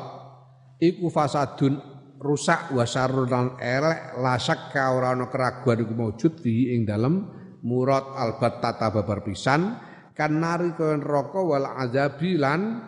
iku 0.82 1.14
fasadun 1.14 1.91
rusak 2.22 2.72
wa 2.78 2.86
syarrun 2.86 3.58
elek 3.58 4.22
la 4.22 4.38
syakka 4.38 4.94
ora 4.94 5.18
ana 5.18 5.26
keraguan 5.28 5.82
iku 5.82 5.94
maujud 5.98 6.34
fi 6.38 6.78
ing 6.78 6.86
dalem 6.86 7.26
murad 7.66 8.14
albat 8.14 8.62
tata 8.62 8.94
babar 8.94 9.26
pisan 9.26 9.76
kan 10.14 10.38
nari 10.38 10.78
kaya 10.78 11.02
neraka 11.02 11.42
wal 11.42 11.66
azabi 11.66 12.38
lan 12.38 12.86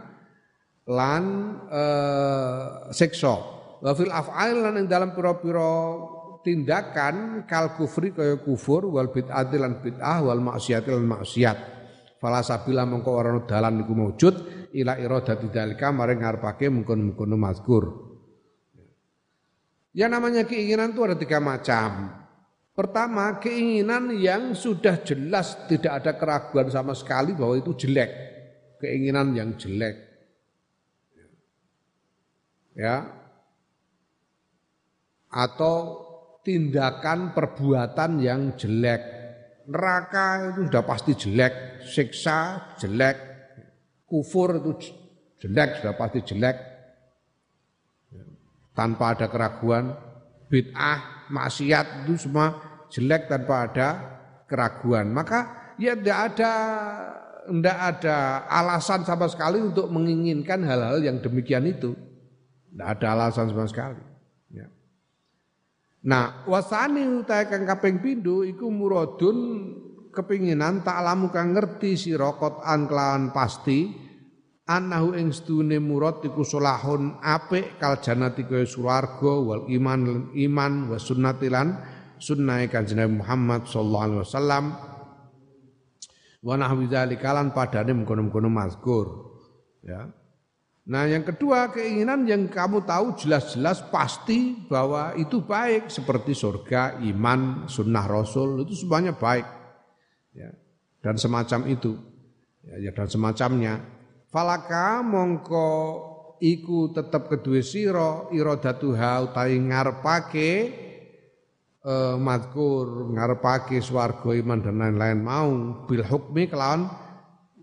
lan 0.85 1.23
uh, 1.65 2.93
siksa 2.93 3.35
wa 3.81 3.91
fil 3.97 4.13
af'al 4.13 4.69
lan 4.69 4.77
ing 4.77 4.85
dalem 4.85 5.17
pira-pira 5.17 5.73
tindakan 6.45 7.49
kal 7.49 7.73
kufri 7.73 8.13
kaya 8.13 8.37
kufur 8.37 8.85
wal 8.85 9.09
bid'ati 9.09 9.57
lan 9.57 9.81
bid'ah 9.81 10.21
wal 10.21 10.41
maksiat 10.45 10.85
lan 10.85 11.09
maksiat 11.09 11.57
Fala 12.23 12.39
sabila 12.39 12.87
mongko 12.87 13.11
ora 13.19 13.35
dalan 13.43 13.83
iku 13.83 13.99
maujud 13.99 14.35
ila 14.79 14.95
iradati 14.95 15.51
dalika 15.51 15.91
maring 15.91 16.23
ngarepake 16.23 16.71
mungkon-mungkon 16.71 17.35
mazkur. 17.35 18.12
Ya 19.93 20.09
namanya 20.09 20.43
keinginan 20.43 20.97
itu 20.97 21.01
ada 21.05 21.13
tiga 21.13 21.37
macam. 21.37 22.09
Pertama, 22.73 23.37
keinginan 23.37 24.09
yang 24.17 24.57
sudah 24.57 24.97
jelas 25.05 25.53
tidak 25.69 26.01
ada 26.01 26.11
keraguan 26.17 26.73
sama 26.73 26.97
sekali 26.97 27.37
bahwa 27.37 27.53
itu 27.53 27.77
jelek. 27.77 28.09
Keinginan 28.81 29.37
yang 29.37 29.53
jelek. 29.53 29.95
Ya. 32.73 33.05
Atau 35.29 36.01
tindakan 36.41 37.37
perbuatan 37.37 38.17
yang 38.17 38.57
jelek 38.57 39.23
neraka 39.67 40.51
itu 40.51 40.67
sudah 40.67 40.83
pasti 40.83 41.11
jelek, 41.15 41.85
siksa 41.87 42.39
jelek, 42.79 43.17
kufur 44.03 44.59
itu 44.59 44.71
jelek, 45.39 45.79
sudah 45.79 45.95
pasti 45.95 46.19
jelek. 46.23 46.57
Tanpa 48.73 49.13
ada 49.13 49.29
keraguan, 49.29 49.93
bid'ah, 50.49 51.29
maksiat 51.29 52.05
itu 52.05 52.25
semua 52.25 52.57
jelek 52.89 53.29
tanpa 53.29 53.69
ada 53.69 53.87
keraguan. 54.49 55.13
Maka 55.13 55.73
ya 55.77 55.93
tidak 55.93 56.19
ada 56.33 56.51
tidak 57.43 57.77
ada 57.77 58.17
alasan 58.49 59.05
sama 59.05 59.29
sekali 59.29 59.61
untuk 59.61 59.93
menginginkan 59.93 60.65
hal-hal 60.65 60.97
yang 61.05 61.21
demikian 61.21 61.69
itu. 61.69 61.93
Tidak 62.73 62.87
ada 62.97 63.07
alasan 63.13 63.53
sama 63.53 63.69
sekali. 63.69 64.13
Nah, 66.03 66.43
wasani 66.43 67.23
utahe 67.23 67.47
kang 67.47 67.63
kaping 67.63 68.03
iku 68.03 68.67
muradun 68.67 69.71
kepinginan 70.11 70.83
tak 70.83 70.99
lamu 70.99 71.31
kang 71.31 71.55
ngerti 71.55 71.95
sira 71.95 72.35
an 72.59 72.91
kelawan 72.91 73.31
pasti 73.31 74.02
Anahu 74.63 75.19
ing 75.19 75.35
stune 75.35 75.75
murad 75.83 76.23
iku 76.23 76.47
solahun 76.47 77.19
apik 77.19 77.75
kal 77.83 77.99
jannati 77.99 78.47
kaya 78.47 78.63
swarga 78.63 79.33
wal 79.43 79.67
iman 79.67 80.31
iman 80.31 80.73
wa 80.87 80.95
sunnatilan 80.95 81.83
sunnah 82.15 82.63
kanjeng 82.71 83.19
Muhammad 83.19 83.67
sallallahu 83.67 84.03
alaihi 84.07 84.21
wasallam 84.23 84.65
wa 86.47 86.55
nahwi 86.55 86.87
dzalika 86.87 87.35
lan 87.35 87.51
padane 87.51 87.91
mengkono-mengkono 87.91 88.47
mazkur 88.47 89.07
ya 89.83 90.07
Nah 90.83 91.07
yang 91.07 91.23
kedua 91.23 91.71
keinginan 91.71 92.27
yang 92.27 92.51
kamu 92.51 92.83
tahu 92.83 93.15
jelas-jelas 93.15 93.87
pasti 93.87 94.67
bahwa 94.67 95.15
itu 95.15 95.39
baik 95.39 95.87
seperti 95.87 96.35
surga, 96.35 96.99
iman, 97.07 97.71
sunnah 97.71 98.03
rasul 98.03 98.67
itu 98.67 98.83
semuanya 98.83 99.15
baik. 99.15 99.47
Ya. 100.35 100.51
Dan 100.99 101.15
semacam 101.15 101.71
itu. 101.71 101.95
Ya, 102.67 102.83
ya 102.83 102.91
dan 102.91 103.07
semacamnya. 103.07 103.79
Falaka 104.33 105.05
mongko 105.05 105.69
iku 106.41 106.89
tetap 106.89 107.29
kedua 107.29 107.61
siro 107.61 108.33
irodatuha 108.33 109.29
utai 109.29 109.61
ngarepake 109.61 110.51
eh, 111.85 112.15
madkur 112.17 113.13
ngarepake 113.13 113.77
swarga 113.77 114.33
iman 114.33 114.59
dan 114.65 114.81
lain-lain 114.81 115.21
mau 115.21 115.49
bil 115.85 116.01
hukmi 116.01 116.49
kelawan 116.49 116.89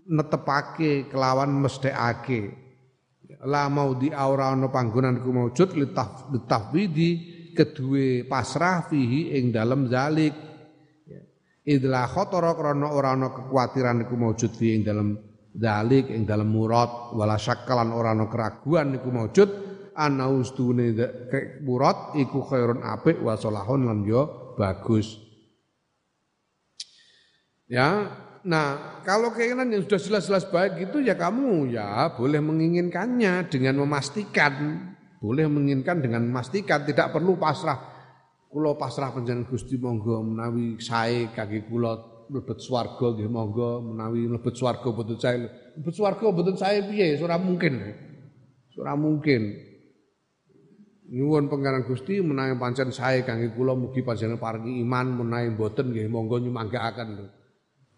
netepake 0.07 1.11
kelawan 1.11 1.51
mestekake 1.59 2.55
la 3.51 3.67
mau 3.67 3.91
di 3.99 4.07
aura 4.15 4.55
ana 4.55 4.71
panggonan 4.71 5.19
ku 5.19 5.35
maujud 5.35 5.75
litafwidi 5.75 7.11
kedue 7.51 8.23
pasrah 8.31 8.87
fihi 8.87 9.35
ing 9.35 9.51
dalem 9.51 9.91
zalik 9.91 10.31
ya. 11.03 11.19
idla 11.67 12.07
khotara 12.07 12.55
krana 12.55 12.95
ora 12.95 13.11
ana 13.11 13.27
kekhawatiran 13.33 14.07
iku 14.07 14.15
maujud 14.15 14.51
fihi 14.55 14.79
ing 14.79 14.83
dalem 14.87 15.30
zalik 15.55 16.07
ing 16.11 16.23
dalem 16.23 16.47
murad 16.47 17.15
wala 17.15 17.35
syakkalan 17.35 17.91
ora 17.91 18.15
ana 18.15 18.31
keraguan 18.31 18.95
iku 18.95 19.09
maujud 19.11 19.49
ana 19.95 20.31
ustune 20.31 20.95
murad 21.63 22.15
iku 22.15 22.39
khairun 22.47 22.79
apik 22.83 23.19
wa 23.19 23.35
salahun 23.35 23.87
lan 23.87 23.99
yo 24.07 24.55
bagus 24.55 25.19
ya 27.67 28.07
Nah, 28.41 28.97
kalau 29.05 29.29
keinginan 29.29 29.69
yang 29.69 29.85
sudah 29.85 30.01
jelas-jelas 30.01 30.49
baik 30.49 30.89
itu 30.89 30.97
ya 31.05 31.13
kamu 31.13 31.77
ya 31.77 32.09
boleh 32.17 32.41
menginginkannya 32.41 33.45
dengan 33.45 33.85
memastikan, 33.85 34.81
boleh 35.21 35.45
menginginkan 35.45 36.01
dengan 36.01 36.25
memastikan, 36.25 36.81
tidak 36.81 37.13
perlu 37.13 37.37
pasrah. 37.37 37.77
Kulo 38.49 38.75
pasrah 38.75 39.13
panjenengan 39.13 39.45
Gusti 39.45 39.77
monggo 39.77 40.25
menawi 40.25 40.81
sae 40.81 41.29
kaki 41.31 41.69
kulo 41.69 42.10
mlebet 42.31 42.63
swarga 42.63 43.11
nggih 43.11 43.27
monggo 43.27 43.83
menawi 43.83 44.31
mlebet 44.31 44.55
swarga 44.55 44.87
boten 44.87 45.19
sae. 45.19 45.35
Mlebet 45.75 45.95
swarga 45.95 46.25
boten 46.31 46.55
sae 46.55 46.79
piye? 46.87 47.19
Ora 47.19 47.35
mungkin. 47.35 47.73
Ora 48.79 48.95
mungkin. 48.95 49.41
Nyuwun 51.11 51.51
pangeran 51.51 51.83
Gusti 51.83 52.23
menawi 52.23 52.55
pancen 52.55 52.95
sae 52.95 53.27
kangge 53.27 53.51
kula 53.51 53.75
mugi 53.75 53.99
panjenengan 53.99 54.39
paringi 54.39 54.79
iman 54.79 55.27
menawi 55.27 55.51
boten 55.51 55.91
nggih 55.91 56.07
monggo 56.07 56.39
nyumanggaaken 56.39 57.07
lho. 57.19 57.27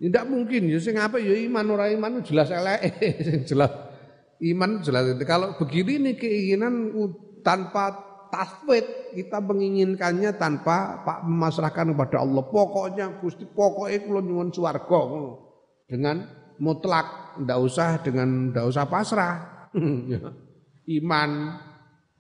Tidak 0.02 0.26
mungkin 0.26 0.68
ya 0.68 0.82
sing 0.82 0.98
apa 0.98 1.22
ya 1.22 1.38
iman 1.48 1.66
ora 1.70 1.88
iman 1.94 2.26
jelas 2.26 2.50
elek 2.50 2.82
sing 3.30 3.46
jelas 3.46 3.72
iman 4.44 4.84
jelas 4.84 5.16
kalau 5.24 5.56
begini 5.56 6.02
nih 6.02 6.14
keinginan 6.20 6.92
tanpa 7.46 8.13
taswid 8.34 9.14
kita 9.14 9.38
menginginkannya 9.38 10.34
tanpa 10.42 11.06
pak 11.06 11.22
memasrahkan 11.22 11.94
kepada 11.94 12.26
Allah 12.26 12.42
pokoknya 12.50 13.22
Gusti 13.22 13.46
pokoknya 13.46 14.02
kula 14.10 14.22
nyuwun 14.26 14.50
swarga 14.50 15.02
dengan 15.86 16.26
mutlak 16.58 17.38
ndak 17.38 17.60
usah 17.62 18.02
dengan 18.02 18.50
ndak 18.50 18.66
usah 18.66 18.90
pasrah 18.90 19.70
ya. 20.12 20.34
iman 20.98 21.30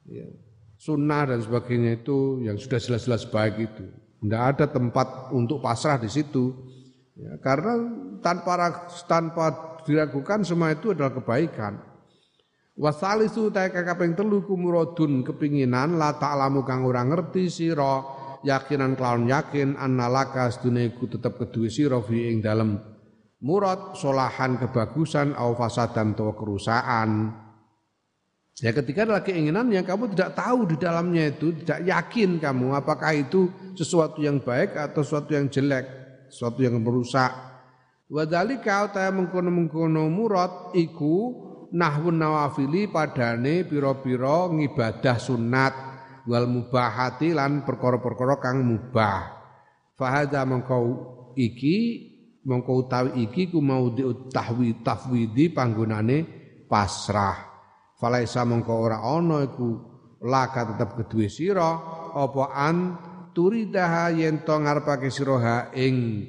ya. 0.05 0.29
sunnah 0.77 1.33
dan 1.33 1.41
sebagainya 1.41 2.05
itu 2.05 2.45
yang 2.45 2.61
sudah 2.61 2.77
jelas-jelas 2.77 3.25
baik 3.33 3.57
itu 3.57 3.85
ndak 4.21 4.41
ada 4.53 4.65
tempat 4.69 5.33
untuk 5.33 5.57
pasrah 5.57 5.97
di 5.97 6.13
situ 6.13 6.53
Ya, 7.13 7.37
karena 7.45 7.77
tanpa 8.25 8.73
tanpa 9.05 9.45
diragukan 9.85 10.41
semua 10.41 10.73
itu 10.73 10.97
adalah 10.97 11.13
kebaikan. 11.13 11.77
Wasalisu 12.73 13.53
ta 13.53 13.69
kaping 13.69 14.17
telu 14.17 14.41
kumurodun 14.41 15.21
kepinginan 15.21 16.01
la 16.01 16.17
ta'lamu 16.17 16.65
kang 16.65 16.81
ora 16.89 17.05
ngerti 17.05 17.45
sira 17.45 18.01
yakinan 18.41 18.97
kelawan 18.97 19.29
yakin 19.29 19.77
annalaka 19.77 20.49
sedune 20.49 20.89
iku 20.89 21.05
tetep 21.05 21.37
kedue 21.37 21.69
sira 21.69 22.01
fi 22.01 22.33
ing 22.33 22.41
dalem 22.41 22.81
murad 23.45 23.93
solahan 23.93 24.57
kebagusan 24.57 25.37
au 25.37 25.53
fasadan 25.53 26.17
atau 26.17 26.33
kerusakan. 26.33 27.09
Ya 28.57 28.69
ketika 28.73 29.05
adalah 29.05 29.21
keinginan 29.21 29.69
yang 29.69 29.85
kamu 29.85 30.13
tidak 30.13 30.37
tahu 30.37 30.69
di 30.69 30.77
dalamnya 30.77 31.33
itu, 31.33 31.57
tidak 31.61 31.89
yakin 31.89 32.37
kamu 32.37 32.77
apakah 32.77 33.13
itu 33.13 33.49
sesuatu 33.73 34.21
yang 34.21 34.41
baik 34.41 34.77
atau 34.77 35.01
sesuatu 35.01 35.33
yang 35.33 35.49
jelek 35.49 35.85
sesuatu 36.29 36.61
yang 36.65 36.81
merusak. 36.81 37.33
Wadhalika 38.09 38.89
ta 38.93 39.09
mengkono-mengkono 39.09 40.05
murad 40.09 40.73
iku 40.77 41.49
nahwun 41.73 42.21
nawafili 42.21 42.85
padane 42.85 43.65
pira-pira 43.65 44.47
ngibadah 44.53 45.17
sunat 45.17 45.73
wal 46.29 46.45
mubahati 46.47 47.33
lan 47.33 47.65
perkara-perkara 47.65 48.37
kang 48.39 48.61
mubah. 48.61 49.43
Fahadha 49.97 50.45
mengkau 50.45 50.85
iki 51.33 52.09
mengkau 52.45 52.85
utawi 52.85 53.25
iki 53.25 53.49
ku 53.49 53.59
mau 53.59 53.89
tahwi 54.29 54.85
tafwidi 54.85 55.49
panggonane 55.49 56.23
pasrah. 56.69 57.51
Falaisa 57.97 58.45
mengkau 58.45 58.77
ora 58.83 59.01
ana 59.01 59.43
iku 59.47 59.93
laka 60.23 60.73
tetep 60.73 60.89
kedue 61.03 61.27
sira 61.27 61.71
apa 62.13 62.43
an 62.55 62.77
turidaha 63.35 64.13
yen 64.13 64.45
to 64.47 64.55
ngarepake 64.55 65.11
sira 65.11 65.35
ha 65.39 65.57
ing 65.75 66.27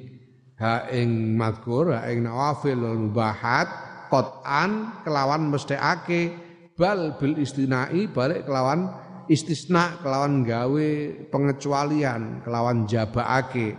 ha 0.59 0.87
ing 0.91 1.35
mazkur 1.35 1.95
ha 1.95 2.07
ing 2.11 2.27
nawafil 2.27 2.79
mubahat 2.95 3.84
qatan 4.15 5.03
kelawan 5.03 5.51
mesthekake 5.51 6.31
bal 6.79 7.19
bil 7.19 7.35
istinai 7.35 8.07
balik 8.07 8.47
kelawan 8.47 8.87
istisna 9.27 9.99
kelawan 9.99 10.47
gawe 10.47 10.89
pengecualian 11.27 12.39
kelawan 12.47 12.87
jabaake 12.87 13.75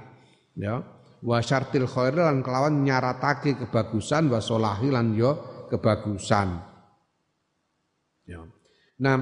ya. 0.61 0.85
Wa 1.25 1.41
syartil 1.41 1.89
khair 1.89 2.21
lan 2.21 2.45
kelawan 2.45 2.85
nyaratake 2.85 3.57
kebagusan 3.57 4.29
wa 4.29 4.39
solahi 4.39 4.93
lan 4.93 5.17
yo 5.17 5.65
kebagusan 5.73 6.61
ya. 8.29 8.45
Nah 9.01 9.17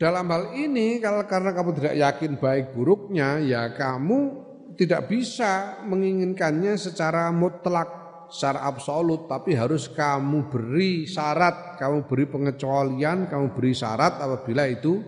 dalam 0.00 0.26
hal 0.32 0.56
ini 0.56 0.98
kalau 1.04 1.28
karena 1.28 1.52
kamu 1.52 1.70
tidak 1.76 1.94
yakin 2.00 2.32
baik 2.40 2.72
buruknya 2.72 3.44
ya 3.44 3.76
kamu 3.76 4.48
tidak 4.78 5.10
bisa 5.10 5.82
menginginkannya 5.90 6.78
secara 6.78 7.34
mutlak, 7.34 7.97
secara 8.28 8.64
absolut, 8.68 9.28
tapi 9.28 9.56
harus 9.56 9.88
kamu 9.92 10.48
beri 10.52 11.04
syarat, 11.08 11.76
kamu 11.80 12.04
beri 12.08 12.24
pengecualian, 12.28 13.28
kamu 13.28 13.56
beri 13.56 13.72
syarat 13.72 14.20
apabila 14.20 14.68
itu 14.68 15.00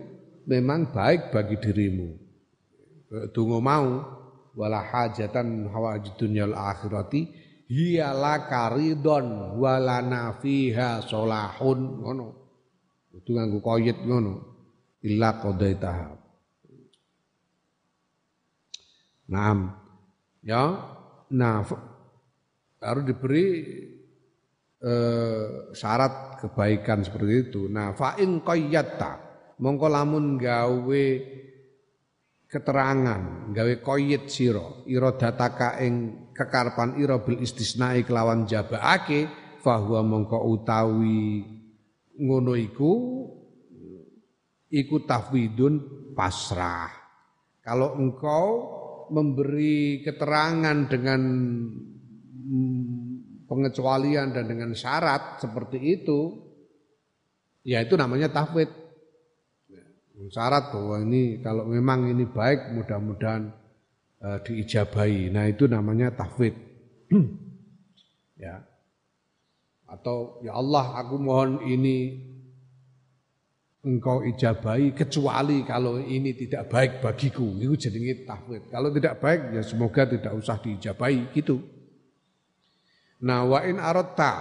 memang 0.49 0.91
baik 0.91 1.31
bagi 1.31 1.57
dirimu. 1.61 2.09
Tunggu 3.35 3.59
mau 3.59 4.03
wala 4.55 4.81
hajatan 4.83 5.71
hawajid 5.71 6.15
dunyal 6.19 6.55
akhirati 6.55 7.27
hiya 7.71 8.15
karidon 8.51 9.59
wala 9.59 10.03
nafiha 10.03 11.03
solahun 11.07 11.81
ngono. 12.03 12.29
Itu 13.15 13.35
nganggo 13.35 13.59
koyit 13.63 14.03
ngono 14.03 14.35
illa 15.03 15.39
qadaitaha. 15.39 16.09
Naam. 19.31 19.59
Ya. 20.43 20.63
Nah, 21.31 21.63
harus 22.81 23.05
diberi 23.05 23.47
eh, 24.81 25.47
syarat 25.77 26.41
kebaikan 26.41 27.05
seperti 27.05 27.53
itu. 27.53 27.69
Nah, 27.69 27.93
fa 27.93 28.17
in 28.17 28.41
qayyatta 28.41 29.13
mongko 29.61 29.87
lamun 29.93 30.41
gawe 30.41 31.05
keterangan, 32.51 33.53
gawe 33.55 33.75
koyit 33.85 34.27
sira, 34.27 34.83
iradataka 34.89 35.79
ing 35.85 36.27
kekarepan 36.35 36.99
ira 36.99 37.23
bil 37.23 37.39
istisnai 37.39 38.03
kelawan 38.03 38.49
jabaake 38.49 39.29
fahuwa 39.61 40.01
mongko 40.03 40.39
utawi 40.51 41.45
ngono 42.21 42.53
iku 44.73 44.97
tafwidun 45.07 45.75
pasrah. 46.17 46.91
Kalau 47.61 47.95
engkau 48.01 48.47
memberi 49.13 50.01
keterangan 50.01 50.89
dengan 50.89 51.21
pengecualian 53.47 54.33
dan 54.35 54.45
dengan 54.47 54.71
syarat 54.73 55.43
seperti 55.43 55.79
itu, 56.01 56.39
ya 57.67 57.83
itu 57.83 57.95
namanya 57.99 58.31
tafwid. 58.31 58.69
Syarat 60.31 60.77
bahwa 60.77 61.01
ini 61.01 61.41
kalau 61.41 61.65
memang 61.65 62.13
ini 62.13 62.29
baik 62.29 62.77
mudah-mudahan 62.77 63.49
uh, 64.21 64.39
diijabahi. 64.45 65.33
Nah 65.33 65.49
itu 65.49 65.65
namanya 65.65 66.13
tafwid. 66.13 66.53
ya. 68.45 68.61
atau 69.91 70.39
ya 70.47 70.55
Allah 70.55 71.03
aku 71.03 71.19
mohon 71.19 71.67
ini 71.67 72.31
engkau 73.81 74.21
ijabahi 74.21 74.93
kecuali 74.93 75.65
kalau 75.65 75.97
ini 75.97 76.37
tidak 76.37 76.69
baik 76.69 76.93
bagiku 77.01 77.49
itu 77.57 77.89
jenenge 77.89 78.29
tahwid 78.29 78.69
kalau 78.69 78.93
tidak 78.93 79.17
baik 79.25 79.57
ya 79.57 79.63
semoga 79.65 80.05
tidak 80.05 80.37
usah 80.37 80.61
diijabahi 80.61 81.33
gitu 81.33 81.65
nah 83.21 83.45
wa 83.45 83.61
in 83.65 83.77
aratta 83.77 84.33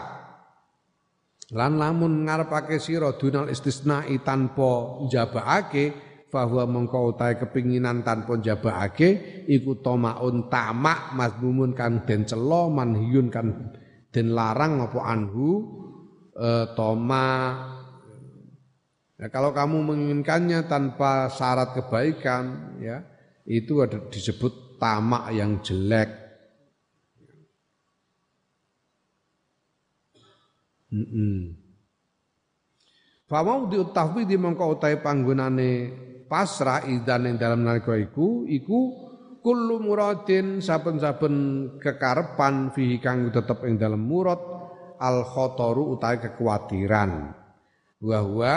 lan 1.56 1.82
lamun 1.82 2.30
ngarepake 2.30 2.78
sira 2.78 3.16
dunal 3.18 3.50
istisna'i 3.50 4.22
tanpa 4.22 5.02
njabaake 5.10 6.08
bahwa 6.30 6.62
mengkau 6.70 7.10
utai 7.18 7.42
kepinginan 7.42 8.06
tanpa 8.06 8.38
njabaake 8.38 9.44
iku 9.50 9.82
tomaun 9.82 10.46
tamak 10.48 11.18
mazmumun 11.18 11.74
kan 11.74 12.06
den 12.06 12.30
celo 12.30 12.70
manhiyun 12.70 13.34
kan 13.34 13.74
den 14.14 14.38
larang 14.38 14.86
apa 14.86 15.00
anhu 15.10 15.50
e, 16.38 16.48
toma 16.78 17.28
Ya, 19.20 19.28
kalau 19.28 19.52
kamu 19.52 19.84
menginginkannya 19.84 20.72
tanpa 20.72 21.28
syarat 21.28 21.76
kebaikan, 21.76 22.80
ya 22.80 23.04
itu 23.44 23.84
ada 23.84 24.00
disebut 24.08 24.80
tamak 24.80 25.36
yang 25.36 25.60
jelek. 25.60 26.08
Famau 33.30 33.70
diutahui 33.70 34.26
di 34.26 34.34
mongko 34.42 34.66
utai 34.74 34.98
panggunane 34.98 35.72
pasrah 36.26 36.86
idan 36.90 37.30
yang 37.30 37.36
dalam 37.38 37.62
nalika 37.62 37.94
iku 37.94 38.46
iku 38.50 38.80
kullu 39.42 39.82
muradin 39.82 40.62
saben-saben 40.62 41.36
kekarepan 41.78 42.74
fihi 42.74 42.98
kang 42.98 43.30
tetep 43.30 43.66
ing 43.70 43.78
dalam 43.78 44.02
murad 44.02 44.42
al 44.98 45.24
khotoru 45.30 45.94
utai 45.94 46.18
kekhawatiran 46.20 47.34
bahwa 48.02 48.56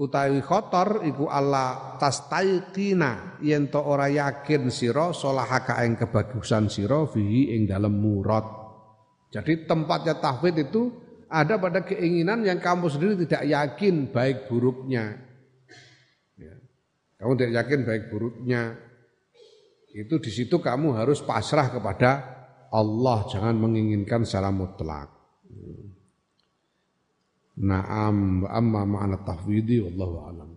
utawi 0.00 0.40
khotor 0.44 1.04
iku 1.04 1.28
Allah 1.28 1.96
tastaiqina 2.00 3.40
yen 3.44 3.68
to 3.68 3.80
ora 3.80 4.08
yakin 4.08 4.72
sira 4.72 5.12
solahaka 5.12 5.80
ing 5.84 5.96
kebagusan 5.96 6.66
sira 6.72 7.04
fihi 7.04 7.56
ing 7.56 7.68
dalem 7.68 7.94
murad. 7.94 8.59
Jadi 9.30 9.64
tempatnya 9.64 10.18
tahfid 10.18 10.58
itu 10.58 10.90
ada 11.30 11.54
pada 11.62 11.86
keinginan 11.86 12.42
yang 12.42 12.58
kamu 12.58 12.90
sendiri 12.90 13.14
tidak 13.22 13.46
yakin 13.46 14.10
baik 14.10 14.50
buruknya. 14.50 15.22
Ya. 16.34 16.58
Kamu 17.22 17.38
tidak 17.38 17.52
yakin 17.62 17.80
baik 17.86 18.04
buruknya. 18.10 18.74
Itu 19.94 20.18
di 20.18 20.30
situ 20.34 20.58
kamu 20.58 20.98
harus 20.98 21.22
pasrah 21.22 21.70
kepada 21.70 22.10
Allah, 22.70 23.26
jangan 23.30 23.54
menginginkan 23.58 24.26
secara 24.26 24.50
mutlak. 24.50 25.10
Hmm. 25.46 25.90
Naam 27.60 28.46
amma 28.46 28.82
ma'ana 28.86 29.22
tahwidi 29.22 29.82
wallahu 29.82 30.16
a'lam. 30.26 30.49